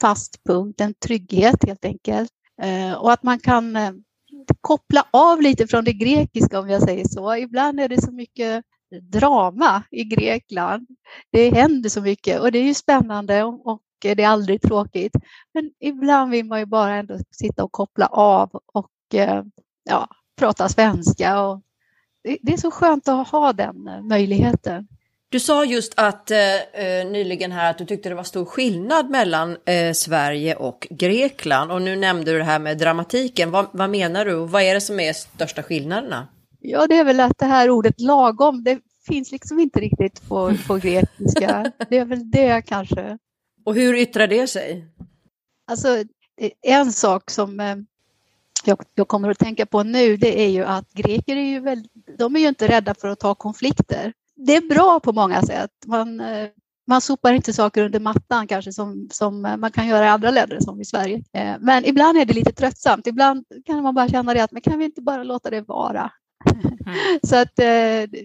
fast 0.00 0.44
punkt, 0.44 0.80
en 0.80 0.94
trygghet 0.94 1.64
helt 1.66 1.84
enkelt. 1.84 2.30
Eh, 2.62 2.92
och 2.92 3.12
att 3.12 3.22
man 3.22 3.38
kan 3.38 3.76
eh, 3.76 3.92
koppla 4.60 5.06
av 5.10 5.42
lite 5.42 5.66
från 5.66 5.84
det 5.84 5.92
grekiska 5.92 6.60
om 6.60 6.70
jag 6.70 6.82
säger 6.82 7.04
så. 7.04 7.36
Ibland 7.36 7.80
är 7.80 7.88
det 7.88 8.02
så 8.02 8.12
mycket 8.12 8.64
drama 9.12 9.82
i 9.90 10.04
Grekland. 10.04 10.86
Det 11.32 11.50
händer 11.50 11.88
så 11.88 12.00
mycket 12.00 12.40
och 12.40 12.52
det 12.52 12.58
är 12.58 12.64
ju 12.64 12.74
spännande 12.74 13.44
och 13.44 13.82
det 13.98 14.22
är 14.22 14.28
aldrig 14.28 14.62
tråkigt. 14.62 15.12
Men 15.54 15.70
ibland 15.80 16.30
vill 16.30 16.46
man 16.46 16.58
ju 16.58 16.66
bara 16.66 16.94
ändå 16.94 17.18
sitta 17.30 17.64
och 17.64 17.72
koppla 17.72 18.06
av 18.06 18.50
och 18.72 18.90
ja, 19.84 20.08
prata 20.38 20.68
svenska. 20.68 21.40
Och 21.40 21.62
det 22.40 22.52
är 22.52 22.56
så 22.56 22.70
skönt 22.70 23.08
att 23.08 23.28
ha 23.28 23.52
den 23.52 24.08
möjligheten. 24.08 24.88
Du 25.28 25.40
sa 25.40 25.64
just 25.64 25.92
att 25.96 26.30
eh, 26.30 26.38
eh, 26.56 27.06
nyligen 27.06 27.52
här 27.52 27.70
att 27.70 27.78
du 27.78 27.84
tyckte 27.84 28.08
det 28.08 28.14
var 28.14 28.22
stor 28.22 28.44
skillnad 28.44 29.10
mellan 29.10 29.56
eh, 29.64 29.92
Sverige 29.92 30.54
och 30.54 30.86
Grekland 30.90 31.72
och 31.72 31.82
nu 31.82 31.96
nämnde 31.96 32.32
du 32.32 32.38
det 32.38 32.44
här 32.44 32.58
med 32.58 32.78
dramatiken. 32.78 33.50
Vad, 33.50 33.66
vad 33.72 33.90
menar 33.90 34.24
du 34.24 34.34
vad 34.34 34.62
är 34.62 34.74
det 34.74 34.80
som 34.80 35.00
är 35.00 35.12
största 35.12 35.62
skillnaderna? 35.62 36.28
Ja, 36.60 36.86
det 36.86 36.98
är 36.98 37.04
väl 37.04 37.20
att 37.20 37.38
det 37.38 37.46
här 37.46 37.70
ordet 37.70 38.00
lagom, 38.00 38.64
det 38.64 38.78
finns 39.06 39.32
liksom 39.32 39.58
inte 39.58 39.80
riktigt 39.80 40.28
på, 40.28 40.52
på 40.66 40.76
grekiska. 40.76 41.72
det 41.90 41.98
är 41.98 42.04
väl 42.04 42.30
det 42.30 42.62
kanske. 42.66 43.18
Och 43.66 43.74
hur 43.74 43.94
yttrar 43.94 44.26
det 44.26 44.46
sig? 44.46 44.86
Alltså, 45.66 46.04
en 46.62 46.92
sak 46.92 47.30
som 47.30 47.60
eh, 47.60 47.76
jag, 48.64 48.78
jag, 48.94 49.08
kommer 49.08 49.30
att 49.30 49.38
tänka 49.38 49.66
på 49.66 49.82
nu, 49.82 50.16
det 50.16 50.44
är 50.44 50.48
ju 50.48 50.64
att 50.64 50.92
greker 50.92 51.36
är 51.36 51.50
ju 51.50 51.60
väl, 51.60 51.88
de 52.18 52.36
är 52.36 52.40
ju 52.40 52.48
inte 52.48 52.68
rädda 52.68 52.94
för 52.94 53.08
att 53.08 53.20
ta 53.20 53.34
konflikter 53.34 54.12
det 54.36 54.56
är 54.56 54.68
bra 54.68 55.00
på 55.00 55.12
många 55.12 55.42
sätt. 55.42 55.70
Man, 55.86 56.20
eh, 56.20 56.48
man 56.86 57.00
sopar 57.00 57.32
inte 57.32 57.52
saker 57.52 57.84
under 57.84 58.00
mattan 58.00 58.46
kanske 58.46 58.72
som, 58.72 59.08
som 59.12 59.40
man 59.40 59.70
kan 59.70 59.86
göra 59.86 60.04
i 60.04 60.08
andra 60.08 60.30
länder 60.30 60.60
som 60.60 60.80
i 60.80 60.84
Sverige. 60.84 61.22
Eh, 61.32 61.56
men 61.60 61.84
ibland 61.84 62.18
är 62.18 62.24
det 62.24 62.34
lite 62.34 62.52
tröttsamt. 62.52 63.06
Ibland 63.06 63.44
kan 63.64 63.82
man 63.82 63.94
bara 63.94 64.08
känna 64.08 64.34
det 64.34 64.44
att 64.44 64.52
men 64.52 64.62
kan 64.62 64.78
vi 64.78 64.84
inte 64.84 65.02
bara 65.02 65.22
låta 65.22 65.50
det 65.50 65.60
vara? 65.60 66.12
Mm. 66.50 66.78
Så 67.22 67.36
att 67.36 67.58
eh, 67.58 68.20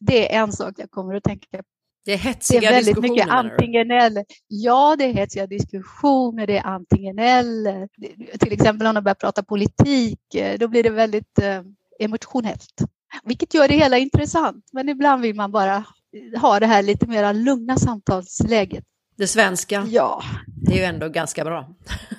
det 0.00 0.34
är 0.34 0.42
en 0.42 0.52
sak 0.52 0.74
jag 0.76 0.90
kommer 0.90 1.14
att 1.14 1.24
tänka 1.24 1.58
på. 1.58 1.62
Det 2.06 2.12
är 2.12 2.16
hetsiga 2.18 2.60
det 2.60 2.66
är 2.66 2.70
väldigt 2.70 2.86
diskussioner. 2.94 3.14
Mycket 3.14 3.30
antingen 3.30 3.90
eller. 3.90 4.24
Ja, 4.48 4.96
det 4.98 5.04
är 5.04 5.12
hetsiga 5.12 5.46
diskussioner, 5.46 6.46
det 6.46 6.58
är 6.58 6.66
antingen 6.66 7.18
eller. 7.18 7.88
Till 8.38 8.52
exempel 8.52 8.86
om 8.86 8.94
de 8.94 9.04
börjar 9.04 9.14
prata 9.14 9.42
politik, 9.42 10.20
då 10.58 10.68
blir 10.68 10.82
det 10.82 10.90
väldigt 10.90 11.38
emotionellt. 12.00 12.82
Vilket 13.24 13.54
gör 13.54 13.68
det 13.68 13.74
hela 13.74 13.98
intressant. 13.98 14.64
Men 14.72 14.88
ibland 14.88 15.22
vill 15.22 15.36
man 15.36 15.52
bara 15.52 15.84
ha 16.40 16.60
det 16.60 16.66
här 16.66 16.82
lite 16.82 17.06
mer 17.06 17.34
lugna 17.34 17.76
samtalsläget. 17.76 18.84
Det 19.16 19.26
svenska. 19.26 19.86
Ja. 19.90 20.22
Det 20.46 20.72
är 20.72 20.78
ju 20.78 20.84
ändå 20.84 21.08
ganska 21.08 21.44
bra. 21.44 21.76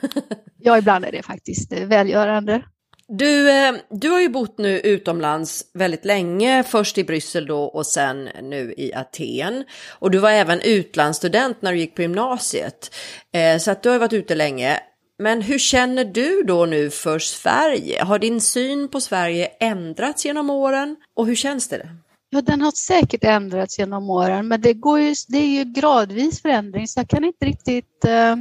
ja, 0.60 0.78
ibland 0.78 1.06
är 1.06 1.12
det 1.12 1.24
faktiskt 1.24 1.74
välgörande. 1.74 2.64
Du, 3.10 3.50
eh, 3.50 3.76
du 3.90 4.10
har 4.10 4.22
ju 4.22 4.30
bott 4.30 4.58
nu 4.58 4.80
utomlands 4.80 5.66
väldigt 5.74 6.06
länge, 6.06 6.64
först 6.64 6.98
i 6.98 7.04
Bryssel 7.04 7.46
då 7.46 7.64
och 7.64 7.86
sen 7.86 8.30
nu 8.42 8.74
i 8.78 8.94
Aten. 8.94 9.64
Och 10.00 10.12
du 10.12 10.18
var 10.18 10.32
även 10.32 10.62
utlandsstudent 10.62 11.62
när 11.62 11.72
du 11.72 11.80
gick 11.80 11.96
på 11.96 12.02
gymnasiet. 12.02 12.96
Eh, 13.34 13.58
så 13.58 13.72
att 13.72 13.84
du 13.84 13.90
har 13.90 14.00
varit 14.00 14.14
ute 14.14 14.36
länge. 14.36 14.80
Men 15.20 15.42
hur 15.42 15.60
känner 15.60 16.06
du 16.06 16.44
då 16.44 16.66
nu 16.66 16.90
för 16.90 17.20
Sverige? 17.20 18.04
Har 18.04 18.20
din 18.20 18.42
syn 18.42 18.90
på 18.90 19.02
Sverige 19.02 19.46
ändrats 19.60 20.26
genom 20.26 20.50
åren 20.50 20.96
och 21.16 21.28
hur 21.28 21.36
känns 21.36 21.68
det? 21.68 21.90
Ja, 22.30 22.42
den 22.42 22.62
har 22.62 22.72
säkert 22.72 23.24
ändrats 23.24 23.80
genom 23.80 24.10
åren, 24.10 24.48
men 24.48 24.62
det, 24.62 24.74
går 24.74 25.00
ju, 25.00 25.16
det 25.28 25.38
är 25.38 25.48
ju 25.48 25.64
gradvis 25.64 26.42
förändring 26.42 26.88
så 26.88 27.00
jag 27.00 27.10
kan 27.10 27.24
inte 27.24 27.46
riktigt 27.46 28.06
eh, 28.06 28.36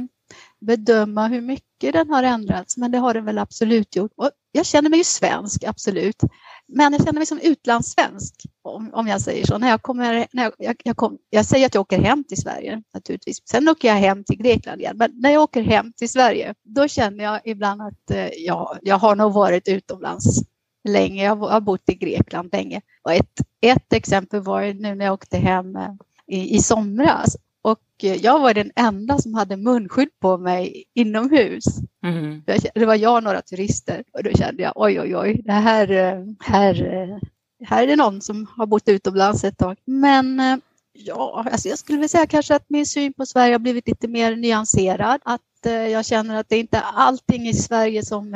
bedöma 0.59 1.27
hur 1.27 1.41
mycket 1.41 1.66
den 1.79 2.09
har 2.09 2.23
ändrats, 2.23 2.77
men 2.77 2.91
det 2.91 2.97
har 2.97 3.13
den 3.13 3.25
väl 3.25 3.37
absolut 3.37 3.95
gjort. 3.95 4.11
Och 4.15 4.29
jag 4.51 4.65
känner 4.65 4.89
mig 4.89 4.99
ju 4.99 5.03
svensk, 5.03 5.63
absolut. 5.63 6.23
Men 6.67 6.93
jag 6.93 7.05
känner 7.05 7.19
mig 7.19 7.25
som 7.25 7.39
utlandssvensk, 7.39 8.33
om, 8.61 8.93
om 8.93 9.07
jag 9.07 9.21
säger 9.21 9.45
så. 9.45 9.57
När 9.57 9.69
jag, 9.69 9.81
kommer, 9.81 10.27
när 10.31 10.43
jag, 10.43 10.53
jag, 10.57 10.75
jag, 10.83 10.97
kom, 10.97 11.17
jag 11.29 11.45
säger 11.45 11.65
att 11.65 11.73
jag 11.73 11.81
åker 11.81 12.01
hem 12.01 12.23
till 12.23 12.37
Sverige, 12.37 12.81
naturligtvis. 12.93 13.41
Sen 13.49 13.69
åker 13.69 13.87
jag 13.87 13.95
hem 13.95 14.23
till 14.23 14.37
Grekland 14.37 14.81
igen. 14.81 14.97
Men 14.97 15.11
när 15.13 15.29
jag 15.29 15.41
åker 15.43 15.61
hem 15.61 15.93
till 15.93 16.09
Sverige, 16.09 16.53
då 16.63 16.87
känner 16.87 17.23
jag 17.23 17.41
ibland 17.45 17.81
att 17.81 18.11
eh, 18.11 18.27
ja, 18.37 18.77
jag 18.81 18.97
har 18.97 19.15
nog 19.15 19.33
varit 19.33 19.67
utomlands 19.67 20.43
länge. 20.87 21.23
Jag 21.23 21.35
har 21.35 21.61
bott 21.61 21.89
i 21.89 21.95
Grekland 21.95 22.49
länge. 22.51 22.81
Och 23.03 23.13
ett, 23.13 23.41
ett 23.61 23.93
exempel 23.93 24.41
var 24.41 24.73
nu 24.73 24.95
när 24.95 25.05
jag 25.05 25.13
åkte 25.13 25.37
hem 25.37 25.75
eh, 25.75 25.93
i, 26.27 26.55
i 26.55 26.59
somras. 26.59 27.37
Och 27.67 28.03
eh, 28.03 28.15
jag 28.15 28.39
var 28.39 28.53
den 28.53 28.71
enda 28.75 29.17
som 29.17 29.33
hade 29.33 29.57
munskydd 29.57 30.09
på 30.19 30.37
mig 30.37 30.83
inomhus. 30.93 31.65
Mm. 32.03 32.43
Det 32.75 32.85
var 32.85 32.95
jag 32.95 33.15
och 33.15 33.23
några 33.23 33.41
turister 33.41 34.03
och 34.13 34.23
då 34.23 34.29
kände 34.31 34.63
jag 34.63 34.73
oj, 34.75 35.01
oj, 35.01 35.17
oj, 35.17 35.41
det 35.45 35.51
här, 35.51 35.91
eh, 35.91 36.23
här, 36.39 36.93
eh, 36.93 37.17
här 37.67 37.83
är 37.83 37.87
det 37.87 37.95
någon 37.95 38.21
som 38.21 38.47
har 38.57 38.65
bott 38.65 38.89
utomlands 38.89 39.43
ett 39.43 39.57
tag. 39.57 39.77
Men 39.85 40.41
ja, 40.93 41.45
alltså 41.51 41.69
jag 41.69 41.79
skulle 41.79 41.97
vilja 41.97 42.09
säga 42.09 42.25
kanske 42.25 42.55
att 42.55 42.69
min 42.69 42.85
syn 42.85 43.13
på 43.13 43.25
Sverige 43.25 43.53
har 43.53 43.59
blivit 43.59 43.87
lite 43.87 44.07
mer 44.07 44.35
nyanserad. 44.35 45.21
Att 45.25 45.41
jag 45.91 46.05
känner 46.05 46.35
att 46.35 46.49
det 46.49 46.57
inte 46.57 46.77
är 46.77 46.83
allting 46.93 47.47
i 47.47 47.53
Sverige 47.53 48.05
som 48.05 48.33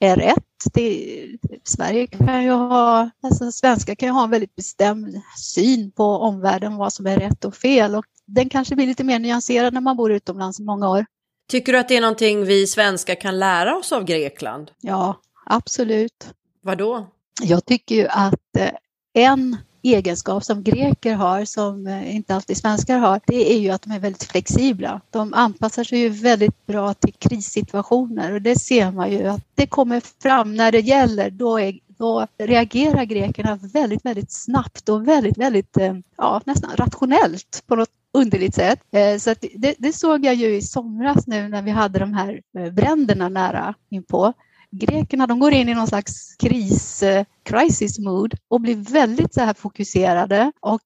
är 0.00 0.16
rätt. 0.16 0.44
Det, 0.72 1.26
Sverige 1.64 2.06
kan 2.06 2.44
ju 2.44 2.50
ha, 2.50 3.10
alltså 3.22 3.52
svenskar 3.52 3.94
kan 3.94 4.08
ju 4.08 4.12
ha 4.12 4.24
en 4.24 4.30
väldigt 4.30 4.56
bestämd 4.56 5.22
syn 5.38 5.90
på 5.90 6.04
omvärlden, 6.04 6.76
vad 6.76 6.92
som 6.92 7.06
är 7.06 7.16
rätt 7.16 7.44
och 7.44 7.56
fel. 7.56 7.94
Och 7.94 8.06
den 8.34 8.48
kanske 8.48 8.76
blir 8.76 8.86
lite 8.86 9.04
mer 9.04 9.18
nyanserad 9.18 9.74
när 9.74 9.80
man 9.80 9.96
bor 9.96 10.12
utomlands 10.12 10.60
i 10.60 10.62
många 10.62 10.88
år. 10.88 11.06
Tycker 11.50 11.72
du 11.72 11.78
att 11.78 11.88
det 11.88 11.96
är 11.96 12.00
någonting 12.00 12.44
vi 12.44 12.66
svenskar 12.66 13.14
kan 13.14 13.38
lära 13.38 13.76
oss 13.76 13.92
av 13.92 14.04
Grekland? 14.04 14.70
Ja, 14.80 15.20
absolut. 15.46 16.28
Vad 16.62 16.78
då? 16.78 17.06
Jag 17.42 17.64
tycker 17.64 17.94
ju 17.94 18.06
att 18.08 18.56
eh, 18.58 18.70
en 19.12 19.56
egenskap 19.82 20.44
som 20.44 20.62
greker 20.62 21.14
har 21.14 21.44
som 21.44 21.86
eh, 21.86 22.16
inte 22.16 22.34
alltid 22.34 22.56
svenskar 22.56 22.98
har, 22.98 23.20
det 23.26 23.52
är 23.52 23.58
ju 23.58 23.70
att 23.70 23.82
de 23.82 23.90
är 23.92 23.98
väldigt 23.98 24.24
flexibla. 24.24 25.00
De 25.10 25.34
anpassar 25.34 25.84
sig 25.84 25.98
ju 25.98 26.08
väldigt 26.08 26.66
bra 26.66 26.94
till 26.94 27.14
krissituationer 27.14 28.32
och 28.32 28.42
det 28.42 28.58
ser 28.58 28.90
man 28.90 29.12
ju 29.12 29.26
att 29.26 29.42
det 29.54 29.66
kommer 29.66 30.02
fram 30.22 30.54
när 30.54 30.72
det 30.72 30.80
gäller. 30.80 31.30
Då, 31.30 31.58
är, 31.58 31.78
då 31.86 32.26
reagerar 32.38 33.04
grekerna 33.04 33.58
väldigt, 33.62 34.04
väldigt 34.04 34.32
snabbt 34.32 34.88
och 34.88 35.08
väldigt, 35.08 35.38
väldigt, 35.38 35.76
eh, 35.76 35.94
ja, 36.16 36.40
nästan 36.44 36.70
rationellt 36.76 37.62
på 37.66 37.76
något 37.76 37.90
underligt 38.12 38.54
sätt. 38.54 38.80
Eh, 38.92 39.18
så 39.18 39.34
det, 39.54 39.74
det, 39.78 39.92
såg 39.92 40.24
jag 40.24 40.34
ju 40.34 40.56
i 40.56 40.62
somras 40.62 41.26
nu 41.26 41.48
när 41.48 41.62
vi 41.62 41.70
hade 41.70 41.98
de 41.98 42.14
här 42.14 42.40
eh, 42.58 42.72
bränderna 42.72 43.28
nära 43.28 43.74
inpå. 43.90 44.32
Grekerna 44.70 45.26
de 45.26 45.38
går 45.38 45.52
in 45.52 45.68
i 45.68 45.74
någon 45.74 45.86
slags 45.86 46.36
kris, 46.36 47.02
eh, 47.02 47.24
crisis 47.42 47.98
mood 47.98 48.34
och 48.48 48.60
blir 48.60 48.76
väldigt 48.76 49.34
så 49.34 49.40
här 49.40 49.54
fokuserade 49.54 50.52
och 50.60 50.80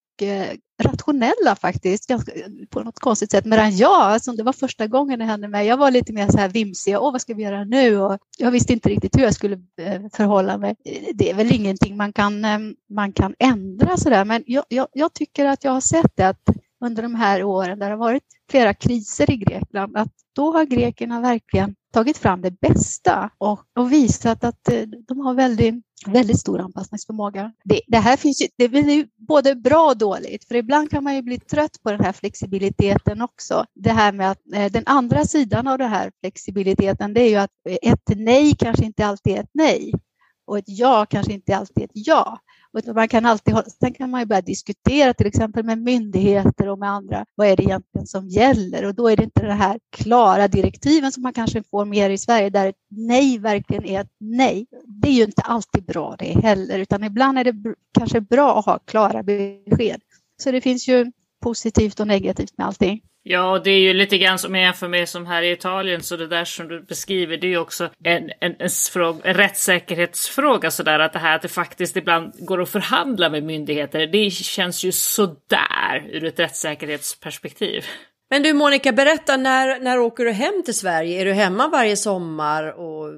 rationella 0.83 1.57
faktiskt, 1.57 2.07
ganska, 2.07 2.33
på 2.71 2.83
något 2.83 2.99
konstigt 2.99 3.31
sätt. 3.31 3.45
Medan 3.45 3.77
jag, 3.77 4.23
som 4.23 4.37
det 4.37 4.43
var 4.43 4.53
första 4.53 4.87
gången 4.87 5.19
det 5.19 5.25
hände 5.25 5.49
mig, 5.49 5.67
jag 5.67 5.77
var 5.77 5.91
lite 5.91 6.13
mer 6.13 6.29
så 6.29 6.39
här 6.39 6.49
vimsig. 6.49 6.99
Åh, 6.99 7.13
vad 7.13 7.21
ska 7.21 7.35
vi 7.35 7.43
göra 7.43 7.65
nu? 7.65 8.01
Och 8.01 8.19
jag 8.39 8.51
visste 8.51 8.73
inte 8.73 8.89
riktigt 8.89 9.17
hur 9.17 9.23
jag 9.23 9.35
skulle 9.35 9.59
förhålla 10.13 10.59
mig. 10.59 10.77
Det 11.15 11.31
är 11.31 11.35
väl 11.35 11.55
ingenting 11.55 11.97
man 11.97 12.13
kan, 12.13 12.47
man 12.91 13.13
kan 13.13 13.35
ändra 13.39 13.97
så 13.97 14.11
där, 14.11 14.25
men 14.25 14.45
jag, 14.47 14.65
jag, 14.69 14.89
jag 14.93 15.13
tycker 15.13 15.47
att 15.47 15.65
jag 15.65 15.73
har 15.73 15.81
sett 15.81 16.13
det 16.17 16.29
att 16.29 16.49
under 16.85 17.03
de 17.03 17.15
här 17.15 17.43
åren 17.43 17.79
där 17.79 17.87
det 17.87 17.93
har 17.93 17.99
varit 17.99 18.23
flera 18.51 18.75
kriser 18.75 19.31
i 19.31 19.37
Grekland, 19.37 19.97
att 19.97 20.13
då 20.35 20.53
har 20.53 20.65
grekerna 20.65 21.21
verkligen 21.21 21.75
tagit 21.93 22.19
fram 22.19 22.43
det 22.43 22.61
bästa 22.61 23.31
och, 23.39 23.61
och 23.79 23.93
visat 23.93 24.45
att 24.45 24.69
eh, 24.69 24.83
de 25.09 25.21
har 25.21 25.35
väldigt, 25.35 25.75
väldigt 26.07 26.41
stor 26.41 26.61
anpassningsförmåga. 26.61 27.53
Det, 27.65 27.81
det 27.87 27.99
här 27.99 28.17
finns 28.17 28.43
ju, 28.43 28.47
det 28.57 28.65
är 28.65 29.27
både 29.27 29.55
bra 29.55 29.87
och 29.87 29.99
dåligt, 29.99 30.49
för 30.49 30.55
ibland 30.55 30.91
kan 30.91 31.05
man 31.05 31.15
ju 31.15 31.23
bli 31.23 31.41
trött 31.41 31.83
på 31.83 31.91
den 31.91 32.05
här 32.05 32.13
flexibiliteten 32.13 33.23
också. 33.23 33.65
Det 33.75 33.93
här 33.93 34.13
med 34.13 34.31
att 34.31 34.41
eh, 34.55 34.73
den 34.73 34.83
andra 34.87 35.25
sidan 35.25 35.67
av 35.67 35.79
den 35.79 35.91
här 35.91 36.13
flexibiliteten, 36.21 37.15
det 37.15 37.21
är 37.21 37.29
ju 37.29 37.37
att 37.37 37.51
ett 37.83 38.17
nej 38.17 38.57
kanske 38.59 38.85
inte 38.85 39.07
alltid 39.07 39.37
är 39.37 39.41
ett 39.41 39.51
nej 39.55 39.93
och 40.47 40.59
ett 40.59 40.65
ja 40.67 41.07
kanske 41.11 41.33
inte 41.33 41.57
alltid 41.57 41.83
är 41.83 41.85
ett 41.85 41.91
ja. 41.95 42.39
Man 42.95 43.09
kan 43.09 43.27
alltid, 43.27 43.55
sen 43.81 43.95
kan 43.95 44.11
man 44.11 44.21
ju 44.21 44.27
börja 44.27 44.43
diskutera 44.43 45.15
till 45.15 45.27
exempel 45.27 45.65
med 45.65 45.79
myndigheter 45.79 46.69
och 46.69 46.79
med 46.79 46.91
andra. 46.91 47.27
Vad 47.35 47.47
är 47.47 47.57
det 47.57 47.63
egentligen 47.63 48.07
som 48.07 48.29
gäller? 48.29 48.85
Och 48.85 48.95
då 48.95 49.09
är 49.09 49.17
det 49.17 49.25
inte 49.25 49.47
det 49.47 49.53
här 49.53 49.79
klara 49.97 50.49
direktiven 50.49 51.13
som 51.13 51.23
man 51.23 51.33
kanske 51.33 51.63
får 51.71 51.85
mer 51.85 52.11
i 52.11 52.19
Sverige 52.19 52.51
där 52.51 52.67
ett 52.67 52.77
nej 52.91 53.39
verkligen 53.39 53.85
är 53.85 54.01
ett 54.01 54.13
nej. 54.21 54.67
Det 54.87 55.09
är 55.09 55.13
ju 55.13 55.25
inte 55.25 55.43
alltid 55.43 55.85
bra 55.85 56.17
det 56.19 56.41
heller, 56.41 56.79
utan 56.79 57.05
ibland 57.05 57.39
är 57.39 57.45
det 57.45 57.75
kanske 57.99 58.21
bra 58.21 58.59
att 58.59 58.67
ha 58.67 58.79
klara 58.79 59.23
besked. 59.23 60.01
Så 60.43 60.51
det 60.51 60.61
finns 60.61 60.89
ju 60.89 61.13
positivt 61.43 62.01
och 62.01 62.07
negativt 62.07 62.59
med 62.59 62.67
allting. 62.67 63.01
Ja, 63.27 63.51
och 63.51 63.63
det 63.63 63.71
är 63.71 63.79
ju 63.79 63.93
lite 63.93 64.19
grann 64.19 64.39
som 64.39 64.55
jag 64.55 64.65
jämför 64.65 64.89
med 64.89 65.09
som 65.09 65.27
här 65.27 65.43
i 65.43 65.53
Italien, 65.53 66.03
så 66.03 66.17
det 66.17 66.27
där 66.27 66.45
som 66.45 66.69
du 66.69 66.81
beskriver, 66.83 67.37
det 67.37 67.47
är 67.47 67.49
ju 67.49 67.59
också 67.59 67.89
en, 68.05 68.31
en, 68.41 68.55
en, 68.59 68.71
fråga, 68.93 69.21
en 69.25 69.35
rättssäkerhetsfråga 69.35 70.71
sådär, 70.71 70.99
att 70.99 71.13
det 71.13 71.19
här 71.19 71.37
att 71.37 71.43
det 71.43 71.49
faktiskt 71.49 71.97
ibland 71.97 72.47
går 72.47 72.63
att 72.63 72.69
förhandla 72.69 73.31
med 73.31 73.43
myndigheter, 73.43 74.07
det 74.07 74.31
känns 74.31 74.85
ju 74.85 74.93
sådär 74.93 76.09
ur 76.13 76.25
ett 76.25 76.39
rättssäkerhetsperspektiv. 76.39 77.85
Men 78.31 78.43
du 78.43 78.53
Monica, 78.53 78.93
berätta 78.93 79.37
när, 79.37 79.81
när 79.81 79.99
åker 79.99 80.25
du 80.25 80.31
hem 80.31 80.63
till 80.65 80.75
Sverige? 80.75 81.21
Är 81.21 81.25
du 81.25 81.33
hemma 81.33 81.69
varje 81.69 81.97
sommar? 81.97 82.79
Och, 82.79 83.11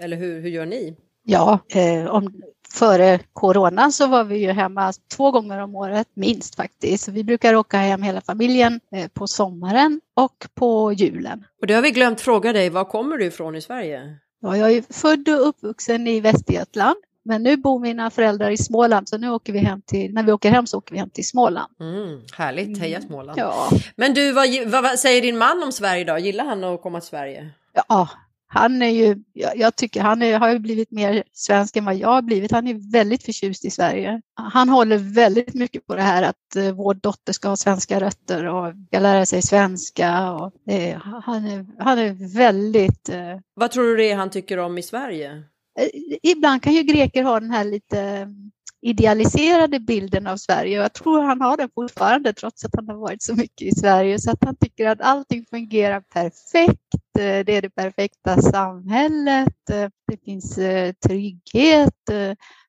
eller 0.00 0.16
hur, 0.16 0.40
hur 0.40 0.48
gör 0.48 0.66
ni? 0.66 0.96
Ja, 1.24 1.58
eh, 1.74 2.06
om, 2.06 2.42
före 2.72 3.18
corona 3.32 3.90
så 3.90 4.06
var 4.06 4.24
vi 4.24 4.38
ju 4.38 4.52
hemma 4.52 4.92
två 5.16 5.30
gånger 5.30 5.58
om 5.58 5.76
året, 5.76 6.08
minst 6.14 6.54
faktiskt. 6.54 7.08
Vi 7.08 7.24
brukar 7.24 7.54
åka 7.54 7.76
hem 7.76 8.02
hela 8.02 8.20
familjen 8.20 8.80
eh, 8.92 9.08
på 9.08 9.26
sommaren 9.26 10.00
och 10.16 10.46
på 10.54 10.92
julen. 10.92 11.44
Och 11.60 11.66
det 11.66 11.74
har 11.74 11.82
vi 11.82 11.90
glömt 11.90 12.20
fråga 12.20 12.52
dig, 12.52 12.70
var 12.70 12.84
kommer 12.84 13.16
du 13.16 13.24
ifrån 13.24 13.56
i 13.56 13.60
Sverige? 13.60 14.16
Ja, 14.40 14.56
jag 14.56 14.72
är 14.72 14.84
född 14.92 15.28
och 15.28 15.48
uppvuxen 15.48 16.06
i 16.06 16.20
Västergötland. 16.20 16.96
Men 17.22 17.42
nu 17.42 17.56
bor 17.56 17.78
mina 17.78 18.10
föräldrar 18.10 18.50
i 18.50 18.56
Småland 18.56 19.08
så 19.08 19.18
nu 19.18 19.30
åker 19.30 19.52
vi 19.52 19.58
hem 19.58 19.82
till, 19.82 20.14
när 20.14 20.22
vi 20.22 20.32
åker 20.32 20.50
hem 20.50 20.66
så 20.66 20.78
åker 20.78 20.92
vi 20.92 20.98
hem 20.98 21.10
till 21.10 21.26
Småland. 21.26 21.72
Mm, 21.80 22.20
härligt, 22.32 22.78
heja 22.78 22.96
mm, 22.96 23.08
Småland. 23.08 23.38
Ja. 23.38 23.70
Men 23.96 24.14
du, 24.14 24.32
vad, 24.32 24.48
vad, 24.66 24.98
säger 24.98 25.22
din 25.22 25.38
man 25.38 25.62
om 25.62 25.72
Sverige 25.72 26.04
då? 26.04 26.18
Gillar 26.18 26.44
han 26.44 26.64
att 26.64 26.82
komma 26.82 27.00
till 27.00 27.08
Sverige? 27.08 27.50
Ja, 27.88 28.08
han 28.50 28.82
är 28.82 28.90
ju, 28.90 29.16
jag 29.32 29.76
tycker 29.76 30.00
han 30.00 30.22
är, 30.22 30.38
har 30.38 30.52
ju 30.52 30.58
blivit 30.58 30.90
mer 30.90 31.22
svensk 31.32 31.76
än 31.76 31.84
vad 31.84 31.94
jag 31.94 32.08
har 32.08 32.22
blivit. 32.22 32.52
Han 32.52 32.68
är 32.68 32.92
väldigt 32.92 33.22
förtjust 33.22 33.64
i 33.64 33.70
Sverige. 33.70 34.20
Han 34.34 34.68
håller 34.68 34.98
väldigt 34.98 35.54
mycket 35.54 35.86
på 35.86 35.94
det 35.94 36.02
här 36.02 36.22
att 36.22 36.56
uh, 36.56 36.72
vår 36.72 36.94
dotter 36.94 37.32
ska 37.32 37.48
ha 37.48 37.56
svenska 37.56 38.00
rötter 38.00 38.44
och 38.44 38.74
ska 38.86 38.98
lära 38.98 39.26
sig 39.26 39.42
svenska. 39.42 40.32
Och, 40.32 40.52
uh, 40.70 40.96
han, 41.24 41.46
är, 41.46 41.82
han 41.82 41.98
är 41.98 42.34
väldigt... 42.36 43.08
Uh, 43.08 43.40
vad 43.54 43.70
tror 43.70 43.84
du 43.84 43.96
det 43.96 44.10
är 44.10 44.16
han 44.16 44.30
tycker 44.30 44.58
om 44.58 44.78
i 44.78 44.82
Sverige? 44.82 45.42
Ibland 46.22 46.62
kan 46.62 46.72
ju 46.72 46.82
greker 46.82 47.22
ha 47.22 47.40
den 47.40 47.50
här 47.50 47.64
lite 47.64 48.28
idealiserade 48.80 49.80
bilden 49.80 50.26
av 50.26 50.36
Sverige 50.36 50.78
och 50.78 50.84
jag 50.84 50.92
tror 50.92 51.22
han 51.22 51.40
har 51.40 51.56
den 51.56 51.68
fortfarande 51.74 52.32
trots 52.32 52.64
att 52.64 52.74
han 52.76 52.88
har 52.88 52.96
varit 52.96 53.22
så 53.22 53.34
mycket 53.34 53.62
i 53.62 53.80
Sverige 53.80 54.18
så 54.18 54.30
att 54.30 54.44
han 54.44 54.56
tycker 54.56 54.86
att 54.86 55.00
allting 55.00 55.44
fungerar 55.50 56.00
perfekt. 56.00 56.94
Eh, 57.18 57.44
det 57.44 57.56
är 57.56 57.62
det 57.62 57.70
perfekta 57.70 58.42
samhället. 58.42 59.70
Eh, 59.70 59.88
det 60.06 60.24
finns 60.24 60.58
eh, 60.58 60.92
trygghet. 60.92 61.94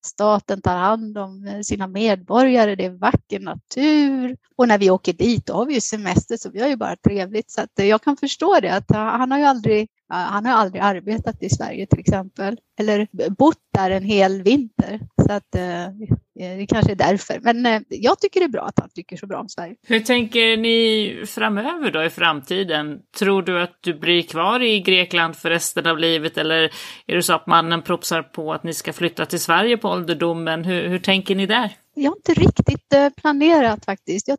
Staten 0.06 0.62
tar 0.62 0.78
hand 0.78 1.18
om 1.18 1.64
sina 1.64 1.88
medborgare. 1.88 2.76
Det 2.76 2.86
är 2.86 2.90
vacker 2.90 3.40
natur 3.40 4.38
och 4.56 4.68
när 4.68 4.78
vi 4.78 4.90
åker 4.90 5.14
dit 5.14 5.46
då 5.46 5.54
har 5.54 5.66
vi 5.66 5.74
ju 5.74 5.82
semester 5.82 6.38
så 6.38 6.50
vi 6.50 6.62
har 6.62 6.68
ju 6.68 6.76
bara 6.76 6.96
trevligt 6.96 7.52
så 7.52 7.62
att 7.62 7.72
jag 7.76 8.02
kan 8.02 8.18
förstå 8.18 8.60
det 8.60 8.70
att 8.70 8.92
han 8.92 9.32
har 9.32 9.40
ju 9.40 9.46
aldrig 9.46 9.90
han 10.10 10.46
har 10.46 10.54
aldrig 10.54 10.82
arbetat 10.82 11.44
i 11.44 11.50
Sverige 11.50 11.88
till 11.88 12.00
exempel, 12.00 12.60
eller 12.80 13.08
bott 13.30 13.62
där 13.74 13.92
en 13.92 14.04
hel 14.04 14.44
vinter. 14.44 15.00
Så 15.30 15.34
att 15.34 15.56
eh, 15.56 15.88
det 16.34 16.68
kanske 16.70 16.92
är 16.92 16.96
därför. 16.96 17.40
Men 17.42 17.66
eh, 17.66 17.82
jag 17.90 18.20
tycker 18.20 18.40
det 18.40 18.46
är 18.46 18.50
bra 18.50 18.62
att 18.62 18.80
han 18.80 18.90
tycker 18.90 19.18
så 19.18 19.28
bra 19.28 19.40
om 19.40 19.50
Sverige. 19.50 19.76
Hur 19.88 20.00
tänker 20.00 20.58
ni 20.58 21.24
framöver 21.28 21.92
då 21.92 22.04
i 22.04 22.10
framtiden? 22.10 23.00
Tror 23.20 23.42
du 23.42 23.62
att 23.62 23.78
du 23.82 23.94
blir 23.94 24.22
kvar 24.22 24.60
i 24.60 24.80
Grekland 24.80 25.36
för 25.36 25.50
resten 25.50 25.88
av 25.88 25.98
livet 25.98 26.38
eller 26.38 26.64
är 27.06 27.16
det 27.16 27.24
så 27.24 27.34
att 27.34 27.48
mannen 27.48 27.82
propsar 27.82 28.22
på 28.22 28.54
att 28.54 28.64
ni 28.64 28.74
ska 28.74 28.94
flytta 28.94 29.26
till 29.26 29.40
Sverige 29.40 29.78
på 29.78 29.90
ålderdomen? 29.90 30.66
Hur, 30.66 30.88
hur 30.88 31.00
tänker 31.00 31.36
ni 31.36 31.46
där? 31.46 31.72
Jag 31.94 32.12
har 32.12 32.16
inte 32.16 32.34
riktigt 32.34 32.94
eh, 32.94 33.10
planerat 33.10 33.86
faktiskt. 33.86 34.28
Jag, 34.28 34.38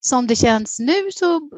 som 0.00 0.26
det 0.26 0.36
känns 0.36 0.78
nu 0.78 1.10
så 1.12 1.50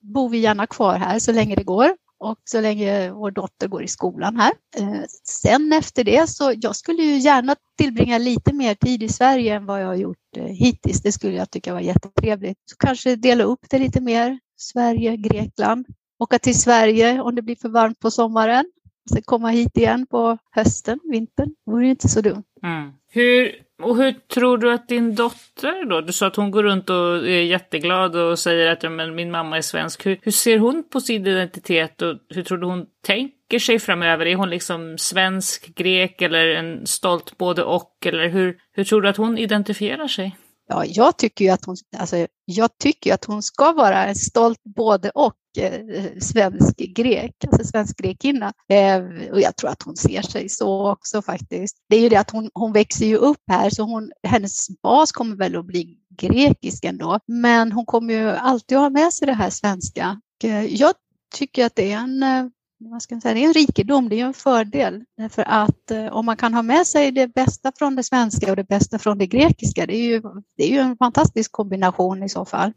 bor 0.00 0.28
vi 0.28 0.38
gärna 0.38 0.66
kvar 0.66 0.98
här 0.98 1.18
så 1.18 1.32
länge 1.32 1.56
det 1.56 1.64
går 1.64 2.05
och 2.18 2.38
så 2.44 2.60
länge 2.60 3.10
vår 3.10 3.30
dotter 3.30 3.68
går 3.68 3.82
i 3.82 3.88
skolan 3.88 4.36
här. 4.36 4.52
Eh, 4.76 5.02
sen 5.24 5.72
efter 5.72 6.04
det 6.04 6.30
så 6.30 6.52
jag 6.56 6.76
skulle 6.76 7.02
ju 7.02 7.18
gärna 7.18 7.56
tillbringa 7.78 8.18
lite 8.18 8.52
mer 8.52 8.74
tid 8.74 9.02
i 9.02 9.08
Sverige 9.08 9.54
än 9.54 9.66
vad 9.66 9.82
jag 9.82 9.86
har 9.86 9.94
gjort 9.94 10.36
eh, 10.36 10.44
hittills. 10.44 11.02
Det 11.02 11.12
skulle 11.12 11.36
jag 11.36 11.50
tycka 11.50 11.72
var 11.72 11.80
jättetrevligt. 11.80 12.58
Så 12.64 12.76
kanske 12.76 13.16
dela 13.16 13.44
upp 13.44 13.60
det 13.70 13.78
lite 13.78 14.00
mer. 14.00 14.38
Sverige, 14.56 15.16
Grekland. 15.16 15.86
Åka 16.18 16.38
till 16.38 16.60
Sverige 16.60 17.20
om 17.20 17.34
det 17.34 17.42
blir 17.42 17.56
för 17.56 17.68
varmt 17.68 18.00
på 18.00 18.10
sommaren. 18.10 18.64
Sen 19.12 19.22
komma 19.22 19.48
hit 19.48 19.76
igen 19.76 20.06
på 20.06 20.38
hösten, 20.50 21.00
vintern. 21.04 21.54
Det 21.66 21.72
vore 21.72 21.88
inte 21.88 22.08
så 22.08 22.20
dumt. 22.20 22.44
Mm. 22.62 22.92
Hur 23.08 23.65
och 23.82 23.96
hur 23.96 24.12
tror 24.12 24.58
du 24.58 24.72
att 24.72 24.88
din 24.88 25.14
dotter 25.14 25.86
då, 25.86 26.00
du 26.00 26.12
sa 26.12 26.26
att 26.26 26.36
hon 26.36 26.50
går 26.50 26.62
runt 26.62 26.90
och 26.90 27.16
är 27.16 27.42
jätteglad 27.42 28.16
och 28.16 28.38
säger 28.38 28.72
att 28.72 28.82
ja, 28.82 28.90
men 28.90 29.14
min 29.14 29.30
mamma 29.30 29.56
är 29.56 29.62
svensk. 29.62 30.06
Hur, 30.06 30.18
hur 30.22 30.32
ser 30.32 30.58
hon 30.58 30.84
på 30.92 31.00
sin 31.00 31.26
identitet 31.26 32.02
och 32.02 32.14
hur 32.28 32.42
tror 32.42 32.58
du 32.58 32.66
hon 32.66 32.86
tänker 33.06 33.58
sig 33.58 33.78
framöver? 33.78 34.26
Är 34.26 34.34
hon 34.34 34.50
liksom 34.50 34.98
svensk, 34.98 35.74
grek 35.74 36.22
eller 36.22 36.46
en 36.46 36.86
stolt 36.86 37.38
både 37.38 37.62
och? 37.62 38.06
Eller 38.06 38.28
hur, 38.28 38.56
hur 38.72 38.84
tror 38.84 39.02
du 39.02 39.08
att 39.08 39.16
hon 39.16 39.38
identifierar 39.38 40.08
sig? 40.08 40.36
Ja, 40.68 40.84
jag 40.84 41.18
tycker 41.18 41.44
ju 41.44 41.50
att 41.50 41.64
hon, 41.64 41.76
alltså, 41.96 42.26
jag 42.44 42.78
tycker 42.78 43.14
att 43.14 43.24
hon 43.24 43.42
ska 43.42 43.72
vara 43.72 44.06
en 44.06 44.14
stolt 44.14 44.60
både 44.64 45.10
och 45.10 45.34
eh, 45.58 45.80
svensk 46.20 46.76
grek, 46.76 47.34
alltså 47.46 47.64
svensk 47.64 47.98
grekinna. 47.98 48.52
Eh, 48.68 49.02
och 49.32 49.40
jag 49.40 49.56
tror 49.56 49.70
att 49.70 49.82
hon 49.82 49.96
ser 49.96 50.22
sig 50.22 50.48
så 50.48 50.92
också 50.92 51.22
faktiskt. 51.22 51.76
Det 51.88 51.96
är 51.96 52.00
ju 52.00 52.08
det 52.08 52.16
att 52.16 52.30
hon, 52.30 52.50
hon 52.54 52.72
växer 52.72 53.06
ju 53.06 53.16
upp 53.16 53.42
här 53.50 53.70
så 53.70 53.82
hon, 53.82 54.12
hennes 54.22 54.66
bas 54.82 55.12
kommer 55.12 55.36
väl 55.36 55.56
att 55.56 55.66
bli 55.66 55.98
grekisk 56.20 56.84
ändå. 56.84 57.18
Men 57.26 57.72
hon 57.72 57.86
kommer 57.86 58.14
ju 58.14 58.30
alltid 58.30 58.78
att 58.78 58.82
ha 58.82 58.90
med 58.90 59.12
sig 59.12 59.26
det 59.26 59.34
här 59.34 59.50
svenska. 59.50 60.20
Eh, 60.44 60.64
jag 60.64 60.94
tycker 61.34 61.66
att 61.66 61.76
det 61.76 61.92
är 61.92 61.96
en 61.96 62.22
eh, 62.22 62.46
vad 62.78 63.02
ska 63.02 63.14
man 63.14 63.20
säga, 63.20 63.34
det 63.34 63.40
är 63.40 63.46
en 63.46 63.52
rikedom, 63.52 64.08
det 64.08 64.20
är 64.20 64.24
en 64.24 64.34
fördel. 64.34 65.04
För 65.30 65.44
att 65.48 65.90
eh, 65.90 66.06
om 66.06 66.26
man 66.26 66.36
kan 66.36 66.54
ha 66.54 66.62
med 66.62 66.86
sig 66.86 67.10
det 67.10 67.26
bästa 67.26 67.72
från 67.78 67.96
det 67.96 68.02
svenska 68.02 68.50
och 68.50 68.56
det 68.56 68.68
bästa 68.68 68.98
från 68.98 69.18
det 69.18 69.26
grekiska, 69.26 69.86
det 69.86 69.96
är 69.96 70.06
ju, 70.06 70.22
det 70.56 70.64
är 70.64 70.68
ju 70.68 70.78
en 70.78 70.96
fantastisk 70.96 71.52
kombination 71.52 72.22
i 72.22 72.28
så 72.28 72.44
fall. 72.44 72.72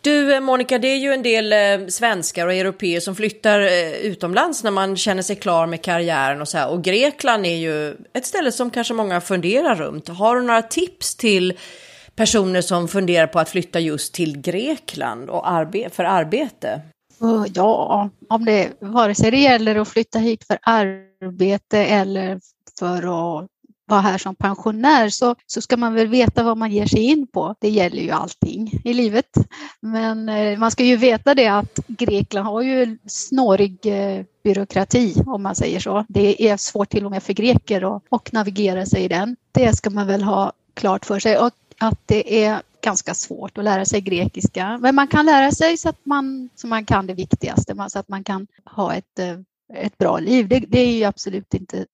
Du 0.00 0.34
eh, 0.34 0.40
Monica, 0.40 0.78
det 0.78 0.88
är 0.88 0.96
ju 0.96 1.12
en 1.12 1.22
del 1.22 1.52
eh, 1.52 1.88
svenskar 1.88 2.46
och 2.46 2.52
europeer 2.52 3.00
som 3.00 3.14
flyttar 3.14 3.60
utomlands 4.02 4.64
när 4.64 4.70
man 4.70 4.96
känner 4.96 5.22
sig 5.22 5.36
klar 5.36 5.66
med 5.66 5.82
karriären 5.82 6.40
och 6.40 6.48
så 6.48 6.58
här. 6.58 6.70
Och 6.70 6.84
Grekland 6.84 7.46
är 7.46 7.56
ju 7.56 7.96
ett 8.12 8.26
ställe 8.26 8.52
som 8.52 8.70
kanske 8.70 8.94
många 8.94 9.20
funderar 9.20 9.74
runt. 9.74 10.08
Har 10.08 10.36
du 10.36 10.42
några 10.42 10.62
tips 10.62 11.16
till 11.16 11.58
personer 12.16 12.60
som 12.60 12.88
funderar 12.88 13.26
på 13.26 13.38
att 13.38 13.48
flytta 13.48 13.80
just 13.80 14.14
till 14.14 14.40
Grekland 14.40 15.30
och 15.30 15.50
arbe 15.50 15.90
för 15.90 16.04
arbete? 16.04 16.80
Ja, 17.54 18.10
om 18.28 18.44
det, 18.44 18.72
vare 18.80 19.14
sig 19.14 19.30
det 19.30 19.38
gäller 19.38 19.76
att 19.76 19.88
flytta 19.88 20.18
hit 20.18 20.44
för 20.46 20.58
arbete 20.62 21.78
eller 21.78 22.40
för 22.78 22.96
att 22.96 23.48
vara 23.86 24.00
här 24.00 24.18
som 24.18 24.34
pensionär 24.34 25.08
så, 25.08 25.34
så 25.46 25.60
ska 25.60 25.76
man 25.76 25.94
väl 25.94 26.08
veta 26.08 26.42
vad 26.42 26.58
man 26.58 26.72
ger 26.72 26.86
sig 26.86 27.00
in 27.00 27.26
på. 27.26 27.54
Det 27.60 27.68
gäller 27.68 28.02
ju 28.02 28.10
allting 28.10 28.80
i 28.84 28.94
livet. 28.94 29.30
Men 29.80 30.28
eh, 30.28 30.58
man 30.58 30.70
ska 30.70 30.84
ju 30.84 30.96
veta 30.96 31.34
det 31.34 31.46
att 31.46 31.78
Grekland 31.86 32.46
har 32.46 32.62
ju 32.62 32.98
snårig 33.06 33.78
eh, 33.82 34.24
byråkrati 34.44 35.14
om 35.26 35.42
man 35.42 35.54
säger 35.54 35.80
så. 35.80 36.04
Det 36.08 36.48
är 36.48 36.56
svårt 36.56 36.90
till 36.90 37.04
och 37.04 37.10
med 37.10 37.22
för 37.22 37.32
greker 37.32 37.96
att 37.96 38.02
och 38.08 38.32
navigera 38.32 38.86
sig 38.86 39.04
i 39.04 39.08
den. 39.08 39.36
Det 39.52 39.76
ska 39.76 39.90
man 39.90 40.06
väl 40.06 40.22
ha 40.22 40.52
klart 40.74 41.06
för 41.06 41.18
sig. 41.18 41.38
Och 41.38 41.52
att 41.78 42.00
det 42.06 42.44
är 42.44 42.62
ganska 42.84 43.14
svårt 43.14 43.58
att 43.58 43.64
lära 43.64 43.84
sig 43.84 44.00
grekiska. 44.00 44.78
Men 44.78 44.94
man 44.94 45.08
kan 45.08 45.26
lära 45.26 45.52
sig 45.52 45.76
så 45.76 45.88
att 45.88 46.06
man, 46.06 46.48
så 46.54 46.66
man 46.66 46.84
kan 46.84 47.06
det 47.06 47.14
viktigaste, 47.14 47.86
så 47.88 47.98
att 47.98 48.08
man 48.08 48.24
kan 48.24 48.46
ha 48.64 48.94
ett, 48.94 49.18
eh, 49.18 49.38
ett 49.74 49.98
bra 49.98 50.18
liv. 50.18 50.48
Det, 50.48 50.58
det 50.68 50.80
är 50.80 50.96
ju 50.96 51.04
absolut 51.04 51.54
inte 51.54 51.86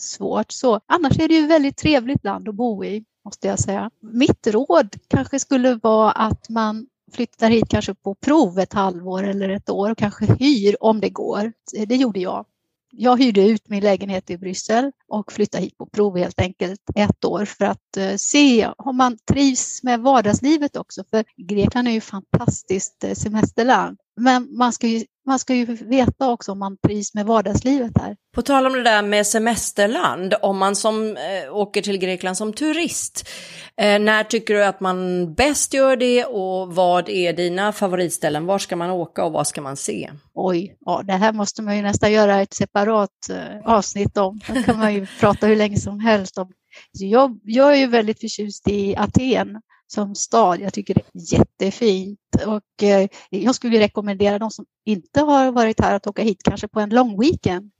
svårt. 0.00 0.52
Så, 0.52 0.80
annars 0.86 1.18
är 1.18 1.28
det 1.28 1.34
ju 1.34 1.44
ett 1.44 1.50
väldigt 1.50 1.76
trevligt 1.76 2.24
land 2.24 2.48
att 2.48 2.54
bo 2.54 2.84
i, 2.84 3.04
måste 3.24 3.48
jag 3.48 3.58
säga. 3.58 3.90
Mitt 4.00 4.46
råd 4.46 4.96
kanske 5.08 5.38
skulle 5.38 5.74
vara 5.74 6.12
att 6.12 6.48
man 6.48 6.86
flyttar 7.12 7.50
hit 7.50 7.68
kanske 7.68 7.94
på 7.94 8.14
prov 8.14 8.58
ett 8.58 8.72
halvår 8.72 9.22
eller 9.22 9.48
ett 9.48 9.70
år 9.70 9.90
och 9.90 9.98
kanske 9.98 10.26
hyr 10.38 10.76
om 10.80 11.00
det 11.00 11.10
går. 11.10 11.52
Det 11.86 11.96
gjorde 11.96 12.20
jag. 12.20 12.46
Jag 12.90 13.22
hyrde 13.22 13.48
ut 13.48 13.68
min 13.68 13.82
lägenhet 13.82 14.30
i 14.30 14.38
Bryssel 14.38 14.92
och 15.08 15.32
flyttade 15.32 15.64
hit 15.64 15.78
på 15.78 15.86
prov 15.86 16.18
helt 16.18 16.40
enkelt 16.40 16.80
ett 16.94 17.24
år 17.24 17.44
för 17.44 17.64
att 17.64 17.96
eh, 17.96 18.16
se 18.16 18.68
om 18.76 18.96
man 18.96 19.18
trivs 19.30 19.82
med 19.82 20.00
vardagslivet 20.00 20.76
också. 20.76 21.04
För 21.10 21.24
Grekland 21.36 21.88
är 21.88 21.92
ju 21.92 21.98
ett 21.98 22.04
fantastiskt 22.04 23.04
eh, 23.04 23.14
semesterland. 23.14 23.98
Men 24.16 24.56
man 24.56 24.72
ska 24.72 24.86
ju 24.86 25.04
man 25.28 25.38
ska 25.38 25.54
ju 25.54 25.64
veta 25.64 26.30
också 26.30 26.52
om 26.52 26.58
man 26.58 26.76
trivs 26.86 27.14
med 27.14 27.26
vardagslivet 27.26 27.92
här. 27.98 28.16
På 28.34 28.42
tal 28.42 28.66
om 28.66 28.72
det 28.72 28.82
där 28.82 29.02
med 29.02 29.26
semesterland, 29.26 30.34
om 30.42 30.58
man 30.58 30.76
som 30.76 31.16
eh, 31.16 31.56
åker 31.56 31.82
till 31.82 31.98
Grekland 31.98 32.36
som 32.36 32.52
turist, 32.52 33.28
eh, 33.76 33.98
när 33.98 34.24
tycker 34.24 34.54
du 34.54 34.64
att 34.64 34.80
man 34.80 35.34
bäst 35.34 35.74
gör 35.74 35.96
det 35.96 36.24
och 36.24 36.74
vad 36.74 37.08
är 37.08 37.32
dina 37.32 37.72
favoritställen? 37.72 38.46
Var 38.46 38.58
ska 38.58 38.76
man 38.76 38.90
åka 38.90 39.24
och 39.24 39.32
vad 39.32 39.46
ska 39.46 39.60
man 39.60 39.76
se? 39.76 40.10
Oj, 40.34 40.76
ja, 40.80 41.02
det 41.04 41.12
här 41.12 41.32
måste 41.32 41.62
man 41.62 41.76
ju 41.76 41.82
nästan 41.82 42.12
göra 42.12 42.40
ett 42.40 42.54
separat 42.54 43.10
eh, 43.30 43.74
avsnitt 43.74 44.16
om. 44.16 44.40
Det 44.48 44.62
kan 44.62 44.78
man 44.78 44.94
ju 44.94 45.06
prata 45.20 45.46
hur 45.46 45.56
länge 45.56 45.76
som 45.76 46.00
helst 46.00 46.38
om. 46.38 46.52
Jag, 46.92 47.40
jag 47.42 47.72
är 47.72 47.76
ju 47.76 47.86
väldigt 47.86 48.20
förtjust 48.20 48.68
i 48.68 48.96
Aten 48.96 49.60
som 49.88 50.14
stad. 50.14 50.60
Jag 50.60 50.72
tycker 50.72 50.94
det 50.94 51.00
är 51.00 51.38
jättefint 51.38 52.18
och 52.46 52.82
eh, 52.82 53.08
jag 53.30 53.54
skulle 53.54 53.78
rekommendera 53.78 54.38
de 54.38 54.50
som 54.50 54.64
inte 54.84 55.20
har 55.20 55.52
varit 55.52 55.80
här 55.80 55.94
att 55.96 56.06
åka 56.06 56.22
hit 56.22 56.42
kanske 56.44 56.68
på 56.68 56.80
en 56.80 56.90
lång 56.90 57.20
weekend. 57.20 57.70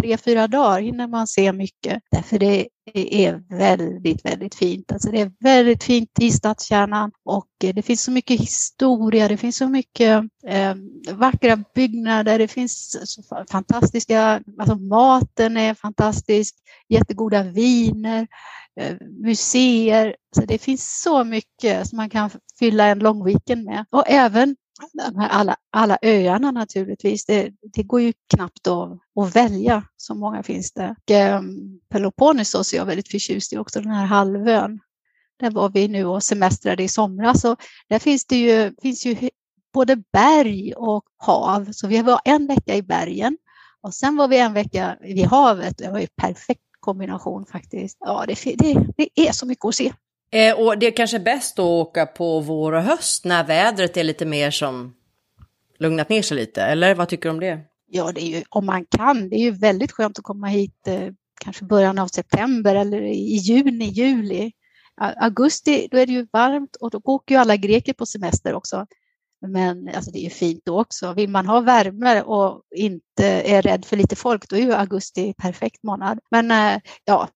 Tre, 0.00 0.16
fyra 0.16 0.48
dagar 0.48 0.80
hinner 0.80 1.06
man 1.06 1.26
se 1.26 1.52
mycket. 1.52 2.02
Därför 2.10 2.38
det 2.38 2.68
är 2.94 3.42
väldigt, 3.58 4.24
väldigt 4.24 4.54
fint. 4.54 4.92
Alltså 4.92 5.10
det 5.10 5.20
är 5.20 5.32
väldigt 5.40 5.84
fint 5.84 6.10
i 6.20 6.30
stadskärnan 6.30 7.12
och 7.24 7.48
eh, 7.64 7.74
det 7.74 7.82
finns 7.82 8.02
så 8.02 8.10
mycket 8.10 8.40
historia. 8.40 9.28
Det 9.28 9.36
finns 9.36 9.56
så 9.56 9.68
mycket 9.68 10.24
eh, 10.46 10.74
vackra 11.12 11.64
byggnader. 11.74 12.38
Det 12.38 12.48
finns 12.48 12.96
fantastiska, 13.50 14.42
alltså 14.58 14.74
maten 14.74 15.56
är 15.56 15.74
fantastisk, 15.74 16.54
jättegoda 16.88 17.42
viner. 17.42 18.26
Eh, 18.80 18.96
museer. 19.00 20.16
Så 20.36 20.44
det 20.44 20.58
finns 20.58 21.02
så 21.02 21.24
mycket 21.24 21.88
som 21.88 21.96
man 21.96 22.10
kan 22.10 22.30
fylla 22.58 22.84
en 22.84 22.98
lång 22.98 23.24
weekend 23.24 23.64
med. 23.64 23.84
Och 23.90 24.04
även 24.06 24.56
alla, 25.30 25.56
alla 25.70 25.98
öarna 26.02 26.50
naturligtvis. 26.50 27.26
Det, 27.26 27.50
det 27.72 27.82
går 27.82 28.00
ju 28.00 28.12
knappt 28.34 28.66
att, 28.66 28.98
att 29.20 29.36
välja, 29.36 29.82
så 29.96 30.14
många 30.14 30.42
finns 30.42 30.72
det. 30.72 30.96
Och, 31.10 31.40
um, 31.40 31.80
Peloponnesos 31.88 32.72
är 32.72 32.76
jag 32.76 32.86
väldigt 32.86 33.10
förtjust 33.10 33.52
i 33.52 33.58
också, 33.58 33.80
den 33.80 33.92
här 33.92 34.06
halvön. 34.06 34.80
Där 35.38 35.50
var 35.50 35.68
vi 35.68 35.88
nu 35.88 36.04
och 36.04 36.22
semestrade 36.22 36.82
i 36.82 36.88
somras. 36.88 37.44
Och 37.44 37.60
där 37.88 37.98
finns 37.98 38.24
det 38.26 38.36
ju, 38.36 38.74
finns 38.82 39.06
ju 39.06 39.30
både 39.72 39.96
berg 40.12 40.74
och 40.74 41.04
hav. 41.16 41.72
Så 41.72 41.86
vi 41.86 42.02
var 42.02 42.20
en 42.24 42.46
vecka 42.46 42.76
i 42.76 42.82
bergen 42.82 43.38
och 43.82 43.94
sen 43.94 44.16
var 44.16 44.28
vi 44.28 44.38
en 44.38 44.52
vecka 44.52 44.96
vid 45.00 45.26
havet. 45.26 45.78
Det 45.78 45.90
var 45.90 45.98
ju 45.98 46.06
perfekt 46.16 46.60
kombination 46.80 47.46
faktiskt. 47.46 47.96
Ja, 48.00 48.24
det, 48.28 48.56
det, 48.56 48.86
det 48.96 49.28
är 49.28 49.32
så 49.32 49.46
mycket 49.46 49.64
att 49.64 49.74
se. 49.74 49.92
Eh, 50.32 50.60
och 50.60 50.78
det 50.78 50.86
är 50.86 50.90
kanske 50.90 51.18
bäst 51.18 51.58
att 51.58 51.64
åka 51.64 52.06
på 52.06 52.40
vår 52.40 52.72
och 52.72 52.82
höst 52.82 53.24
när 53.24 53.44
vädret 53.44 53.96
är 53.96 54.04
lite 54.04 54.26
mer 54.26 54.50
som 54.50 54.94
lugnat 55.78 56.08
ner 56.08 56.22
sig 56.22 56.36
lite, 56.36 56.62
eller 56.62 56.94
vad 56.94 57.08
tycker 57.08 57.28
du 57.28 57.30
om 57.30 57.40
det? 57.40 57.60
Ja, 57.86 58.12
det 58.12 58.22
är 58.22 58.26
ju, 58.26 58.42
om 58.48 58.66
man 58.66 58.84
kan. 58.84 59.28
Det 59.28 59.36
är 59.36 59.40
ju 59.40 59.50
väldigt 59.50 59.92
skönt 59.92 60.18
att 60.18 60.24
komma 60.24 60.46
hit 60.46 60.86
eh, 60.86 61.08
kanske 61.40 61.64
början 61.64 61.98
av 61.98 62.06
september 62.06 62.74
eller 62.74 63.02
i 63.02 63.36
juni, 63.36 63.84
juli. 63.84 64.52
Augusti, 65.00 65.88
då 65.90 65.98
är 65.98 66.06
det 66.06 66.12
ju 66.12 66.26
varmt 66.32 66.76
och 66.76 66.90
då 66.90 67.00
åker 67.04 67.34
ju 67.34 67.40
alla 67.40 67.56
greker 67.56 67.92
på 67.92 68.06
semester 68.06 68.54
också. 68.54 68.86
Men 69.46 69.88
alltså, 69.88 70.10
det 70.10 70.18
är 70.18 70.24
ju 70.24 70.30
fint 70.30 70.62
då 70.64 70.80
också. 70.80 71.12
Vill 71.12 71.30
man 71.30 71.46
ha 71.46 71.60
värme 71.60 72.22
och 72.22 72.62
inte 72.76 73.26
är 73.26 73.62
rädd 73.62 73.84
för 73.84 73.96
lite 73.96 74.16
folk, 74.16 74.48
då 74.48 74.56
är 74.56 74.60
ju 74.60 74.72
augusti 74.72 75.34
perfekt 75.38 75.82
månad. 75.82 76.18
Men 76.30 76.50
eh, 76.50 76.80
ja, 77.04 77.28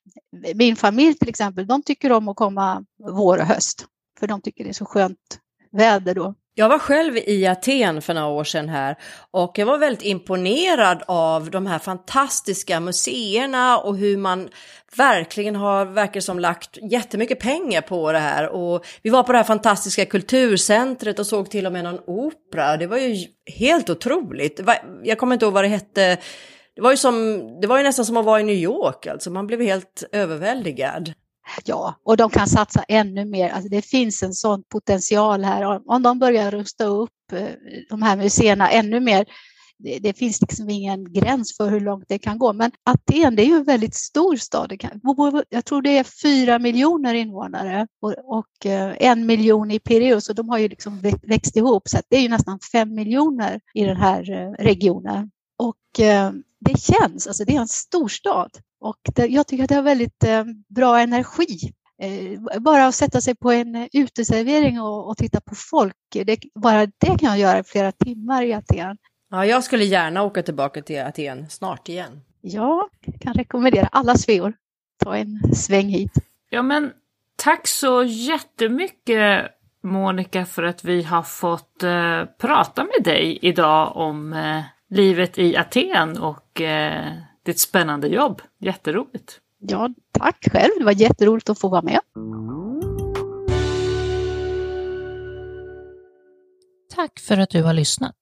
min 0.54 0.76
familj 0.76 1.14
till 1.14 1.28
exempel, 1.28 1.66
de 1.66 1.82
tycker 1.82 2.12
om 2.12 2.28
att 2.28 2.36
komma 2.36 2.84
vår 2.98 3.38
och 3.38 3.46
höst, 3.46 3.86
för 4.20 4.26
de 4.26 4.42
tycker 4.42 4.64
det 4.64 4.70
är 4.70 4.74
så 4.74 4.84
skönt 4.84 5.38
väder 5.72 6.14
då. 6.14 6.34
Jag 6.56 6.68
var 6.68 6.78
själv 6.78 7.16
i 7.16 7.46
Aten 7.46 8.02
för 8.02 8.14
några 8.14 8.28
år 8.28 8.44
sedan 8.44 8.68
här 8.68 8.96
och 9.30 9.58
jag 9.58 9.66
var 9.66 9.78
väldigt 9.78 10.04
imponerad 10.04 11.02
av 11.06 11.50
de 11.50 11.66
här 11.66 11.78
fantastiska 11.78 12.80
museerna 12.80 13.78
och 13.78 13.96
hur 13.96 14.16
man 14.16 14.48
verkligen 14.96 15.56
har, 15.56 15.84
verkar 15.84 16.20
som 16.20 16.38
lagt 16.38 16.78
jättemycket 16.90 17.38
pengar 17.38 17.80
på 17.80 18.12
det 18.12 18.18
här. 18.18 18.48
Och 18.48 18.86
vi 19.02 19.10
var 19.10 19.22
på 19.22 19.32
det 19.32 19.38
här 19.38 19.44
fantastiska 19.44 20.06
kulturcentret 20.06 21.18
och 21.18 21.26
såg 21.26 21.50
till 21.50 21.66
och 21.66 21.72
med 21.72 21.84
någon 21.84 22.00
opera. 22.06 22.76
Det 22.76 22.86
var 22.86 22.98
ju 22.98 23.26
helt 23.46 23.90
otroligt. 23.90 24.60
Jag 25.04 25.18
kommer 25.18 25.34
inte 25.34 25.44
ihåg 25.44 25.54
vad 25.54 25.64
det 25.64 25.68
hette. 25.68 26.18
Det 26.74 26.80
var 26.80 26.90
ju, 26.90 26.96
som, 26.96 27.40
det 27.60 27.66
var 27.66 27.78
ju 27.78 27.84
nästan 27.84 28.04
som 28.04 28.16
att 28.16 28.24
vara 28.24 28.40
i 28.40 28.44
New 28.44 28.56
York, 28.56 29.06
alltså 29.06 29.30
man 29.30 29.46
blev 29.46 29.60
helt 29.60 30.04
överväldigad. 30.12 31.12
Ja, 31.64 31.94
och 32.04 32.16
de 32.16 32.30
kan 32.30 32.46
satsa 32.46 32.84
ännu 32.88 33.24
mer. 33.24 33.48
Alltså 33.48 33.68
det 33.68 33.82
finns 33.82 34.22
en 34.22 34.34
sån 34.34 34.62
potential 34.68 35.44
här. 35.44 35.90
Om 35.90 36.02
de 36.02 36.18
börjar 36.18 36.50
rusta 36.50 36.84
upp 36.84 37.10
eh, 37.32 37.48
de 37.90 38.02
här 38.02 38.16
museerna 38.16 38.70
ännu 38.70 39.00
mer, 39.00 39.26
det, 39.78 39.98
det, 39.98 40.18
finns 40.18 40.40
liksom 40.40 40.70
ingen 40.70 41.12
gräns 41.12 41.56
för 41.56 41.70
hur 41.70 41.80
långt 41.80 42.04
det 42.08 42.18
kan 42.18 42.38
gå. 42.38 42.52
Men 42.52 42.70
Aten, 42.84 43.36
det 43.36 43.42
är 43.42 43.46
ju 43.46 43.56
en 43.56 43.64
väldigt 43.64 43.94
stor 43.94 44.36
stad. 44.36 44.72
jag 45.48 45.64
tror 45.64 45.82
det 45.82 45.98
är 45.98 46.04
fyra 46.22 46.58
miljoner 46.58 47.14
invånare 47.14 47.86
och, 48.00 48.14
och 48.24 48.66
eh, 48.66 48.96
en 48.98 49.26
miljon 49.26 49.70
i 49.70 49.78
Pireus, 49.78 50.28
och 50.28 50.34
de 50.34 50.48
har 50.48 50.58
ju 50.58 50.68
liksom 50.68 51.00
växt 51.22 51.56
ihop. 51.56 51.88
Så 51.88 51.98
det 52.08 52.16
är 52.16 52.20
ju 52.20 52.28
nästan 52.28 52.58
fem 52.72 52.94
miljoner 52.94 53.60
i 53.74 53.84
den 53.84 53.96
här 53.96 54.30
eh, 54.30 54.64
regionen. 54.64 55.30
Och 55.58 56.00
det 56.64 56.80
känns, 56.80 57.26
alltså 57.26 57.44
det 57.44 57.56
är 57.56 57.60
en 57.60 57.68
stor 57.68 58.08
stad. 58.08 58.50
Och 58.80 58.96
det, 59.14 59.26
jag 59.26 59.46
tycker 59.46 59.64
att 59.64 59.68
det 59.68 59.74
har 59.74 59.82
väldigt 59.82 60.24
eh, 60.24 60.44
bra 60.68 61.00
energi. 61.00 61.72
Eh, 62.02 62.60
bara 62.60 62.86
att 62.86 62.94
sätta 62.94 63.20
sig 63.20 63.36
på 63.36 63.52
en 63.52 63.88
uteservering 63.92 64.80
och, 64.80 65.08
och 65.08 65.16
titta 65.16 65.40
på 65.40 65.54
folk, 65.54 65.96
det, 66.12 66.38
bara 66.54 66.86
det 66.86 67.18
kan 67.18 67.28
jag 67.28 67.38
göra 67.38 67.58
i 67.58 67.64
flera 67.64 67.92
timmar 67.92 68.42
i 68.42 68.52
Aten. 68.52 68.96
Ja, 69.30 69.46
jag 69.46 69.64
skulle 69.64 69.84
gärna 69.84 70.22
åka 70.22 70.42
tillbaka 70.42 70.82
till 70.82 71.00
Aten 71.00 71.50
snart 71.50 71.88
igen. 71.88 72.20
Ja, 72.40 72.88
jag 73.04 73.20
kan 73.20 73.34
rekommendera 73.34 73.86
alla 73.92 74.16
sveor. 74.16 74.54
Ta 75.04 75.16
en 75.16 75.54
sväng 75.54 75.88
hit. 75.88 76.12
Ja, 76.50 76.62
men 76.62 76.92
tack 77.36 77.66
så 77.66 78.02
jättemycket 78.02 79.50
Monica 79.82 80.44
för 80.44 80.62
att 80.62 80.84
vi 80.84 81.02
har 81.02 81.22
fått 81.22 81.82
eh, 81.82 82.24
prata 82.38 82.84
med 82.84 83.04
dig 83.04 83.38
idag 83.42 83.96
om 83.96 84.32
eh, 84.32 84.62
livet 84.94 85.38
i 85.38 85.56
Aten 85.56 86.18
och 86.18 86.60
eh, 86.60 87.12
ditt 87.42 87.60
spännande 87.60 88.08
jobb. 88.08 88.42
Jätteroligt! 88.60 89.40
Ja, 89.58 89.90
tack 90.18 90.48
själv. 90.52 90.70
Det 90.78 90.84
var 90.84 90.92
jätteroligt 90.92 91.50
att 91.50 91.58
få 91.58 91.68
vara 91.68 91.82
med. 91.82 92.00
Tack 96.94 97.20
för 97.20 97.38
att 97.38 97.50
du 97.50 97.62
har 97.62 97.72
lyssnat. 97.72 98.16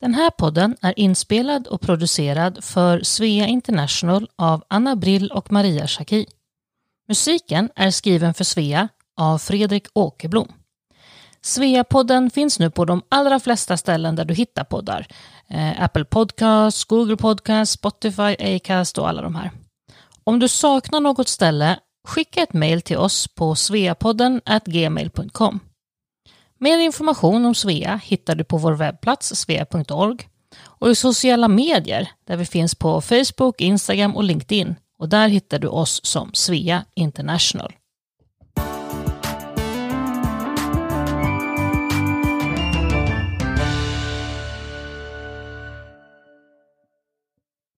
Den 0.00 0.14
här 0.14 0.30
podden 0.30 0.76
är 0.80 0.98
inspelad 0.98 1.66
och 1.66 1.80
producerad 1.80 2.64
för 2.64 3.00
Svea 3.00 3.46
International 3.46 4.28
av 4.36 4.64
Anna 4.68 4.96
Brill 4.96 5.30
och 5.30 5.52
Maria 5.52 5.86
Schacki. 5.86 6.26
Musiken 7.08 7.70
är 7.74 7.90
skriven 7.90 8.34
för 8.34 8.44
Svea 8.44 8.88
av 9.16 9.38
Fredrik 9.38 9.86
Åkerblom. 9.94 10.52
Svea-podden 11.44 12.30
finns 12.30 12.58
nu 12.58 12.70
på 12.70 12.84
de 12.84 13.02
allra 13.08 13.40
flesta 13.40 13.76
ställen 13.76 14.16
där 14.16 14.24
du 14.24 14.34
hittar 14.34 14.64
poddar. 14.64 15.06
Eh, 15.48 15.82
Apple 15.82 16.04
Podcasts, 16.04 16.84
Google 16.84 17.16
Podcasts, 17.16 17.72
Spotify, 17.72 18.56
Acast 18.56 18.98
och 18.98 19.08
alla 19.08 19.22
de 19.22 19.34
här. 19.34 19.50
Om 20.24 20.38
du 20.38 20.48
saknar 20.48 21.00
något 21.00 21.28
ställe, 21.28 21.78
skicka 22.08 22.42
ett 22.42 22.52
mejl 22.52 22.82
till 22.82 22.96
oss 22.96 23.28
på 23.28 23.54
sveapodden 23.54 24.40
gmail.com. 24.64 25.60
Mer 26.58 26.78
information 26.78 27.44
om 27.44 27.54
Svea 27.54 28.00
hittar 28.04 28.34
du 28.34 28.44
på 28.44 28.56
vår 28.56 28.72
webbplats 28.72 29.34
svea.org 29.34 30.28
och 30.62 30.90
i 30.90 30.94
sociala 30.94 31.48
medier 31.48 32.10
där 32.26 32.36
vi 32.36 32.46
finns 32.46 32.74
på 32.74 33.00
Facebook, 33.00 33.60
Instagram 33.60 34.16
och 34.16 34.24
LinkedIn 34.24 34.74
och 34.98 35.08
där 35.08 35.28
hittar 35.28 35.58
du 35.58 35.68
oss 35.68 36.04
som 36.04 36.30
Svea 36.34 36.84
International. 36.94 37.72